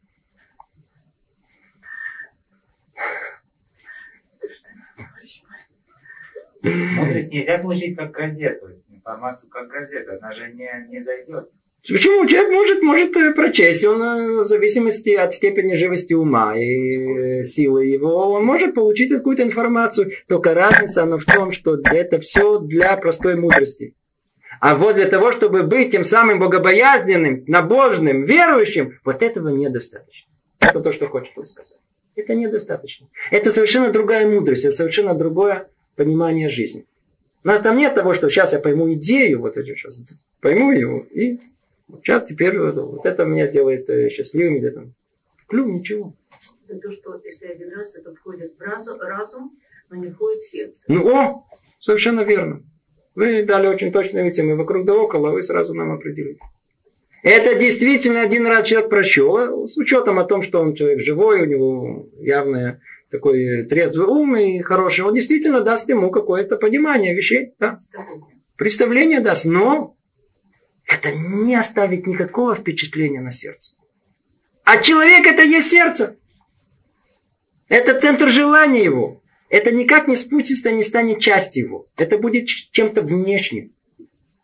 Мудрость 6.62 7.32
нельзя 7.32 7.56
получить 7.56 7.96
как 7.96 8.12
газету, 8.12 8.81
информацию 9.02 9.50
как 9.50 9.68
газету, 9.68 10.12
она 10.20 10.32
же 10.32 10.52
не, 10.52 10.70
не 10.88 11.00
зайдет. 11.00 11.50
Почему? 11.88 12.26
Человек 12.26 12.52
может, 12.52 12.82
может 12.82 13.16
э, 13.16 13.34
прочесть, 13.34 13.84
он 13.84 14.00
э, 14.00 14.42
в 14.44 14.46
зависимости 14.46 15.10
от 15.10 15.34
степени 15.34 15.74
живости 15.74 16.12
ума 16.14 16.56
и 16.56 17.42
силы 17.42 17.86
его, 17.86 18.30
он 18.30 18.44
может 18.44 18.74
получить 18.74 19.10
какую-то 19.10 19.42
информацию. 19.42 20.12
Только 20.28 20.54
разница 20.54 21.02
она 21.02 21.18
в 21.18 21.24
том, 21.24 21.50
что 21.50 21.80
это 21.90 22.20
все 22.20 22.60
для 22.60 22.96
простой 22.96 23.34
мудрости. 23.34 23.96
А 24.60 24.76
вот 24.76 24.94
для 24.94 25.06
того, 25.08 25.32
чтобы 25.32 25.64
быть 25.64 25.90
тем 25.90 26.04
самым 26.04 26.38
богобоязненным, 26.38 27.42
набожным, 27.48 28.24
верующим, 28.24 29.00
вот 29.04 29.20
этого 29.20 29.48
недостаточно. 29.48 30.30
Это 30.60 30.80
то, 30.80 30.92
что 30.92 31.08
хочет 31.08 31.36
он 31.36 31.46
сказать. 31.46 31.80
Это 32.14 32.36
недостаточно. 32.36 33.08
Это 33.32 33.50
совершенно 33.50 33.90
другая 33.90 34.28
мудрость, 34.28 34.64
это 34.64 34.76
совершенно 34.76 35.14
другое 35.14 35.68
понимание 35.96 36.48
жизни. 36.48 36.86
У 37.44 37.48
нас 37.48 37.60
там 37.60 37.76
нет 37.76 37.94
того, 37.94 38.14
что 38.14 38.30
сейчас 38.30 38.52
я 38.52 38.60
пойму 38.60 38.92
идею, 38.94 39.40
вот 39.40 39.56
это 39.56 39.66
сейчас 39.74 40.00
пойму 40.40 40.72
ее, 40.72 41.06
и 41.10 41.40
сейчас 42.02 42.24
теперь 42.24 42.58
вот 42.58 43.04
это 43.04 43.24
меня 43.24 43.46
сделает 43.46 43.90
э, 43.90 44.10
счастливым 44.10 44.58
где-то. 44.58 44.90
Клю, 45.48 45.66
ничего. 45.66 46.14
Это 46.68 46.78
то, 46.78 46.92
что 46.92 47.20
если 47.24 47.46
один 47.46 47.72
раз 47.74 47.96
это 47.96 48.14
входит 48.14 48.54
в 48.56 48.60
разум, 48.60 48.98
разум 49.00 49.52
но 49.90 49.96
не 49.96 50.10
входит 50.10 50.42
в 50.42 50.50
сердце. 50.50 50.84
Ну, 50.88 51.06
о, 51.08 51.44
совершенно 51.80 52.22
верно. 52.22 52.62
Вы 53.14 53.42
дали 53.42 53.66
очень 53.66 53.92
точные 53.92 54.30
темы 54.30 54.56
вокруг 54.56 54.86
да 54.86 54.94
около, 54.94 55.30
вы 55.30 55.42
сразу 55.42 55.74
нам 55.74 55.92
определили. 55.92 56.38
Это 57.22 57.58
действительно 57.58 58.22
один 58.22 58.46
раз 58.46 58.66
человек 58.66 58.88
прочел, 58.88 59.66
с 59.66 59.76
учетом 59.76 60.18
о 60.18 60.24
том, 60.24 60.42
что 60.42 60.60
он 60.60 60.74
человек 60.74 61.02
живой, 61.02 61.42
у 61.42 61.46
него 61.46 62.08
явное 62.18 62.80
такой 63.12 63.64
трезвый 63.66 64.08
ум 64.08 64.36
и 64.36 64.60
хороший, 64.60 65.04
он 65.04 65.14
действительно 65.14 65.60
даст 65.60 65.88
ему 65.88 66.10
какое-то 66.10 66.56
понимание 66.56 67.14
вещей. 67.14 67.54
Да? 67.60 67.78
Представление 68.56 69.20
даст, 69.20 69.44
но 69.44 69.96
это 70.88 71.14
не 71.14 71.54
оставит 71.54 72.06
никакого 72.06 72.56
впечатления 72.56 73.20
на 73.20 73.30
сердце. 73.30 73.74
А 74.64 74.78
человек 74.78 75.26
это 75.26 75.42
есть 75.42 75.70
сердце. 75.70 76.16
Это 77.68 77.98
центр 78.00 78.28
желания 78.28 78.82
его 78.82 79.22
это 79.52 79.70
никак 79.70 80.08
не 80.08 80.16
спустится, 80.16 80.72
не 80.72 80.82
станет 80.82 81.20
частью 81.20 81.64
его. 81.66 81.86
Это 81.98 82.16
будет 82.16 82.48
чем-то 82.48 83.02
внешним. 83.02 83.74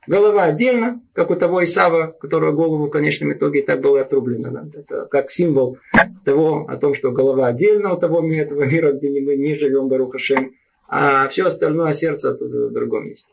Голова 0.08 0.44
отдельно, 0.44 1.02
как 1.12 1.30
у 1.30 1.36
того 1.36 1.62
Исава, 1.62 2.16
которого 2.18 2.52
голову 2.52 2.86
в 2.86 2.90
конечном 2.90 3.34
итоге 3.34 3.60
и 3.60 3.62
так 3.62 3.82
было 3.82 4.00
отрублено. 4.00 4.66
Это 4.72 5.04
как 5.04 5.30
символ 5.30 5.78
того, 6.24 6.66
о 6.66 6.78
том, 6.78 6.94
что 6.94 7.12
голова 7.12 7.48
отдельно 7.48 7.92
у 7.92 7.98
того 7.98 8.26
этого 8.26 8.64
мира, 8.64 8.92
где 8.92 9.10
мы 9.20 9.36
не 9.36 9.58
живем, 9.58 9.90
Барухашем, 9.90 10.54
а 10.88 11.28
все 11.28 11.44
остальное 11.44 11.92
сердце 11.92 12.32
в 12.32 12.72
другом 12.72 13.04
месте. 13.04 13.30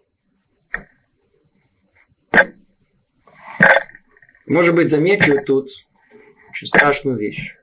Может 4.46 4.76
быть, 4.76 4.90
замечу 4.90 5.42
тут 5.46 5.70
очень 6.52 6.68
страшную 6.68 7.18
вещь. 7.18 7.56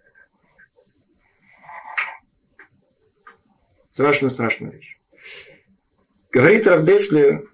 Страшную-страшную 3.92 4.72
вещь. 4.72 4.98
Говорит 6.30 6.66
Равдеслер 6.66 7.51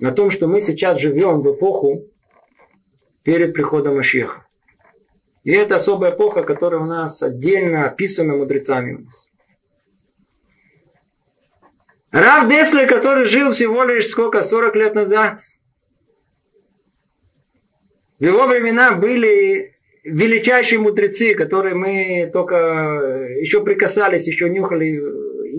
о 0.00 0.10
том, 0.10 0.30
что 0.30 0.46
мы 0.46 0.60
сейчас 0.60 1.00
живем 1.00 1.42
в 1.42 1.54
эпоху 1.54 2.08
перед 3.22 3.52
приходом 3.52 3.96
Машеха. 3.96 4.46
И 5.44 5.52
это 5.52 5.76
особая 5.76 6.12
эпоха, 6.12 6.42
которая 6.42 6.80
у 6.80 6.86
нас 6.86 7.22
отдельно 7.22 7.86
описана 7.86 8.34
мудрецами. 8.34 9.06
Рав 12.10 12.48
Деслер, 12.48 12.88
который 12.88 13.26
жил 13.26 13.52
всего 13.52 13.84
лишь 13.84 14.08
сколько, 14.08 14.42
40 14.42 14.76
лет 14.76 14.94
назад. 14.94 15.38
В 18.18 18.24
его 18.24 18.46
времена 18.46 18.94
были 18.94 19.74
величайшие 20.04 20.78
мудрецы, 20.78 21.34
которые 21.34 21.74
мы 21.74 22.30
только 22.32 23.26
еще 23.40 23.64
прикасались, 23.64 24.26
еще 24.26 24.48
нюхали 24.48 24.86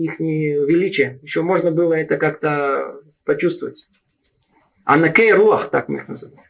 их 0.02 0.18
величие. 0.18 1.20
Еще 1.22 1.42
можно 1.42 1.70
было 1.70 1.94
это 1.94 2.16
как-то 2.16 3.02
почувствовать. 3.24 3.86
Анакей 4.86 5.32
Руах, 5.32 5.68
так 5.70 5.88
мы 5.88 5.98
их 5.98 6.08
называем. 6.08 6.48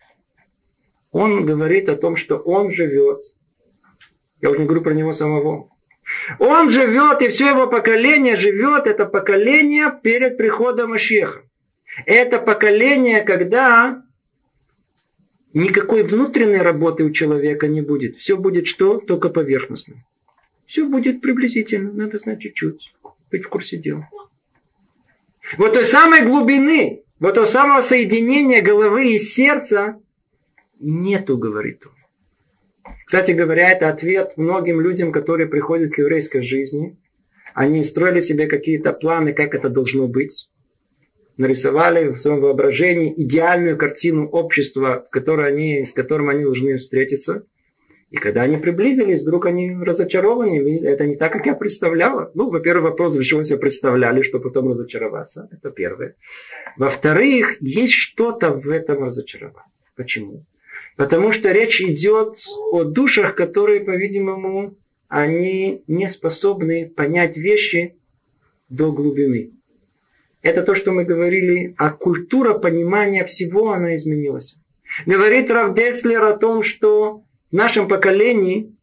Он 1.11 1.47
говорит 1.47 1.89
о 1.89 1.97
том, 1.97 2.17
что 2.17 2.37
он 2.37 2.71
живет. 2.71 3.23
Я 4.43 4.51
уже 4.51 4.61
не 4.61 4.67
говорю 4.67 4.83
про 4.83 4.93
него 4.93 5.15
самого. 5.15 5.71
Он 6.39 6.71
живет, 6.71 7.23
и 7.23 7.29
все 7.29 7.49
его 7.49 7.67
поколение 7.67 8.37
живет, 8.37 8.87
это 8.87 9.07
поколение 9.07 9.91
перед 10.03 10.37
приходом 10.37 10.91
Машеха. 10.91 11.43
Это 12.05 12.39
поколение, 12.39 13.23
когда 13.23 14.03
никакой 15.55 16.03
внутренней 16.03 16.59
работы 16.59 17.05
у 17.05 17.11
человека 17.13 17.69
не 17.69 17.81
будет. 17.81 18.17
Все 18.17 18.37
будет 18.37 18.67
что? 18.67 18.99
Только 18.99 19.31
поверхностно. 19.31 20.05
Все 20.67 20.87
будет 20.87 21.23
приблизительно. 21.23 21.91
Надо 21.91 22.19
знать 22.19 22.41
чуть-чуть. 22.41 22.93
Быть 23.31 23.45
в 23.45 23.49
курсе 23.49 23.79
дела. 23.79 24.11
Вот 25.57 25.73
той 25.73 25.87
самой 25.87 26.23
глубины, 26.23 27.06
вот 27.19 27.35
того 27.35 27.47
самого 27.47 27.83
соединения 27.83 28.63
головы 28.63 29.15
и 29.15 29.19
сердца 29.19 30.01
нету, 30.81 31.39
говорит 31.39 31.87
он. 31.87 31.93
Кстати 33.05 33.33
говоря, 33.33 33.71
это 33.71 33.89
ответ 33.89 34.37
многим 34.37 34.81
людям, 34.81 35.13
которые 35.13 35.49
приходят 35.49 35.93
к 35.93 35.99
еврейской 35.99 36.43
жизни. 36.43 36.97
Они 37.55 37.83
строили 37.83 38.21
себе 38.21 38.47
какие-то 38.47 38.93
планы, 38.93 39.33
как 39.33 39.55
это 39.55 39.71
должно 39.71 40.09
быть 40.09 40.49
нарисовали 41.37 42.09
в 42.09 42.19
своем 42.19 42.41
воображении 42.41 43.13
идеальную 43.17 43.77
картину 43.77 44.27
общества, 44.27 45.05
в 45.07 45.11
которой 45.11 45.49
они, 45.49 45.85
с 45.85 45.93
которым 45.93 46.29
они 46.29 46.45
должны 46.45 46.79
встретиться. 46.79 47.45
И 48.17 48.19
когда 48.19 48.43
они 48.45 48.57
приблизились, 48.57 49.21
вдруг 49.21 49.45
они 49.45 49.77
разочарованы. 49.77 50.81
Это 50.87 51.07
не 51.07 51.17
так, 51.17 51.31
как 51.31 51.45
я 51.45 51.55
представляла. 51.55 52.31
Ну, 52.33 52.49
во-первых, 52.49 52.85
вопрос, 52.93 53.15
для 53.15 53.25
чего 53.25 53.43
себе 53.43 53.59
представляли, 53.59 54.23
чтобы 54.23 54.45
потом 54.45 54.71
разочароваться. 54.71 55.51
Это 55.53 55.71
первое. 55.71 56.15
Во-вторых, 56.79 57.59
есть 57.61 57.93
что-то 57.93 58.53
в 58.53 58.71
этом 58.71 59.05
разочаровании. 59.05 59.61
Почему? 59.97 60.47
Потому 60.97 61.31
что 61.31 61.53
речь 61.53 61.83
идет 61.83 62.39
о 62.73 62.85
душах, 62.85 63.35
которые, 63.35 63.81
по-видимому, 63.81 64.75
они 65.09 65.83
не 65.87 66.09
способны 66.09 66.89
понять 66.89 67.37
вещи 67.37 67.97
до 68.71 68.93
глубины. 68.93 69.51
Это 70.41 70.63
то, 70.63 70.75
что 70.75 70.93
мы 70.93 71.05
говорили, 71.05 71.75
а 71.77 71.91
культура 71.91 72.55
понимания 72.55 73.27
всего, 73.27 73.73
она 73.73 73.95
изменилась. 73.95 74.57
Говорит 75.05 75.51
Рав 75.51 75.75
Деслер 75.75 76.25
о 76.25 76.39
том, 76.39 76.63
что 76.63 77.26
нашем 77.57 77.89
поколении, 77.89 78.77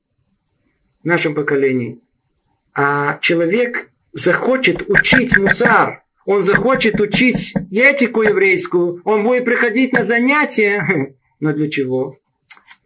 в 1.03 1.05
нашем 1.05 1.35
поколении, 1.35 2.01
а 2.73 3.19
человек 3.21 3.89
захочет 4.11 4.89
учить 4.89 5.37
мусар, 5.37 6.03
он 6.25 6.43
захочет 6.43 6.99
учить 6.99 7.53
этику 7.71 8.23
еврейскую, 8.23 9.01
он 9.03 9.23
будет 9.23 9.45
приходить 9.45 9.93
на 9.93 10.03
занятия. 10.03 11.15
Но 11.39 11.53
для 11.53 11.69
чего? 11.69 12.17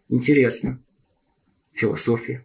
Интересно. 0.08 0.80
Философия. 1.72 2.44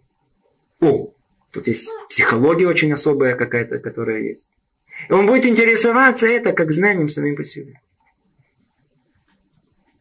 О, 0.79 1.11
тут 1.51 1.67
есть 1.67 1.89
психология 2.09 2.67
очень 2.67 2.91
особая 2.93 3.35
какая-то, 3.35 3.79
которая 3.79 4.21
есть. 4.21 4.51
И 5.09 5.13
он 5.13 5.25
будет 5.25 5.45
интересоваться 5.45 6.27
это 6.27 6.53
как 6.53 6.71
знанием 6.71 7.09
самим 7.09 7.35
по 7.35 7.43
себе. 7.43 7.81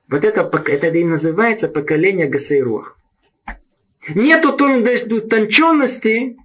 Вот 0.08 0.24
это, 0.24 0.42
это 0.66 0.88
и 0.88 1.04
называется 1.04 1.68
поколение 1.68 2.28
Гасейруах. 2.28 2.98
Нету 4.08 4.52
той 4.52 4.82
тонченности 5.20 6.36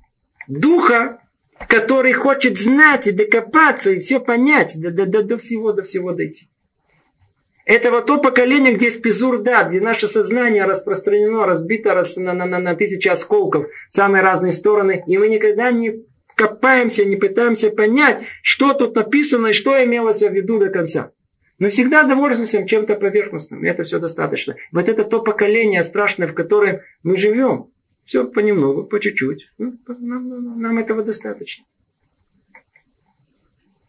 духа, 0.48 1.20
который 1.68 2.14
хочет 2.14 2.58
знать 2.58 3.08
и 3.08 3.12
докопаться, 3.12 3.92
и 3.92 4.00
все 4.00 4.20
понять, 4.20 4.74
до, 4.80 4.92
до, 4.92 5.06
до, 5.06 5.24
до 5.24 5.38
всего, 5.38 5.74
до 5.74 5.84
всего 5.84 6.12
дойти. 6.12 6.50
Это 7.66 7.92
вот 7.92 8.06
то 8.06 8.18
поколение, 8.20 8.74
где 8.74 8.90
спизур 8.90 9.40
да, 9.40 9.64
где 9.66 9.82
наше 9.82 10.08
сознание 10.08 10.64
распространено, 10.66 11.46
разбито 11.46 12.02
на, 12.16 12.34
на, 12.34 12.46
на, 12.46 12.60
на 12.60 12.76
тысячи 12.76 13.10
осколков 13.10 13.68
в 13.90 13.94
самые 13.94 14.24
разные 14.24 14.54
стороны, 14.54 15.04
и 15.06 15.18
мы 15.18 15.28
никогда 15.28 15.72
не 15.72 16.06
копаемся, 16.36 17.04
не 17.04 17.18
пытаемся 17.18 17.72
понять, 17.72 18.24
что 18.42 18.74
тут 18.74 18.96
написано 18.96 19.48
и 19.48 19.54
что 19.54 19.84
имелось 19.84 20.22
в 20.22 20.32
виду 20.32 20.60
до 20.60 20.70
конца. 20.70 21.12
Мы 21.60 21.70
всегда 21.70 22.04
довольствуемся 22.04 22.68
чем-то 22.68 22.96
поверхностным, 22.96 23.64
и 23.64 23.68
это 23.68 23.84
все 23.84 24.00
достаточно. 24.00 24.56
Вот 24.72 24.88
это 24.90 25.04
то 25.04 25.22
поколение 25.22 25.84
страшное, 25.84 26.28
в 26.28 26.34
котором 26.34 26.82
мы 27.04 27.18
живем. 27.18 27.72
Все 28.06 28.26
понемногу, 28.26 28.84
по 28.84 29.00
чуть-чуть. 29.00 29.52
Ну, 29.58 29.74
нам, 29.88 30.62
нам 30.62 30.78
этого 30.78 31.04
достаточно. 31.04 31.66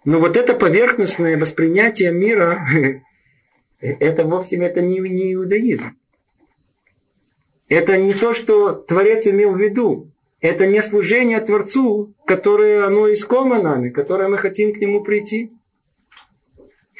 Но 0.04 0.18
вот 0.18 0.36
это 0.36 0.54
поверхностное 0.54 1.38
воспринятие 1.38 2.10
мира, 2.10 2.66
это 3.80 4.24
вовсе 4.24 4.56
это 4.56 4.80
не, 4.80 4.98
не 5.00 5.34
иудаизм. 5.34 5.96
Это 7.68 7.98
не 7.98 8.14
то, 8.14 8.32
что 8.32 8.72
Творец 8.72 9.26
имел 9.26 9.52
в 9.52 9.60
виду. 9.60 10.10
Это 10.40 10.66
не 10.66 10.80
служение 10.80 11.40
Творцу, 11.40 12.14
которое 12.24 12.86
оно 12.86 13.12
искомо 13.12 13.60
нами, 13.60 13.90
которое 13.90 14.28
мы 14.28 14.38
хотим 14.38 14.72
к 14.72 14.78
нему 14.78 15.02
прийти. 15.02 15.52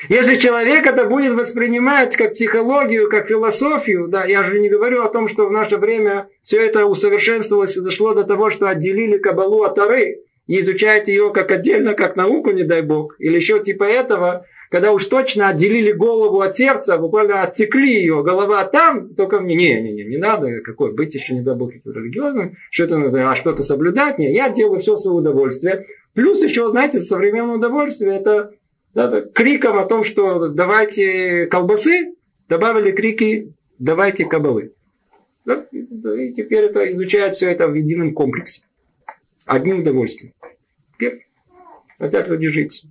Если 0.08 0.36
человек 0.36 0.86
это 0.86 1.06
будет 1.06 1.34
воспринимать 1.34 2.16
как 2.16 2.34
психологию, 2.34 3.10
как 3.10 3.26
философию, 3.26 4.06
да, 4.06 4.24
я 4.24 4.44
же 4.44 4.60
не 4.60 4.68
говорю 4.68 5.02
о 5.02 5.08
том, 5.08 5.28
что 5.28 5.48
в 5.48 5.50
наше 5.50 5.76
время 5.76 6.28
все 6.42 6.64
это 6.64 6.86
усовершенствовалось 6.86 7.76
и 7.76 7.80
дошло 7.80 8.14
до 8.14 8.22
того, 8.22 8.50
что 8.50 8.68
отделили 8.68 9.18
Кабалу 9.18 9.64
от 9.64 9.74
Тары 9.74 10.20
и 10.46 10.60
изучают 10.60 11.08
ее 11.08 11.32
как 11.32 11.50
отдельно, 11.50 11.94
как 11.94 12.14
науку, 12.14 12.52
не 12.52 12.62
дай 12.62 12.82
бог, 12.82 13.16
или 13.18 13.36
еще 13.36 13.58
типа 13.60 13.82
этого, 13.82 14.46
когда 14.70 14.92
уж 14.92 15.04
точно 15.06 15.48
отделили 15.48 15.90
голову 15.90 16.42
от 16.42 16.56
сердца, 16.56 16.96
буквально 16.96 17.42
оттекли 17.42 17.94
ее, 17.94 18.22
голова 18.22 18.64
там, 18.64 19.14
только 19.14 19.40
мне, 19.40 19.56
не, 19.56 19.82
не, 19.82 19.92
не, 19.92 20.04
не 20.04 20.16
надо, 20.16 20.60
какой, 20.60 20.92
быть 20.92 21.14
еще, 21.14 21.34
не 21.34 21.42
дай 21.42 21.56
бог, 21.56 21.72
религиозным, 21.72 22.56
что 22.70 22.84
это 22.84 22.98
надо, 22.98 23.30
а 23.30 23.34
что-то 23.34 23.64
соблюдать, 23.64 24.18
не, 24.18 24.32
я 24.32 24.48
делаю 24.48 24.80
все 24.80 24.96
свое 24.96 25.18
удовольствие. 25.18 25.86
Плюс 26.14 26.42
еще, 26.42 26.68
знаете, 26.68 27.00
современное 27.00 27.56
удовольствие, 27.56 28.16
это 28.16 28.52
да, 29.06 29.20
криком 29.20 29.78
о 29.78 29.84
том, 29.84 30.02
что 30.02 30.48
давайте 30.48 31.46
колбасы, 31.46 32.14
добавили 32.48 32.90
крики 32.90 33.52
давайте 33.78 34.26
кабалы. 34.26 34.72
Да, 35.44 35.66
и 35.72 36.32
теперь 36.32 36.64
это 36.64 36.92
изучают 36.92 37.36
все 37.36 37.50
это 37.50 37.68
в 37.68 37.74
едином 37.74 38.12
комплексе. 38.12 38.62
Одним 39.46 39.80
удовольствием. 39.80 40.34
Хотят 41.98 42.28
люди 42.28 42.48
жить. 42.48 42.84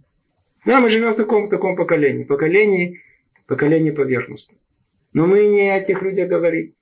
Да, 0.65 0.81
мы 0.81 0.89
живем 0.89 1.13
в 1.13 1.17
таком, 1.17 1.49
таком 1.49 1.75
поколении. 1.75 2.23
Поколении, 2.23 3.01
поколении 3.45 3.91
поверхностном. 3.91 4.59
Но 5.13 5.27
мы 5.27 5.45
не 5.47 5.69
о 5.69 5.79
тех 5.79 6.01
людях 6.01 6.27
говорим. 6.27 6.73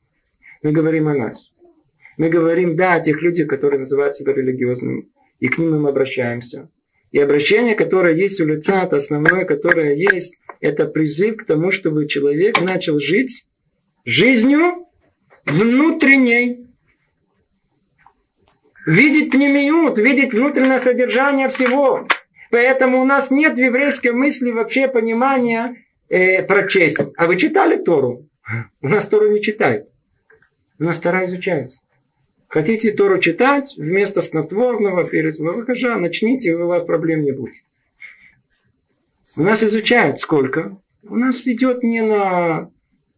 Мы 0.63 0.71
говорим 0.71 1.07
о 1.07 1.13
нас. 1.13 1.51
Мы 2.17 2.30
говорим, 2.30 2.76
да, 2.76 2.95
о 2.95 2.99
тех 3.01 3.21
людях, 3.21 3.47
которые 3.47 3.80
называют 3.80 4.15
себя 4.15 4.34
религиозными. 4.34 5.09
И 5.39 5.49
к 5.49 5.57
ним 5.57 5.82
мы 5.82 5.89
обращаемся. 5.89 6.69
И 7.16 7.20
обращение, 7.22 7.76
которое 7.76 8.13
есть 8.13 8.41
у 8.41 8.45
лица, 8.45 8.84
это 8.84 8.97
основное, 8.97 9.45
которое 9.45 9.95
есть, 9.95 10.38
это 10.59 10.86
призыв 10.86 11.38
к 11.38 11.45
тому, 11.45 11.72
чтобы 11.72 12.09
человек 12.09 12.59
начал 12.59 12.99
жить 12.99 13.47
жизнью 14.03 14.86
внутренней. 15.45 16.68
Видеть 18.86 19.32
пнемиют, 19.32 19.97
видеть 19.97 20.34
внутреннее 20.34 20.78
содержание 20.78 21.47
всего. 21.47 22.05
Поэтому 22.51 23.01
у 23.01 23.05
нас 23.05 23.32
нет 23.32 23.53
в 23.53 23.59
еврейской 23.59 24.11
мысли 24.11 24.51
вообще 24.51 24.89
понимания 24.89 25.86
э, 26.09 26.43
прочесть. 26.43 26.99
А 27.16 27.28
вы 27.28 27.38
читали 27.38 27.82
Тору? 27.82 28.26
У 28.82 28.89
нас 28.89 29.05
Тору 29.05 29.32
не 29.32 29.41
читают. 29.41 29.88
У 30.80 30.84
нас 30.84 30.99
Тора 30.99 31.26
изучается. 31.28 31.78
Хотите 32.56 32.93
Тору 32.93 33.20
читать 33.20 33.74
вместо 33.76 34.22
снотворного 34.22 35.03
перед 35.03 35.38
Вавахажа, 35.38 35.97
начните, 35.97 36.56
у 36.56 36.68
вас 36.68 36.86
проблем 36.86 37.24
не 37.24 37.34
будет. 37.34 37.56
У 39.36 39.41
нас 39.41 39.62
изучают 39.62 40.22
сколько? 40.22 40.78
У 41.03 41.18
нас 41.18 41.45
идет 41.49 41.84
не 41.84 41.99
на 42.01 42.72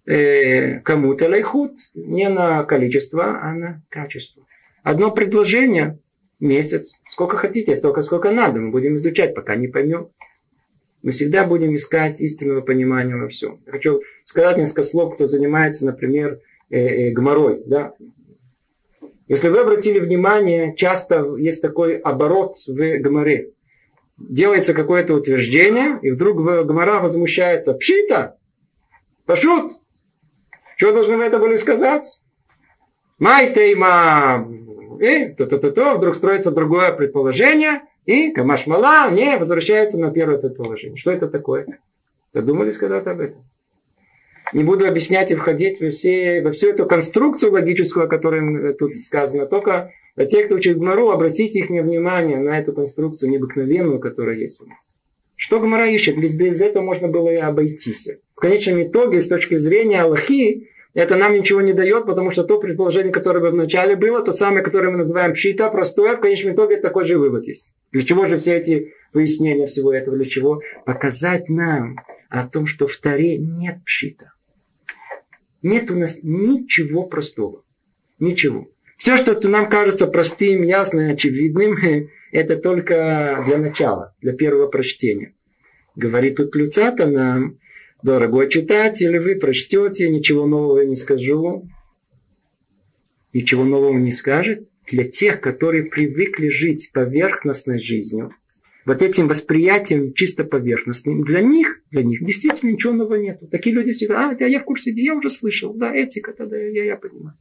э, 0.08 0.80
кому-то 0.80 1.30
лайхут, 1.30 1.74
не 1.94 2.28
на 2.30 2.64
количество, 2.64 3.40
а 3.40 3.54
на 3.54 3.84
качество. 3.90 4.44
Одно 4.82 5.12
предложение 5.12 6.00
месяц, 6.40 6.94
сколько 7.08 7.38
хотите, 7.38 7.76
столько, 7.76 8.02
сколько 8.02 8.32
надо. 8.32 8.60
Мы 8.60 8.72
будем 8.72 8.96
изучать, 8.96 9.36
пока 9.36 9.56
не 9.56 9.68
поймем. 9.68 10.10
Мы 11.04 11.12
всегда 11.12 11.46
будем 11.46 11.76
искать 11.76 12.20
истинного 12.22 12.62
понимания 12.62 13.16
во 13.16 13.28
всем. 13.28 13.62
Хочу 13.68 14.02
сказать 14.24 14.58
несколько 14.58 14.82
слов, 14.82 15.14
кто 15.14 15.28
занимается, 15.28 15.86
например, 15.86 16.40
э, 16.72 16.80
э, 16.80 17.12
гморой. 17.12 17.62
Да? 17.68 17.94
Если 19.28 19.50
вы 19.50 19.60
обратили 19.60 20.00
внимание, 20.00 20.74
часто 20.76 21.36
есть 21.36 21.62
такой 21.62 21.98
оборот 21.98 22.56
в 22.66 23.00
Гамаре. 23.00 23.52
Делается 24.18 24.74
какое-то 24.74 25.14
утверждение, 25.14 26.00
и 26.02 26.12
вдруг 26.12 26.42
Гамара 26.44 27.00
возмущается. 27.00 27.74
Пшита! 27.74 28.38
Пашут! 29.26 29.74
Что 30.78 30.94
должны 30.94 31.18
вы 31.18 31.24
это 31.24 31.40
были 31.40 31.56
сказать? 31.58 32.22
Майтейма! 33.20 34.48
И 35.02 35.34
то-то-то-то, 35.38 35.96
вдруг 35.96 36.16
строится 36.16 36.52
другое 36.52 36.92
предположение, 36.94 37.82
и 38.06 38.32
Камашмала 38.32 39.12
не 39.12 39.38
возвращается 39.38 40.00
на 40.00 40.12
первое 40.12 40.38
предположение. 40.38 40.98
Что 40.98 41.12
это 41.12 41.28
такое? 41.28 41.68
Задумались 42.34 42.78
когда-то 42.78 43.12
об 43.12 43.20
этом? 43.20 43.44
Не 44.54 44.64
буду 44.64 44.88
объяснять 44.88 45.32
и 45.32 45.36
входить 45.36 45.82
во, 45.82 45.90
все, 45.92 46.42
во 46.42 46.52
всю 46.52 46.70
эту 46.70 46.86
конструкцию 46.86 47.52
логическую, 47.52 48.06
о 48.06 48.08
которой 48.08 48.74
тут 48.74 48.96
сказано. 48.96 49.46
Только 49.46 49.92
для 50.16 50.26
тех, 50.26 50.46
кто 50.46 50.56
учит 50.56 50.78
Гмару, 50.78 51.10
обратите 51.10 51.60
их 51.60 51.70
внимание 51.70 52.38
на 52.38 52.60
эту 52.60 52.74
конструкцию 52.74 53.30
необыкновенную, 53.30 54.00
которая 54.00 54.36
есть 54.36 54.62
у 54.62 54.66
нас. 54.66 54.90
Что 55.36 55.60
Гмара 55.60 55.88
ищет? 55.88 56.20
Без, 56.20 56.36
без 56.36 56.62
этого 56.62 56.84
можно 56.84 57.08
было 57.08 57.30
и 57.30 57.36
обойтись. 57.36 58.10
В 58.36 58.40
конечном 58.40 58.82
итоге, 58.82 59.20
с 59.20 59.28
точки 59.28 59.56
зрения 59.56 60.02
Аллахи, 60.02 60.70
это 60.94 61.16
нам 61.16 61.36
ничего 61.36 61.62
не 61.62 61.74
дает, 61.74 62.08
потому 62.08 62.32
что 62.32 62.44
то 62.44 62.60
предположение, 62.60 63.14
которое 63.14 63.40
бы 63.40 63.52
вначале 63.52 63.96
было, 63.96 64.24
то 64.24 64.32
самое, 64.32 64.64
которое 64.64 64.90
мы 64.90 64.98
называем 64.98 65.34
пшита, 65.34 65.70
простое, 65.70 66.16
в 66.16 66.22
конечном 66.22 66.56
итоге 66.56 66.78
такой 66.78 67.06
же 67.06 67.20
вывод 67.20 67.46
есть. 67.48 67.76
Для 67.92 68.02
чего 68.02 68.26
же 68.26 68.40
все 68.40 68.58
эти 68.58 68.94
выяснения 69.14 69.68
всего 69.68 69.94
этого? 69.94 70.18
Для 70.18 70.26
чего? 70.26 70.62
Показать 70.86 71.50
нам 71.50 71.98
о 72.30 72.48
том, 72.48 72.66
что 72.66 72.88
в 72.88 72.96
Таре 72.98 73.38
нет 73.38 73.78
пшита. 73.86 74.34
Нет 75.62 75.90
у 75.92 75.96
нас 75.96 76.20
ничего 76.22 77.04
простого. 77.04 77.64
Ничего. 78.20 78.68
Все, 78.98 79.16
что 79.16 79.40
нам 79.48 79.70
кажется 79.70 80.08
простым, 80.08 80.64
ясным, 80.64 81.12
очевидным, 81.12 81.78
это 82.32 82.58
только 82.58 83.44
для 83.46 83.58
начала, 83.58 84.16
для 84.22 84.34
первого 84.34 84.68
прочтения. 84.68 85.34
Говорит 85.96 86.36
тут 86.36 86.56
Люцата 86.56 87.08
нам, 87.08 87.60
дорогой 88.04 88.50
читатель, 88.50 89.18
вы 89.20 89.36
прочтете, 89.36 90.10
ничего 90.10 90.46
нового 90.46 90.82
не 90.82 90.96
скажу. 90.96 91.68
Ничего 93.34 93.64
нового 93.64 93.98
не 93.98 94.12
скажет. 94.12 94.68
Для 94.90 95.04
тех, 95.04 95.42
которые 95.42 95.84
привыкли 95.84 96.50
жить 96.50 96.92
поверхностной 96.94 97.80
жизнью, 97.80 98.32
вот 98.88 99.02
этим 99.02 99.28
восприятием 99.28 100.14
чисто 100.14 100.46
поверхностным, 100.46 101.26
для 101.26 101.42
них, 101.42 101.82
для 101.92 102.04
них 102.04 102.24
действительно 102.24 102.72
ничего 102.72 102.94
нового 102.94 103.16
нет. 103.16 103.38
Такие 103.52 103.76
люди 103.76 103.92
всегда, 103.92 104.30
а, 104.30 104.44
я 104.46 104.62
в 104.62 104.64
курсе, 104.64 104.92
я 104.92 105.14
уже 105.14 105.30
слышал, 105.30 105.74
да, 105.74 105.94
этика, 105.94 106.32
тогда 106.32 106.56
я, 106.56 106.86
я 106.86 106.96
понимаю. 106.96 107.36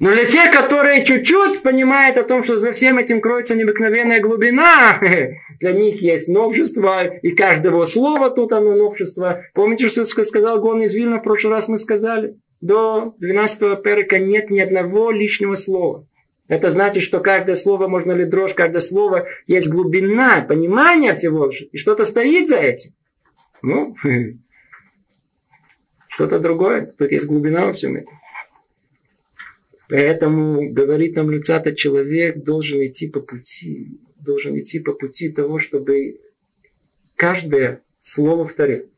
Но 0.00 0.12
для 0.12 0.24
тех, 0.24 0.50
которые 0.50 1.04
чуть-чуть 1.04 1.62
понимают 1.62 2.16
о 2.16 2.24
том, 2.24 2.42
что 2.42 2.58
за 2.58 2.72
всем 2.72 2.98
этим 2.98 3.20
кроется 3.20 3.54
необыкновенная 3.54 4.20
глубина, 4.20 5.00
для 5.60 5.72
них 5.72 6.02
есть 6.02 6.26
новшество, 6.26 7.06
и 7.06 7.30
каждого 7.30 7.84
слова 7.84 8.28
тут 8.30 8.52
оно 8.52 8.74
новшество. 8.74 9.44
Помните, 9.54 9.88
что 9.88 10.04
сказал 10.04 10.60
Гон 10.60 10.82
из 10.82 10.92
Вильна, 10.92 11.20
в 11.20 11.22
прошлый 11.22 11.54
раз 11.54 11.68
мы 11.68 11.78
сказали? 11.78 12.34
До 12.60 13.14
12 13.18 13.80
перека 13.84 14.18
нет 14.18 14.50
ни 14.50 14.58
одного 14.58 15.12
лишнего 15.12 15.54
слова. 15.54 16.08
Это 16.52 16.70
значит, 16.70 17.02
что 17.02 17.20
каждое 17.20 17.54
слово, 17.54 17.88
можно 17.88 18.12
ли 18.12 18.26
дрожь, 18.26 18.52
каждое 18.52 18.80
слово, 18.80 19.26
есть 19.46 19.70
глубина, 19.70 20.42
понимание 20.42 21.14
всего, 21.14 21.50
и 21.50 21.78
что-то 21.78 22.04
стоит 22.04 22.50
за 22.50 22.56
этим. 22.56 22.92
Ну, 23.62 23.96
что-то 26.08 26.40
другое, 26.40 26.92
тут 26.98 27.10
есть 27.10 27.24
глубина 27.24 27.64
во 27.64 27.72
всем 27.72 27.96
этом. 27.96 28.14
Поэтому, 29.88 30.68
говорит 30.70 31.16
нам 31.16 31.30
Люцата, 31.30 31.74
человек 31.74 32.44
должен 32.44 32.84
идти 32.84 33.08
по 33.08 33.20
пути, 33.20 33.98
должен 34.16 34.60
идти 34.60 34.78
по 34.78 34.92
пути 34.92 35.30
того, 35.30 35.58
чтобы 35.58 36.20
каждое 37.16 37.80
слово 38.02 38.46
в 38.46 38.52
Таре 38.52 38.88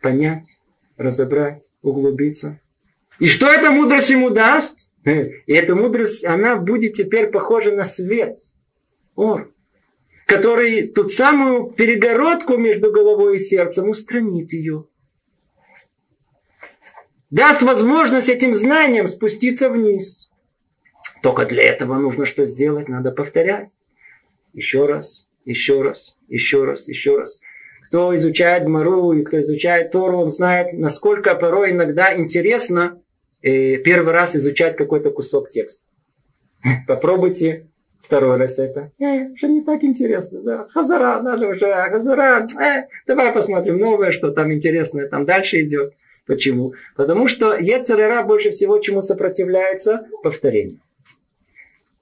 понять, 0.00 0.46
разобрать, 0.96 1.68
углубиться. 1.82 2.58
И 3.18 3.26
что 3.26 3.52
эта 3.52 3.70
мудрость 3.70 4.08
ему 4.08 4.30
даст? 4.30 4.78
И 5.04 5.52
эта 5.52 5.74
мудрость, 5.74 6.24
она 6.24 6.56
будет 6.56 6.94
теперь 6.94 7.28
похожа 7.28 7.72
на 7.72 7.84
свет. 7.84 8.36
Ор 9.14 9.54
который 10.26 10.88
ту 10.88 11.08
самую 11.08 11.70
перегородку 11.70 12.56
между 12.56 12.90
головой 12.90 13.36
и 13.36 13.38
сердцем 13.38 13.88
устранит 13.90 14.52
ее. 14.52 14.86
Даст 17.30 17.62
возможность 17.62 18.28
этим 18.28 18.54
знаниям 18.54 19.08
спуститься 19.08 19.68
вниз. 19.68 20.30
Только 21.22 21.46
для 21.46 21.64
этого 21.64 21.96
нужно 21.96 22.26
что 22.26 22.46
сделать? 22.46 22.88
Надо 22.88 23.10
повторять. 23.10 23.70
Еще 24.52 24.86
раз, 24.86 25.28
еще 25.44 25.82
раз, 25.82 26.16
еще 26.28 26.64
раз, 26.64 26.86
еще 26.86 27.18
раз. 27.18 27.40
Кто 27.88 28.14
изучает 28.14 28.66
Мару 28.66 29.12
и 29.12 29.24
кто 29.24 29.40
изучает 29.40 29.90
Тору, 29.90 30.18
он 30.18 30.30
знает, 30.30 30.72
насколько 30.72 31.34
порой 31.34 31.72
иногда 31.72 32.16
интересно 32.16 33.00
первый 33.44 34.12
раз 34.12 34.36
изучать 34.36 34.76
какой-то 34.76 35.10
кусок 35.10 35.50
текста. 35.50 35.84
Попробуйте 36.86 37.66
Второй 38.04 38.36
раз 38.36 38.58
это. 38.58 38.92
Э, 39.00 39.30
уже 39.30 39.48
не 39.48 39.62
так 39.62 39.82
интересно. 39.82 40.40
Да. 40.42 40.66
Хазара, 40.74 41.22
надо 41.22 41.48
уже. 41.48 41.72
Хазара. 41.72 42.46
Э, 42.60 42.84
давай 43.06 43.32
посмотрим 43.32 43.78
новое, 43.78 44.12
что 44.12 44.30
там 44.30 44.52
интересное 44.52 45.08
там 45.08 45.24
дальше 45.24 45.62
идет. 45.62 45.94
Почему? 46.26 46.74
Потому 46.96 47.28
что 47.28 47.56
Ецерера 47.56 48.22
больше 48.22 48.50
всего 48.50 48.78
чему 48.78 49.00
сопротивляется? 49.00 50.06
Повторению. 50.22 50.80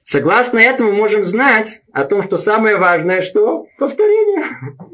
Согласно 0.03 0.59
этому 0.59 0.93
можем 0.93 1.24
знать 1.24 1.82
о 1.93 2.05
том, 2.05 2.24
что 2.24 2.36
самое 2.36 2.76
важное, 2.76 3.22
что 3.22 3.66
повторение. 3.78 4.45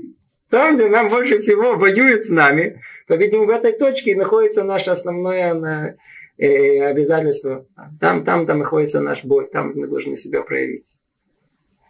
Там, 0.51 0.76
где 0.76 0.88
нам 0.88 1.11
больше 1.11 1.38
всего 1.38 1.76
воюют 1.76 2.24
с 2.24 2.30
нами, 2.30 2.82
по-видимому, 3.07 3.46
в 3.46 3.51
этой 3.51 3.72
точке 3.72 4.16
находится 4.16 4.64
наше 4.64 4.90
основное 4.90 5.99
э, 6.39 6.82
обязательство. 6.84 7.66
Там, 8.01 8.24
там, 8.24 8.47
там 8.47 8.59
находится 8.59 9.01
наш 9.01 9.24
бой, 9.24 9.49
там 9.51 9.72
мы 9.74 9.86
должны 9.86 10.16
себя 10.16 10.43
проявить. 10.43 10.95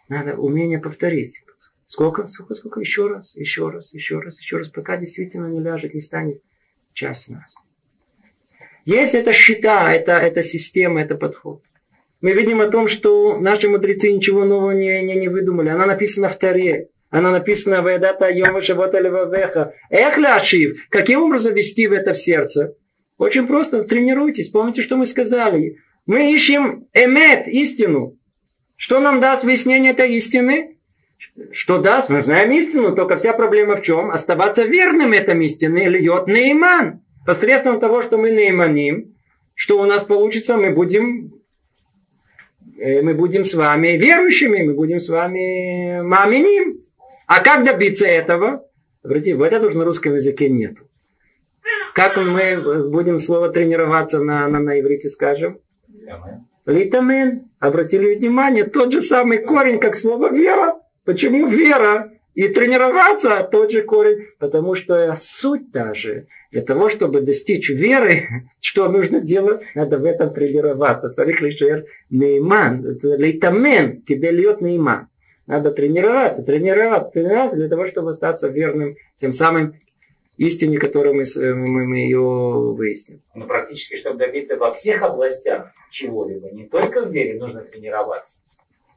Надо 0.09 0.35
умение 0.35 0.79
повторить. 0.79 1.41
Сколько, 1.85 2.27
сколько, 2.27 2.53
сколько, 2.53 2.79
еще 2.79 3.07
раз, 3.07 3.35
еще 3.35 3.69
раз, 3.69 3.93
еще 3.93 4.19
раз, 4.19 4.39
еще 4.39 4.57
раз, 4.57 4.67
пока 4.67 4.97
действительно 4.97 5.47
не 5.47 5.59
ляжет, 5.59 5.93
не 5.93 6.01
станет 6.01 6.41
часть 6.93 7.29
нас. 7.29 7.55
Есть 8.85 9.15
эта 9.15 9.33
щита, 9.33 9.93
это, 9.93 10.13
это 10.13 10.43
система, 10.43 11.01
это 11.01 11.15
подход. 11.15 11.63
Мы 12.21 12.33
видим 12.33 12.59
о 12.61 12.67
том, 12.67 12.87
что 12.87 13.39
наши 13.39 13.69
мудрецы 13.69 14.11
ничего 14.11 14.43
нового 14.43 14.71
не, 14.71 15.01
не, 15.03 15.15
не 15.15 15.29
выдумали. 15.29 15.69
Она 15.69 15.85
написана 15.85 16.27
в 16.27 16.37
Таре. 16.37 16.89
Она 17.09 17.31
написана 17.31 17.81
в 17.81 17.87
Эдата 17.87 18.29
Йома 18.29 18.61
Шавота 18.61 18.99
Левавеха. 18.99 19.73
Эх, 19.89 20.17
Ляшив, 20.17 20.87
каким 20.89 21.23
образом 21.23 21.53
вести 21.53 21.87
в 21.87 21.93
это 21.93 22.13
в 22.13 22.19
сердце? 22.19 22.75
Очень 23.19 23.47
просто, 23.47 23.83
тренируйтесь. 23.83 24.49
Помните, 24.49 24.81
что 24.81 24.95
мы 24.95 25.05
сказали? 25.05 25.77
Мы 26.05 26.33
ищем 26.33 26.87
эмет, 26.93 27.47
истину. 27.49 28.17
Что 28.77 29.01
нам 29.01 29.19
даст 29.19 29.43
выяснение 29.43 29.91
этой 29.91 30.15
истины? 30.15 30.77
Что 31.51 31.79
даст? 31.79 32.09
Мы 32.09 32.23
знаем 32.23 32.49
истину, 32.53 32.95
только 32.95 33.17
вся 33.17 33.33
проблема 33.33 33.75
в 33.75 33.81
чем? 33.81 34.09
Оставаться 34.09 34.63
верным 34.63 35.11
этой 35.11 35.45
истине 35.45 35.89
льет 35.89 36.27
Нейман. 36.27 37.01
Посредством 37.25 37.81
того, 37.81 38.01
что 38.01 38.17
мы 38.17 38.31
нейманим, 38.31 39.13
что 39.53 39.79
у 39.81 39.85
нас 39.85 40.03
получится, 40.03 40.55
мы 40.55 40.71
будем 40.71 41.33
э, 42.79 43.01
мы 43.01 43.13
будем 43.13 43.43
с 43.43 43.53
вами 43.53 43.97
верующими, 43.97 44.63
мы 44.63 44.73
будем 44.73 45.01
с 45.01 45.09
вами 45.09 46.01
маминим. 46.01 46.79
А 47.27 47.41
как 47.41 47.65
добиться 47.65 48.07
этого? 48.07 48.65
Смотрите, 49.01 49.35
в 49.35 49.41
этом 49.41 49.67
уже 49.67 49.77
на 49.77 49.83
русском 49.83 50.15
языке 50.15 50.49
нету. 50.49 50.88
Как 51.99 52.15
мы 52.15 52.87
будем 52.89 53.19
слово 53.19 53.51
тренироваться 53.51 54.21
на, 54.21 54.47
на, 54.47 54.61
на 54.61 54.79
иврите, 54.79 55.09
скажем? 55.09 55.59
Литамен. 56.65 57.49
Обратили 57.59 58.15
внимание, 58.15 58.63
тот 58.63 58.93
же 58.93 59.01
самый 59.01 59.39
корень, 59.39 59.79
как 59.79 59.97
слово 59.97 60.33
вера. 60.33 60.79
Почему 61.03 61.45
вера? 61.47 62.13
И 62.35 62.47
тренироваться 62.47 63.45
тот 63.51 63.73
же 63.73 63.81
корень, 63.81 64.27
потому 64.39 64.75
что 64.75 65.13
суть 65.17 65.73
та 65.73 65.93
же. 65.93 66.27
Для 66.53 66.61
того, 66.61 66.87
чтобы 66.87 67.19
достичь 67.19 67.69
веры, 67.69 68.29
что 68.61 68.87
нужно 68.87 69.19
делать? 69.19 69.59
Надо 69.75 69.97
в 69.97 70.05
этом 70.05 70.33
тренироваться. 70.33 71.09
Тарих 71.09 71.41
лишер 71.41 71.83
нейман. 72.09 72.97
Лейтамен, 73.03 74.03
кидельет 74.03 74.61
нейман. 74.61 75.09
Надо 75.47 75.71
тренироваться, 75.71 76.43
тренироваться, 76.43 77.11
тренироваться 77.11 77.57
для 77.57 77.67
того, 77.67 77.89
чтобы 77.89 78.11
остаться 78.11 78.47
верным, 78.47 78.95
тем 79.19 79.33
самым 79.33 79.73
истине, 80.39 80.77
которую 80.77 81.15
мы, 81.15 81.23
мы, 81.35 81.85
мы 81.85 81.97
ее 81.97 82.21
выясним. 82.21 83.21
Но 83.35 83.45
практически, 83.45 83.97
чтобы 83.97 84.17
добиться 84.17 84.55
во 84.55 84.73
всех 84.73 85.03
областях 85.03 85.71
чего-либо, 85.91 86.49
не 86.51 86.65
только 86.65 87.05
в 87.05 87.11
вере, 87.11 87.37
нужно 87.37 87.61
тренироваться. 87.61 88.37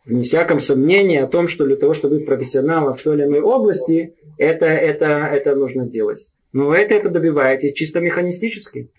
Не 0.06 0.22
всяком 0.22 0.60
сомнении 0.60 1.18
о 1.18 1.26
том, 1.26 1.48
что 1.48 1.64
для 1.64 1.76
того, 1.76 1.94
чтобы 1.94 2.18
быть 2.18 2.26
профессионалом 2.26 2.96
в 2.96 3.02
той 3.02 3.16
или 3.16 3.24
иной 3.24 3.40
области, 3.40 4.14
это, 4.38 4.66
это, 4.66 5.06
это 5.32 5.56
нужно 5.56 5.84
делать. 5.84 6.28
Но 6.52 6.74
это, 6.74 6.94
это 6.94 7.08
добиваетесь 7.08 7.72
чисто 7.72 8.00
механистически. 8.00 8.90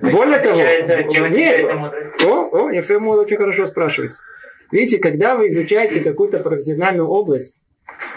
Более 0.00 0.38
того, 0.38 0.56
нет, 0.56 1.66
о, 2.24 2.48
о, 2.50 2.70
Ефрем 2.70 3.08
очень 3.08 3.36
хорошо 3.36 3.66
спрашивает. 3.66 4.12
Видите, 4.70 4.98
когда 4.98 5.36
вы 5.36 5.48
изучаете 5.48 6.00
какую-то 6.00 6.38
профессиональную 6.38 7.08
область, 7.08 7.64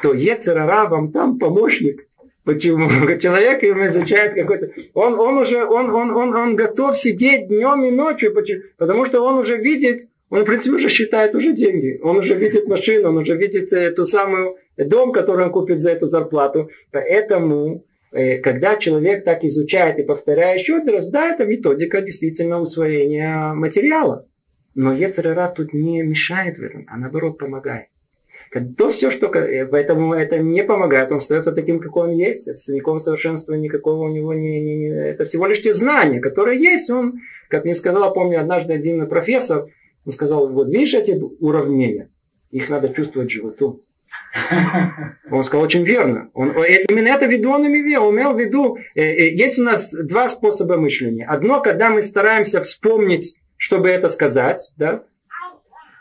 то 0.01 0.13
Ецерара 0.13 0.87
вам 0.87 1.11
там 1.11 1.37
помощник– 1.37 2.07
Почему? 2.43 2.89
Человек 3.19 3.63
им 3.63 3.85
изучает 3.85 4.33
какой-то... 4.33 4.71
Он, 4.93 5.19
он 5.19 5.37
уже, 5.37 5.63
он, 5.63 5.89
он, 5.91 6.11
он, 6.11 6.35
он 6.35 6.55
готов 6.55 6.97
сидеть 6.97 7.47
днем 7.47 7.83
и 7.83 7.91
ночью, 7.91 8.33
потому 8.77 9.05
что 9.05 9.21
он 9.21 9.37
уже 9.37 9.57
видит, 9.57 10.01
он, 10.29 10.41
в 10.41 10.45
принципе, 10.45 10.75
уже 10.75 10.89
считает 10.89 11.35
уже 11.35 11.53
деньги. 11.53 11.99
Он 12.01 12.17
уже 12.17 12.33
видит 12.35 12.67
машину, 12.67 13.09
он 13.09 13.17
уже 13.17 13.35
видит 13.35 13.71
э, 13.73 13.91
ту 13.91 14.05
самую 14.05 14.57
дом, 14.77 15.11
который 15.11 15.45
он 15.45 15.51
купит 15.51 15.81
за 15.81 15.91
эту 15.91 16.07
зарплату. 16.07 16.69
Поэтому, 16.91 17.85
э, 18.11 18.39
когда 18.39 18.77
человек 18.77 19.23
так 19.23 19.43
изучает 19.43 19.99
и 19.99 20.03
повторяет 20.03 20.61
еще 20.61 20.79
раз, 20.79 21.09
да, 21.09 21.33
это 21.33 21.45
методика 21.45 22.01
действительно 22.01 22.59
усвоения 22.59 23.53
материала. 23.53 24.25
Но 24.73 24.93
Ецерера 24.93 25.53
тут 25.55 25.73
не 25.73 26.01
мешает 26.01 26.57
в 26.57 26.63
а 26.87 26.97
наоборот 26.97 27.37
помогает 27.37 27.90
то 28.51 28.89
все, 28.89 29.11
что... 29.11 29.27
Э, 29.27 29.65
поэтому 29.65 30.13
это 30.13 30.37
не 30.37 30.63
помогает. 30.63 31.09
Он 31.11 31.17
остается 31.17 31.53
таким, 31.53 31.79
какой 31.79 32.09
он 32.09 32.17
есть. 32.17 32.47
Никакого 32.69 32.99
совершенства 32.99 33.53
никакого 33.53 34.03
у 34.03 34.09
него 34.09 34.33
не, 34.33 34.61
не, 34.61 34.75
не... 34.75 34.87
Это 34.87 35.25
всего 35.25 35.47
лишь 35.47 35.61
те 35.61 35.73
знания, 35.73 36.19
которые 36.19 36.59
есть. 36.59 36.89
Он, 36.89 37.19
как 37.47 37.63
мне 37.63 37.73
сказал, 37.73 38.13
помню, 38.13 38.41
однажды 38.41 38.73
один 38.73 39.07
профессор, 39.07 39.67
он 40.05 40.11
сказал, 40.11 40.49
вот 40.49 40.67
видишь 40.67 40.95
эти 40.95 41.11
уравнения? 41.39 42.09
Их 42.49 42.69
надо 42.69 42.89
чувствовать 42.89 43.31
животу. 43.31 43.85
Он 45.31 45.43
сказал 45.43 45.63
очень 45.63 45.85
верно. 45.85 46.29
Он, 46.33 46.51
именно 46.51 47.07
это 47.07 47.27
виду 47.27 47.51
он 47.51 47.65
имел. 47.65 48.11
Имел 48.11 48.33
в 48.33 48.39
виду, 48.39 48.77
э, 48.95 49.01
э, 49.01 49.33
есть 49.33 49.57
у 49.57 49.63
нас 49.63 49.93
два 49.93 50.27
способа 50.27 50.75
мышления. 50.75 51.25
Одно, 51.25 51.61
когда 51.61 51.89
мы 51.89 52.01
стараемся 52.01 52.61
вспомнить, 52.61 53.37
чтобы 53.55 53.89
это 53.89 54.09
сказать, 54.09 54.71
да, 54.75 55.03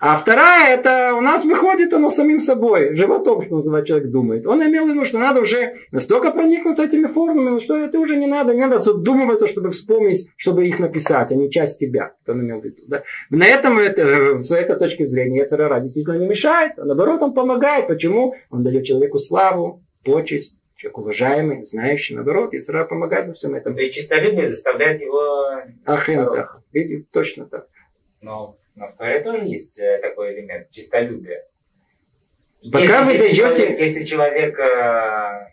а 0.02 0.16
вторая, 0.16 0.78
это 0.78 1.14
у 1.14 1.20
нас 1.20 1.44
выходит 1.44 1.92
оно 1.92 2.08
самим 2.08 2.40
собой, 2.40 2.96
животом, 2.96 3.42
что 3.42 3.56
называется, 3.56 3.88
человек 3.88 4.10
думает. 4.10 4.46
Он 4.46 4.62
имел 4.62 4.86
в 4.86 4.88
виду, 4.88 5.04
что 5.04 5.18
надо 5.18 5.40
уже 5.40 5.74
настолько 5.90 6.30
проникнуться 6.30 6.84
этими 6.84 7.06
формами, 7.06 7.58
что 7.58 7.76
это 7.76 7.98
уже 7.98 8.16
не 8.16 8.26
надо, 8.26 8.54
не 8.54 8.60
надо 8.60 8.78
задумываться, 8.78 9.46
чтобы 9.46 9.72
вспомнить, 9.72 10.30
чтобы 10.38 10.66
их 10.66 10.78
написать, 10.78 11.32
они 11.32 11.50
часть 11.50 11.78
тебя. 11.78 12.14
Он 12.26 12.40
имел 12.40 12.62
в 12.62 12.64
виду. 12.64 12.80
Да? 12.88 13.02
На 13.28 13.46
этом, 13.46 13.78
это, 13.78 14.42
с 14.42 14.50
этой 14.50 14.76
точки 14.76 15.04
зрения, 15.04 15.46
ЦРРА 15.46 15.80
действительно 15.80 16.16
не 16.16 16.26
мешает, 16.26 16.78
а 16.78 16.86
наоборот, 16.86 17.20
он 17.20 17.34
помогает. 17.34 17.86
Почему? 17.86 18.34
Он 18.48 18.62
дает 18.64 18.86
человеку 18.86 19.18
славу, 19.18 19.82
почесть, 20.02 20.62
человек 20.76 20.96
уважаемый, 20.96 21.66
знающий, 21.66 22.14
наоборот, 22.14 22.52
ЦРРА 22.58 22.86
помогает 22.86 23.28
во 23.28 23.34
всем 23.34 23.54
этом. 23.54 23.74
То 23.74 23.82
есть 23.82 23.92
чистолюбие 23.92 24.48
заставляет 24.48 25.02
его... 25.02 25.60
Ахен, 25.84 26.24
так. 26.24 26.62
Точно 27.12 27.44
так. 27.44 27.66
Но 28.22 28.56
но 28.74 28.88
в 28.88 28.96
Торе 28.96 29.20
тоже 29.20 29.44
есть 29.44 29.78
э, 29.78 29.98
такой 30.02 30.34
элемент 30.34 30.70
чистолюбия. 30.70 31.44
Пока 32.72 32.78
если, 32.80 33.12
вы 33.12 33.18
дойдете... 33.18 33.34
Человек, 33.34 33.80
если 33.80 34.04
человек... 34.04 34.58
Э, 34.58 35.48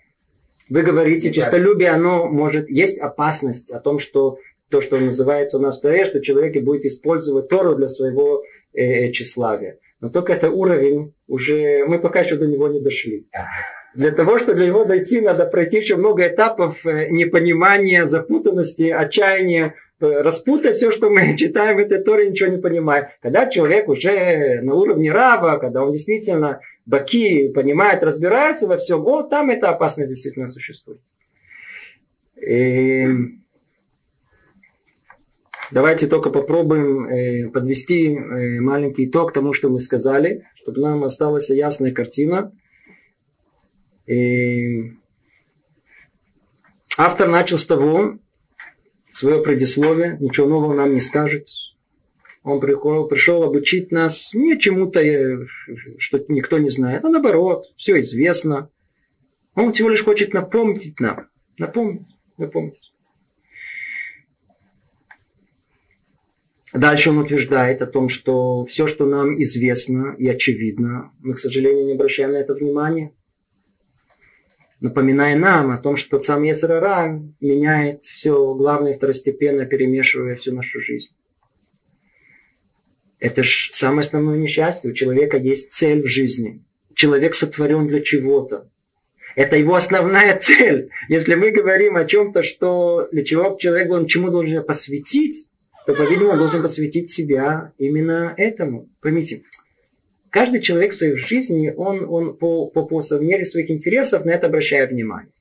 вы 0.69 0.81
говорите, 0.81 1.31
чистолюбие, 1.31 1.89
оно 1.89 2.27
может... 2.27 2.69
Есть 2.69 2.99
опасность 2.99 3.71
о 3.71 3.79
том, 3.79 3.99
что 3.99 4.39
то, 4.69 4.81
что 4.81 4.97
называется 4.99 5.57
у 5.57 5.61
нас 5.61 5.79
в 5.79 5.81
Торе, 5.81 6.05
что 6.05 6.21
человек 6.21 6.61
будет 6.63 6.85
использовать 6.85 7.47
Тору 7.47 7.75
для 7.75 7.87
своего 7.87 8.43
э, 8.73 9.11
тщеславия. 9.11 9.79
Но 10.01 10.09
только 10.09 10.33
это 10.33 10.49
уровень 10.51 11.13
уже... 11.27 11.85
Мы 11.85 11.99
пока 11.99 12.21
еще 12.21 12.35
до 12.35 12.47
него 12.47 12.67
не 12.67 12.81
дошли. 12.81 13.27
Для 13.95 14.11
того, 14.11 14.37
чтобы 14.37 14.65
него 14.65 14.83
дойти, 14.83 15.21
надо 15.21 15.45
пройти 15.45 15.77
еще 15.77 15.95
много 15.95 16.27
этапов 16.27 16.85
э, 16.85 17.07
непонимания, 17.09 18.05
запутанности, 18.05 18.89
отчаяния, 18.89 19.75
распутать 19.99 20.77
все, 20.77 20.91
что 20.91 21.09
мы 21.09 21.35
читаем 21.37 21.77
в 21.77 21.79
этой 21.79 22.03
Торе, 22.03 22.29
ничего 22.29 22.49
не 22.49 22.61
понимаем. 22.61 23.07
Когда 23.21 23.49
человек 23.49 23.87
уже 23.87 24.61
на 24.61 24.75
уровне 24.75 25.11
раба, 25.11 25.57
когда 25.57 25.83
он 25.83 25.91
действительно 25.91 26.61
баки 26.85 27.49
понимает, 27.49 28.03
разбирается 28.03 28.67
во 28.67 28.77
всем, 28.77 29.01
вот 29.01 29.29
там 29.29 29.49
эта 29.49 29.69
опасность 29.69 30.09
действительно 30.09 30.47
существует. 30.47 31.01
И... 32.35 33.07
Давайте 35.69 36.07
только 36.07 36.29
попробуем 36.29 37.07
э, 37.07 37.49
подвести 37.49 38.15
э, 38.15 38.61
маленький 38.61 39.05
итог 39.05 39.33
тому, 39.33 39.51
что 39.51 39.69
мы 39.69 39.81
сказали, 39.81 40.45
чтобы 40.55 40.79
нам 40.79 41.03
осталась 41.03 41.49
ясная 41.49 41.91
картина. 41.91 42.53
И 44.05 44.93
автор 46.97 47.27
начал 47.27 47.57
с 47.57 47.65
того, 47.65 48.17
свое 49.11 49.41
предисловие, 49.41 50.17
ничего 50.19 50.47
нового 50.47 50.73
нам 50.73 50.93
не 50.93 51.01
скажет. 51.01 51.47
Он 52.43 52.61
пришел, 52.61 53.07
пришел 53.07 53.43
обучить 53.43 53.91
нас 53.91 54.33
не 54.33 54.57
чему-то, 54.59 55.01
э, 55.01 55.45
что 55.97 56.23
никто 56.29 56.57
не 56.57 56.69
знает, 56.69 57.03
а 57.03 57.09
наоборот, 57.09 57.65
все 57.75 57.99
известно. 57.99 58.69
Он 59.55 59.73
всего 59.73 59.89
лишь 59.89 60.03
хочет 60.03 60.33
напомнить 60.33 60.99
нам, 60.99 61.27
напомнить, 61.57 62.07
напомнить. 62.37 62.93
Дальше 66.73 67.09
он 67.09 67.17
утверждает 67.17 67.81
о 67.81 67.87
том, 67.87 68.07
что 68.07 68.65
все, 68.65 68.87
что 68.87 69.05
нам 69.05 69.41
известно 69.41 70.15
и 70.17 70.27
очевидно, 70.27 71.11
мы, 71.19 71.33
к 71.33 71.39
сожалению, 71.39 71.85
не 71.85 71.93
обращаем 71.93 72.31
на 72.31 72.37
это 72.37 72.53
внимания. 72.53 73.13
Напоминая 74.79 75.35
нам 75.35 75.71
о 75.71 75.77
том, 75.77 75.95
что 75.95 76.19
сам 76.19 76.43
Есрара 76.43 77.19
меняет 77.41 78.03
все 78.03 78.53
главное 78.53 78.93
второстепенно, 78.93 79.65
перемешивая 79.65 80.35
всю 80.35 80.53
нашу 80.53 80.81
жизнь. 80.81 81.09
Это 83.19 83.43
же 83.43 83.73
самое 83.73 84.01
основное 84.01 84.37
несчастье. 84.37 84.91
У 84.91 84.93
человека 84.93 85.37
есть 85.37 85.73
цель 85.73 86.03
в 86.03 86.07
жизни. 86.07 86.63
Человек 86.93 87.33
сотворен 87.33 87.87
для 87.87 88.01
чего-то. 88.01 88.69
Это 89.35 89.55
его 89.55 89.75
основная 89.75 90.37
цель. 90.37 90.89
Если 91.09 91.33
мы 91.33 91.49
говорим 91.49 91.95
о 91.95 92.05
чем-то, 92.05 92.43
что 92.43 93.07
для 93.11 93.23
чего 93.23 93.57
человек 93.59 93.87
должен, 93.87 94.07
чему 94.07 94.29
должен 94.29 94.63
посвятить, 94.63 95.47
то, 95.87 95.93
по-видимому, 95.93 96.33
он 96.33 96.37
должен 96.37 96.61
посвятить 96.61 97.09
себя 97.09 97.71
именно 97.77 98.33
этому. 98.37 98.89
Поймите, 99.01 99.43
каждый 100.29 100.61
человек 100.61 100.93
в 100.93 100.97
своей 100.97 101.17
жизни, 101.17 101.73
он, 101.75 102.05
он 102.07 102.35
по, 102.35 102.67
по, 102.67 102.85
по 102.85 103.01
мере 103.19 103.45
своих 103.45 103.69
интересов 103.69 104.25
на 104.25 104.31
это 104.31 104.47
обращает 104.47 104.91
внимание. 104.91 105.31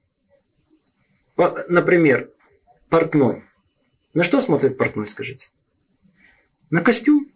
Например, 1.68 2.30
портной. 2.88 3.42
На 4.14 4.24
что 4.24 4.40
смотрит 4.40 4.78
портной, 4.78 5.06
скажите? 5.06 5.48
На 6.70 6.80
костюм. 6.80 7.30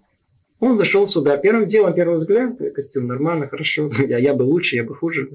Он 0.58 0.76
зашел 0.76 1.06
сюда. 1.06 1.36
Первым 1.36 1.66
делом, 1.66 1.94
первый 1.94 2.18
взгляд, 2.18 2.58
костюм 2.74 3.06
нормально, 3.06 3.48
хорошо. 3.48 3.90
Я, 3.98 4.18
я 4.18 4.34
бы 4.34 4.42
лучше, 4.42 4.76
я 4.76 4.84
бы 4.84 4.94
хуже. 4.94 5.30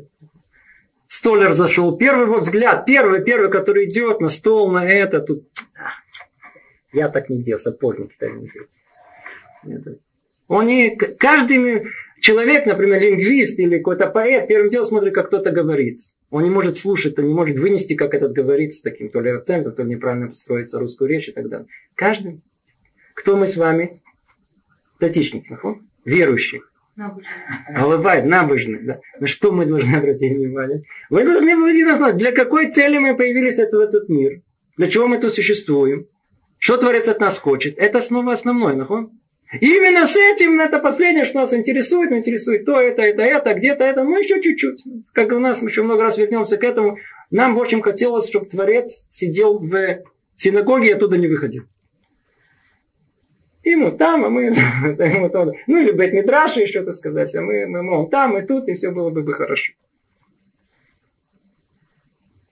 Столер 1.07 1.53
зашел. 1.53 1.97
Первый 1.97 2.25
вот 2.27 2.41
взгляд, 2.41 2.85
первый, 2.85 3.23
первый, 3.23 3.51
который 3.51 3.85
идет 3.85 4.19
на 4.19 4.29
стол, 4.29 4.71
на 4.71 4.85
это. 4.85 5.21
Тут 5.21 5.47
я 6.93 7.09
так 7.09 7.29
не 7.29 7.43
делал, 7.43 7.59
сапожники 7.59 8.15
так 8.17 8.33
не 8.33 8.49
делают. 8.49 10.01
Он 10.47 10.67
не, 10.67 10.95
каждый 10.95 11.87
человек, 12.19 12.65
например, 12.65 13.01
лингвист 13.01 13.59
или 13.59 13.77
какой-то 13.77 14.07
поэт, 14.07 14.47
первым 14.47 14.69
делом 14.69 14.87
смотрит, 14.87 15.13
как 15.13 15.27
кто-то 15.27 15.51
говорит. 15.51 15.99
Он 16.29 16.43
не 16.43 16.49
может 16.49 16.77
слушать, 16.77 17.17
он 17.19 17.27
не 17.27 17.33
может 17.33 17.57
вынести, 17.57 17.95
как 17.95 18.13
этот 18.13 18.33
говорит, 18.33 18.73
с 18.73 18.81
таким 18.81 19.09
то 19.09 19.21
ли 19.21 19.31
акцентом, 19.31 19.73
то 19.73 19.83
ли 19.83 19.89
неправильно 19.89 20.27
построится 20.27 20.79
русскую 20.79 21.09
речь 21.09 21.27
и 21.29 21.31
так 21.31 21.49
далее. 21.49 21.67
Каждый. 21.95 22.41
Кто 23.13 23.37
мы 23.37 23.47
с 23.47 23.55
вами? 23.55 24.01
Татичник, 24.99 25.45
верующий. 26.03 26.61
Улыбает, 27.83 28.25
набожный. 28.25 28.79
Да. 28.81 28.99
На 29.19 29.27
что 29.27 29.51
мы 29.51 29.65
должны 29.65 29.95
обратить 29.97 30.33
внимание? 30.33 30.83
Вы 31.09 31.23
должны 31.23 31.55
быть 31.57 32.17
для 32.17 32.31
какой 32.31 32.71
цели 32.71 32.97
мы 32.97 33.15
появились 33.15 33.57
в 33.57 33.79
этот 33.79 34.09
мир? 34.09 34.41
Для 34.77 34.89
чего 34.89 35.07
мы 35.07 35.19
тут 35.19 35.33
существуем? 35.33 36.07
Что 36.57 36.77
Творец 36.77 37.07
от 37.07 37.19
нас 37.19 37.37
хочет? 37.37 37.77
Это 37.77 38.01
снова 38.01 38.33
основное, 38.33 38.73
нахон? 38.73 39.11
Именно 39.61 40.07
с 40.07 40.15
этим, 40.15 40.59
это 40.59 40.79
последнее, 40.79 41.25
что 41.25 41.39
нас 41.39 41.53
интересует, 41.53 42.09
но 42.09 42.17
интересует 42.17 42.65
то, 42.65 42.79
это, 42.79 43.01
это, 43.01 43.21
это, 43.23 43.53
где-то 43.53 43.83
это, 43.83 44.03
ну 44.03 44.17
еще 44.17 44.41
чуть-чуть. 44.41 44.83
Как 45.13 45.31
у 45.31 45.39
нас, 45.39 45.61
мы 45.61 45.69
еще 45.69 45.83
много 45.83 46.03
раз 46.03 46.17
вернемся 46.17 46.57
к 46.57 46.63
этому. 46.63 46.97
Нам, 47.31 47.55
в 47.55 47.61
общем, 47.61 47.81
хотелось, 47.81 48.27
чтобы 48.27 48.47
Творец 48.47 49.07
сидел 49.11 49.59
в 49.59 49.99
синагоге 50.35 50.89
и 50.89 50.91
оттуда 50.91 51.17
не 51.17 51.27
выходил. 51.27 51.63
Ему 53.63 53.91
там, 53.91 54.25
а 54.25 54.29
мы 54.29 54.43
ему 54.43 55.29
там. 55.29 55.51
Ну, 55.67 55.81
или 55.81 55.91
быть 55.91 56.13
Мидраши, 56.13 56.63
и 56.63 56.67
что-то 56.67 56.91
сказать, 56.93 57.33
а 57.35 57.41
мы, 57.41 57.65
мы 57.65 57.81
мол, 57.81 58.07
там 58.07 58.37
и 58.37 58.45
тут, 58.45 58.67
и 58.67 58.75
все 58.75 58.91
было 58.91 59.09
бы, 59.09 59.23
бы 59.23 59.33
хорошо. 59.33 59.73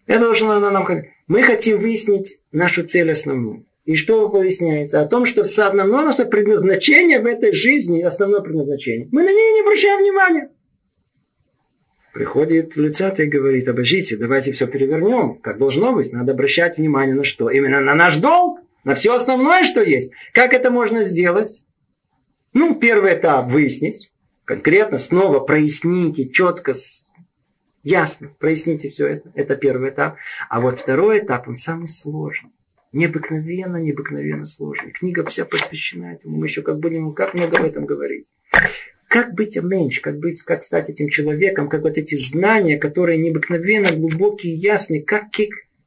Это 0.08 0.20
должно 0.20 0.60
нам... 0.60 0.86
Мы 1.28 1.44
хотим 1.44 1.80
выяснить 1.80 2.40
нашу 2.52 2.84
цель 2.84 3.12
основную. 3.12 3.66
И 3.86 3.96
что 3.96 4.30
выясняется? 4.30 5.02
О 5.02 5.08
том, 5.08 5.26
что 5.26 5.42
основное 5.42 6.06
наше 6.06 6.26
предназначение 6.26 7.20
в 7.20 7.26
этой 7.26 7.54
жизни, 7.54 8.02
основное 8.02 8.40
предназначение, 8.40 9.10
мы 9.12 9.24
на 9.24 9.30
нее 9.30 9.54
не 9.54 9.62
обращаем 9.62 10.02
внимания. 10.02 10.50
Приходит 12.14 12.78
лицатый 12.78 13.26
и 13.26 13.30
говорит, 13.30 13.68
обождите, 13.68 14.16
давайте 14.16 14.54
все 14.54 14.68
перевернем, 14.68 15.40
как 15.40 15.58
должно 15.58 15.94
быть. 15.94 16.14
Надо 16.14 16.32
обращать 16.32 16.78
внимание 16.78 17.16
на 17.16 17.24
что? 17.24 17.50
Именно 17.50 17.82
на 17.82 17.96
наш 17.96 18.18
долг, 18.18 18.60
на 18.86 18.96
все 18.96 19.16
основное, 19.16 19.64
что 19.64 19.82
есть. 19.82 20.12
Как 20.32 20.54
это 20.54 20.72
можно 20.72 21.04
сделать? 21.04 21.64
Ну, 22.54 22.76
первый 22.76 23.16
этап 23.16 23.52
выяснить, 23.52 24.12
конкретно, 24.46 24.98
снова 24.98 25.40
проясните, 25.40 26.30
четко, 26.30 26.74
ясно, 27.82 28.32
проясните 28.40 28.90
все 28.90 29.08
это. 29.08 29.32
Это 29.34 29.56
первый 29.58 29.90
этап. 29.90 30.18
А 30.50 30.62
вот 30.62 30.80
второй 30.80 31.20
этап, 31.20 31.48
он 31.48 31.56
самый 31.56 31.88
сложный 31.88 32.52
необыкновенно, 32.94 33.78
необыкновенно 33.78 34.46
сложный. 34.46 34.92
Книга 34.92 35.26
вся 35.26 35.46
посвящена 35.46 36.14
этому. 36.14 36.38
Мы 36.38 36.46
еще 36.46 36.62
как 36.62 36.80
будем, 36.80 37.14
как 37.14 37.34
много 37.34 37.58
об 37.58 37.66
этом 37.66 37.86
говорить. 37.86 38.28
Как 39.10 39.34
быть 39.34 39.56
меньше, 39.58 40.02
как 40.02 40.20
быть, 40.20 40.42
как 40.42 40.64
стать 40.64 40.90
этим 40.90 41.10
человеком, 41.10 41.70
как 41.70 41.82
вот 41.82 41.98
эти 41.98 42.16
знания, 42.16 42.78
которые 42.78 43.18
необыкновенно 43.18 43.92
глубокие, 43.92 44.56
ясные, 44.56 45.04
как, 45.04 45.26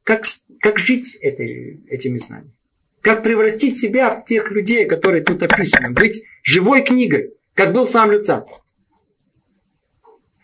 как, 0.05 0.23
как 0.61 0.79
жить 0.79 1.17
этой, 1.17 1.81
этими 1.89 2.19
знаниями. 2.19 2.53
Как 3.01 3.23
превратить 3.23 3.79
себя 3.79 4.19
в 4.19 4.25
тех 4.25 4.51
людей, 4.51 4.85
которые 4.85 5.23
тут 5.23 5.43
описаны. 5.43 5.91
Быть 5.91 6.23
живой 6.43 6.83
книгой, 6.83 7.35
как 7.55 7.73
был 7.73 7.87
сам 7.87 8.11
Люцат. 8.11 8.49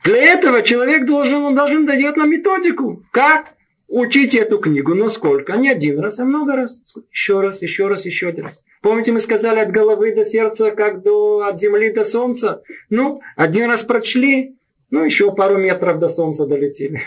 Для 0.04 0.16
этого 0.16 0.62
человек 0.62 1.06
должен, 1.06 1.42
он 1.42 1.54
должен 1.54 1.86
дать 1.86 2.16
нам 2.16 2.30
методику. 2.30 3.04
Как? 3.12 3.54
Учите 3.94 4.38
эту 4.38 4.58
книгу, 4.58 4.94
но 4.94 5.08
сколько? 5.08 5.54
Не 5.58 5.68
один 5.68 6.00
раз, 6.00 6.18
а 6.18 6.24
много 6.24 6.56
раз. 6.56 6.82
Еще 7.10 7.42
раз, 7.42 7.60
еще 7.60 7.88
раз, 7.88 8.06
еще 8.06 8.28
один 8.28 8.44
раз. 8.44 8.62
Помните, 8.80 9.12
мы 9.12 9.20
сказали 9.20 9.58
от 9.58 9.70
головы 9.70 10.14
до 10.14 10.24
сердца, 10.24 10.70
как 10.70 11.02
до, 11.02 11.44
от 11.44 11.60
земли 11.60 11.92
до 11.92 12.02
солнца? 12.02 12.62
Ну, 12.88 13.20
один 13.36 13.68
раз 13.68 13.82
прочли, 13.82 14.56
ну, 14.88 15.04
еще 15.04 15.34
пару 15.34 15.58
метров 15.58 15.98
до 15.98 16.08
солнца 16.08 16.46
долетели. 16.46 17.02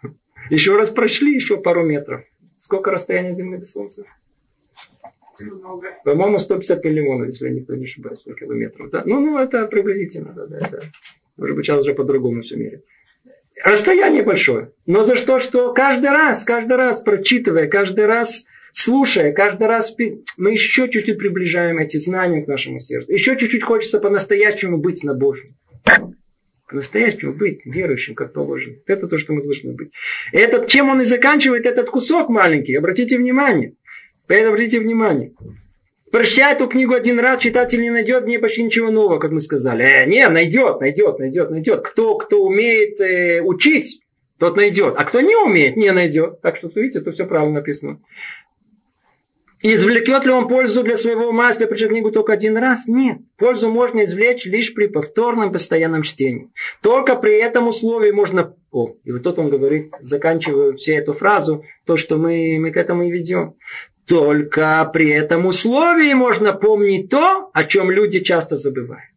Еще 0.48 0.74
раз 0.76 0.88
прошли, 0.88 1.34
еще 1.34 1.58
пару 1.58 1.84
метров. 1.84 2.22
Сколько 2.58 2.90
расстояние 2.90 3.32
от 3.32 3.38
земли 3.38 3.58
до 3.58 3.66
солнца? 3.66 4.04
По-моему, 6.04 6.38
150 6.38 6.82
миллионов, 6.84 7.28
если 7.28 7.50
никто 7.50 7.74
не 7.74 7.84
ошибается, 7.84 8.32
километров. 8.32 8.90
Да? 8.90 9.02
Ну, 9.04 9.20
ну, 9.20 9.38
это 9.38 9.66
приблизительно. 9.66 10.32
Да, 10.32 10.46
да, 10.46 10.58
да. 10.72 10.80
Может 11.36 11.54
быть, 11.54 11.66
сейчас 11.66 11.80
уже 11.80 11.94
по-другому 11.94 12.40
все 12.40 12.56
меряет. 12.56 12.84
Расстояние 13.64 14.22
большое. 14.22 14.72
Но 14.86 15.04
за 15.04 15.16
что, 15.16 15.40
что 15.40 15.72
каждый 15.72 16.10
раз, 16.10 16.44
каждый 16.44 16.76
раз 16.76 17.00
прочитывая, 17.00 17.66
каждый 17.66 18.06
раз 18.06 18.46
слушая, 18.72 19.32
каждый 19.32 19.66
раз 19.66 19.94
мы 20.36 20.52
еще 20.52 20.88
чуть-чуть 20.88 21.18
приближаем 21.18 21.78
эти 21.78 21.96
знания 21.98 22.42
к 22.42 22.48
нашему 22.48 22.78
сердцу. 22.78 23.12
Еще 23.12 23.36
чуть-чуть 23.36 23.62
хочется 23.62 24.00
по-настоящему 24.00 24.78
быть 24.78 25.02
на 25.04 25.14
Божьем. 25.14 25.56
По-настоящему 26.68 27.32
быть 27.32 27.60
верующим, 27.64 28.14
как 28.14 28.32
положено. 28.32 28.76
Это 28.86 29.08
то, 29.08 29.18
что 29.18 29.32
мы 29.32 29.42
должны 29.42 29.72
быть. 29.72 29.90
Этот, 30.32 30.68
чем 30.68 30.88
он 30.88 31.00
и 31.00 31.04
заканчивает 31.04 31.66
этот 31.66 31.90
кусок 31.90 32.28
маленький, 32.28 32.76
обратите 32.76 33.18
внимание. 33.18 33.74
Поэтому 34.28 34.54
обратите 34.54 34.78
внимание. 34.78 35.32
Прочитая 36.10 36.54
эту 36.54 36.66
книгу 36.66 36.94
один 36.94 37.20
раз, 37.20 37.40
читатель 37.40 37.80
не 37.80 37.90
найдет 37.90 38.24
в 38.24 38.26
ней 38.26 38.38
почти 38.38 38.64
ничего 38.64 38.90
нового, 38.90 39.18
как 39.18 39.30
мы 39.30 39.40
сказали. 39.40 39.84
Э, 39.84 40.06
не, 40.06 40.28
найдет, 40.28 40.80
найдет, 40.80 41.18
найдет, 41.20 41.50
найдет. 41.50 41.82
Кто, 41.82 42.16
кто 42.16 42.42
умеет 42.42 43.00
э, 43.00 43.40
учить, 43.42 44.00
тот 44.38 44.56
найдет. 44.56 44.94
А 44.96 45.04
кто 45.04 45.20
не 45.20 45.36
умеет, 45.36 45.76
не 45.76 45.92
найдет. 45.92 46.40
Так 46.40 46.56
что, 46.56 46.70
видите, 46.74 46.98
это 46.98 47.12
все 47.12 47.26
правильно 47.26 47.60
написано. 47.60 48.00
Извлекет 49.62 50.24
ли 50.24 50.32
он 50.32 50.48
пользу 50.48 50.82
для 50.82 50.96
своего 50.96 51.28
ума, 51.28 51.48
если 51.48 51.66
книгу 51.66 52.10
только 52.10 52.32
один 52.32 52.56
раз? 52.56 52.88
Нет. 52.88 53.18
Пользу 53.36 53.68
можно 53.68 54.04
извлечь 54.04 54.46
лишь 54.46 54.72
при 54.72 54.86
повторном 54.86 55.52
постоянном 55.52 56.02
чтении. 56.02 56.50
Только 56.80 57.14
при 57.14 57.36
этом 57.38 57.68
условии 57.68 58.10
можно... 58.10 58.56
О, 58.72 58.94
и 59.04 59.12
вот 59.12 59.22
тут 59.22 59.38
он 59.38 59.50
говорит, 59.50 59.90
заканчивая 60.00 60.72
всю 60.72 60.92
эту 60.92 61.12
фразу, 61.12 61.64
то, 61.84 61.98
что 61.98 62.16
мы, 62.16 62.56
мы 62.58 62.70
к 62.70 62.78
этому 62.78 63.02
и 63.02 63.10
ведем. 63.10 63.54
Только 64.10 64.90
при 64.92 65.08
этом 65.08 65.46
условии 65.46 66.12
можно 66.14 66.52
помнить 66.52 67.10
то, 67.10 67.48
о 67.54 67.62
чем 67.62 67.92
люди 67.92 68.18
часто 68.18 68.56
забывают. 68.56 69.14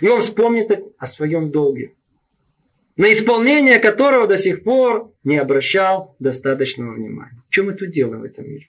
И 0.00 0.08
он 0.08 0.22
вспомнит 0.22 0.70
о 0.96 1.04
своем 1.04 1.50
долге, 1.50 1.92
на 2.96 3.12
исполнение 3.12 3.78
которого 3.78 4.26
до 4.26 4.38
сих 4.38 4.64
пор 4.64 5.12
не 5.24 5.36
обращал 5.36 6.16
достаточного 6.20 6.94
внимания. 6.94 7.42
Что 7.50 7.64
мы 7.64 7.74
тут 7.74 7.90
делаем 7.90 8.22
в 8.22 8.24
этом 8.24 8.48
мире? 8.48 8.66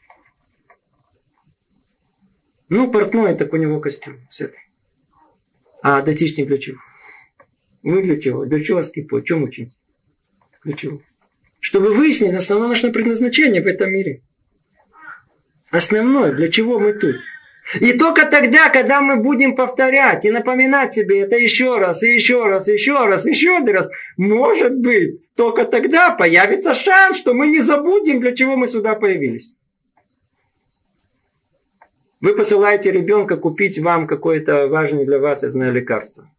Ну, 2.67 2.91
портной, 2.91 3.37
так 3.37 3.53
у 3.53 3.55
него 3.55 3.79
костюм. 3.79 4.27
С 4.29 4.41
этой. 4.41 4.59
А 5.81 6.01
датичник 6.01 6.47
для 6.47 6.57
чего? 6.57 6.79
Ну, 7.81 8.01
для 8.01 8.19
чего? 8.19 8.43
Для 8.43 8.61
чего 8.61 8.81
скипо? 8.83 9.21
Чем 9.21 9.43
учить? 9.43 9.71
Для 10.65 10.73
чего? 10.73 11.01
Чтобы 11.61 11.93
выяснить 11.93 12.35
основное 12.35 12.67
наше 12.67 12.91
предназначение 12.91 13.61
в 13.61 13.67
этом 13.67 13.89
мире. 13.89 14.21
Основное, 15.71 16.33
для 16.33 16.51
чего 16.51 16.79
мы 16.79 16.93
тут. 16.93 17.15
И 17.79 17.93
только 17.93 18.25
тогда, 18.25 18.69
когда 18.69 19.01
мы 19.01 19.23
будем 19.23 19.55
повторять 19.55 20.25
и 20.25 20.31
напоминать 20.31 20.93
себе 20.93 21.21
это 21.21 21.37
еще 21.37 21.77
раз, 21.77 22.03
и 22.03 22.13
еще 22.13 22.47
раз, 22.47 22.67
и 22.67 22.73
еще 22.73 23.05
раз, 23.05 23.25
и 23.25 23.29
еще 23.29 23.57
один 23.57 23.75
раз, 23.75 23.89
может 24.17 24.77
быть, 24.77 25.21
только 25.35 25.63
тогда 25.63 26.11
появится 26.11 26.75
шанс, 26.75 27.17
что 27.17 27.33
мы 27.33 27.47
не 27.47 27.61
забудем, 27.61 28.19
для 28.19 28.35
чего 28.35 28.57
мы 28.57 28.67
сюда 28.67 28.95
появились. 28.95 29.53
Вы 32.19 32.35
посылаете 32.35 32.91
ребенка 32.91 33.37
купить 33.37 33.79
вам 33.79 34.05
какое-то 34.05 34.67
важное 34.67 35.05
для 35.05 35.19
вас, 35.19 35.43
я 35.43 35.49
знаю, 35.49 35.73
лекарство. 35.73 36.29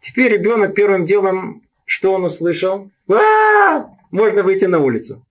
Теперь 0.00 0.32
ребенок 0.32 0.74
первым 0.74 1.04
делом, 1.04 1.62
что 1.84 2.12
он 2.12 2.24
услышал? 2.24 2.90
А-а-а! 3.08 3.90
Можно 4.10 4.42
выйти 4.42 4.66
на 4.66 4.78
улицу. 4.78 5.24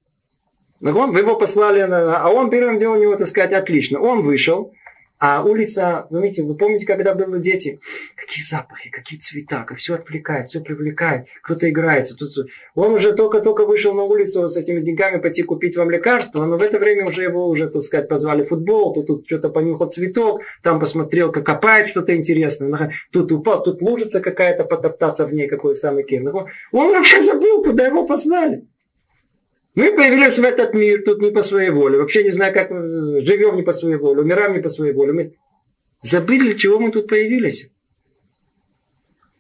Вы 0.80 0.90
его 1.20 1.36
послали, 1.36 1.80
а 1.80 2.30
он 2.30 2.50
первым 2.50 2.78
делом 2.78 3.02
него, 3.02 3.16
так 3.16 3.28
сказать, 3.28 3.54
отлично. 3.54 4.00
Он 4.00 4.22
вышел, 4.22 4.74
а 5.20 5.44
улица, 5.44 6.06
вы 6.12 6.22
видите, 6.22 6.44
вы 6.44 6.56
помните, 6.56 6.86
когда 6.86 7.16
были 7.16 7.42
дети, 7.42 7.80
какие 8.16 8.44
запахи, 8.44 8.92
какие 8.92 9.18
цвета, 9.18 9.64
как 9.68 9.80
все 9.80 9.96
отвлекает, 9.96 10.50
все 10.50 10.62
привлекает, 10.62 11.26
кто-то 11.42 11.68
играется. 11.68 12.16
Тут... 12.16 12.30
Он 12.76 12.94
уже 12.94 13.14
только-только 13.14 13.66
вышел 13.66 13.96
на 13.96 14.04
улицу 14.04 14.48
с 14.48 14.56
этими 14.56 14.80
деньгами 14.80 15.20
пойти 15.20 15.42
купить 15.42 15.76
вам 15.76 15.90
лекарство, 15.90 16.46
но 16.46 16.58
в 16.58 16.62
это 16.62 16.78
время 16.78 17.08
уже 17.08 17.24
его 17.24 17.48
уже, 17.48 17.68
так 17.68 17.82
сказать, 17.82 18.08
позвали 18.08 18.44
в 18.44 18.50
футбол, 18.50 18.94
тут, 18.94 19.08
тут 19.08 19.26
что-то 19.26 19.50
понюхал 19.50 19.90
цветок, 19.90 20.42
там 20.62 20.80
посмотрел, 20.80 21.32
как 21.32 21.46
копает 21.46 21.90
что-то 21.90 22.16
интересное, 22.16 22.92
тут 23.12 23.32
упал, 23.32 23.64
тут 23.64 23.82
лужица 23.82 24.20
какая-то, 24.20 24.66
потоптаться 24.66 25.26
в 25.26 25.34
ней, 25.34 25.48
какой 25.48 25.76
самый 25.76 26.04
кем. 26.04 26.28
Он 26.28 26.92
вообще 26.92 27.22
забыл, 27.22 27.64
куда 27.64 27.88
его 27.88 28.06
послали. 28.06 28.68
Мы 29.78 29.94
появились 29.96 30.40
в 30.40 30.44
этот 30.44 30.74
мир 30.74 31.04
тут 31.04 31.22
не 31.22 31.30
по 31.30 31.44
своей 31.44 31.70
воле. 31.70 32.00
Вообще 32.00 32.24
не 32.24 32.32
знаю, 32.32 32.52
как 32.52 32.72
мы 32.72 33.24
живем 33.24 33.58
не 33.58 33.62
по 33.62 33.74
своей 33.74 33.98
воле, 33.98 34.22
умираем 34.22 34.54
не 34.56 34.60
по 34.60 34.70
своей 34.70 34.92
воле. 34.92 35.14
Мы 35.14 35.34
забыли, 36.02 36.46
для 36.46 36.56
чего 36.56 36.80
мы 36.80 36.92
тут 36.92 37.08
появились. 37.08 37.70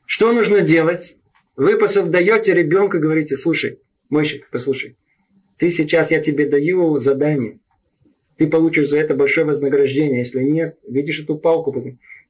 Что 0.05 0.31
нужно 0.31 0.61
делать? 0.61 1.17
Вы 1.55 1.75
даете 1.79 2.53
ребенка, 2.53 2.99
говорите, 2.99 3.35
слушай, 3.35 3.79
мальчик, 4.11 4.47
послушай, 4.51 4.95
ты 5.57 5.71
сейчас, 5.71 6.11
я 6.11 6.21
тебе 6.21 6.45
даю 6.45 6.99
задание. 6.99 7.57
Ты 8.37 8.45
получишь 8.45 8.89
за 8.89 8.99
это 8.99 9.15
большое 9.15 9.47
вознаграждение. 9.47 10.19
Если 10.19 10.43
нет, 10.43 10.77
видишь 10.87 11.19
эту 11.19 11.39
палку. 11.39 11.73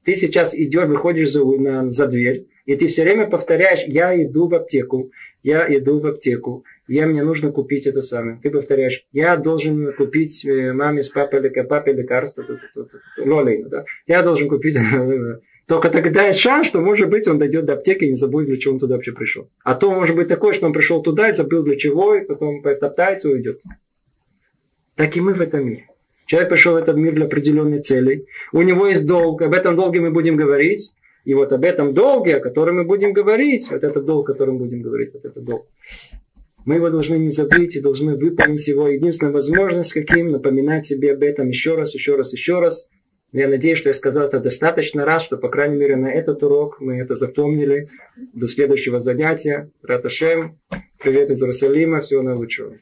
Ты 0.05 0.15
сейчас 0.15 0.55
идешь, 0.55 0.85
выходишь 0.85 1.31
за, 1.31 1.43
на, 1.43 1.89
за 1.89 2.07
дверь, 2.07 2.47
и 2.65 2.77
ты 2.77 2.87
все 2.87 3.03
время 3.03 3.27
повторяешь, 3.27 3.83
я 3.85 4.15
иду 4.23 4.47
в 4.47 4.55
аптеку, 4.55 5.11
я 5.43 5.67
иду 5.77 5.99
в 5.99 6.05
аптеку, 6.05 6.63
я, 6.87 7.05
мне 7.07 7.23
нужно 7.23 7.51
купить 7.51 7.85
это 7.85 8.01
самое. 8.01 8.39
Ты 8.41 8.49
повторяешь, 8.49 9.05
я 9.11 9.37
должен 9.37 9.93
купить 9.93 10.45
э, 10.45 10.73
маме 10.73 11.03
с 11.03 11.09
папой, 11.09 11.49
папе 11.63 11.93
лекарство, 11.93 12.45
лолей, 13.17 13.63
да? 13.63 13.85
я 14.05 14.23
должен 14.23 14.47
купить 14.47 14.77
только 15.67 15.89
тогда 15.89 16.27
есть 16.27 16.39
шанс, 16.39 16.67
что, 16.67 16.79
может 16.79 17.09
быть, 17.09 17.27
он 17.27 17.37
дойдет 17.37 17.65
до 17.65 17.73
аптеки 17.73 18.05
и 18.05 18.09
не 18.09 18.15
забудет, 18.15 18.47
для 18.47 18.57
чего 18.57 18.75
он 18.75 18.79
туда 18.79 18.95
вообще 18.95 19.11
пришел. 19.11 19.49
А 19.63 19.75
то 19.75 19.91
может 19.91 20.15
быть 20.15 20.29
такое, 20.29 20.53
что 20.53 20.65
он 20.65 20.73
пришел 20.73 21.01
туда 21.03 21.29
и 21.29 21.33
забыл 21.33 21.63
для 21.63 21.75
чего, 21.75 22.15
и 22.15 22.25
потом 22.25 22.61
топтается 22.61 23.27
и 23.27 23.33
уйдет. 23.33 23.59
Так 24.95 25.17
и 25.17 25.21
мы 25.21 25.33
в 25.33 25.41
этом 25.41 25.67
мире. 25.67 25.87
Человек 26.25 26.49
пришел 26.49 26.73
в 26.73 26.77
этот 26.77 26.95
мир 26.95 27.13
для 27.13 27.25
определенной 27.25 27.79
цели. 27.79 28.27
У 28.51 28.61
него 28.61 28.87
есть 28.87 29.05
долг. 29.05 29.41
Об 29.41 29.53
этом 29.53 29.75
долге 29.75 30.01
мы 30.01 30.11
будем 30.11 30.35
говорить. 30.35 30.93
И 31.23 31.33
вот 31.33 31.51
об 31.51 31.63
этом 31.63 31.93
долге, 31.93 32.37
о 32.37 32.39
котором 32.39 32.77
мы 32.77 32.85
будем 32.85 33.11
говорить, 33.11 33.69
вот 33.69 33.83
этот 33.83 34.05
долг, 34.05 34.29
о 34.29 34.33
котором 34.33 34.55
мы 34.55 34.59
будем 34.61 34.81
говорить, 34.81 35.13
вот 35.13 35.25
этот 35.25 35.43
долг. 35.43 35.65
Мы 36.67 36.75
его 36.75 36.89
должны 36.89 37.15
не 37.15 37.29
забыть 37.29 37.77
и 37.77 37.79
должны 37.79 38.17
выполнить 38.17 38.67
его. 38.67 38.89
Единственная 38.89 39.31
возможность, 39.31 39.93
каким 39.93 40.31
напоминать 40.31 40.85
себе 40.85 41.13
об 41.13 41.23
этом 41.23 41.47
еще 41.47 41.75
раз, 41.75 41.93
еще 41.93 42.17
раз, 42.17 42.33
еще 42.33 42.59
раз. 42.59 42.89
Я 43.31 43.47
надеюсь, 43.47 43.77
что 43.77 43.87
я 43.87 43.93
сказал 43.93 44.25
это 44.25 44.41
достаточно 44.41 45.05
раз, 45.05 45.23
что, 45.23 45.37
по 45.37 45.47
крайней 45.47 45.77
мере, 45.77 45.95
на 45.95 46.07
этот 46.07 46.43
урок 46.43 46.81
мы 46.81 46.97
это 46.97 47.15
запомнили. 47.15 47.87
До 48.33 48.49
следующего 48.49 48.99
занятия. 48.99 49.71
Раташем. 49.81 50.59
Привет 50.99 51.29
из 51.29 51.41
Иерусалима. 51.41 52.01
Всего 52.01 52.21
наилучшего. 52.21 52.75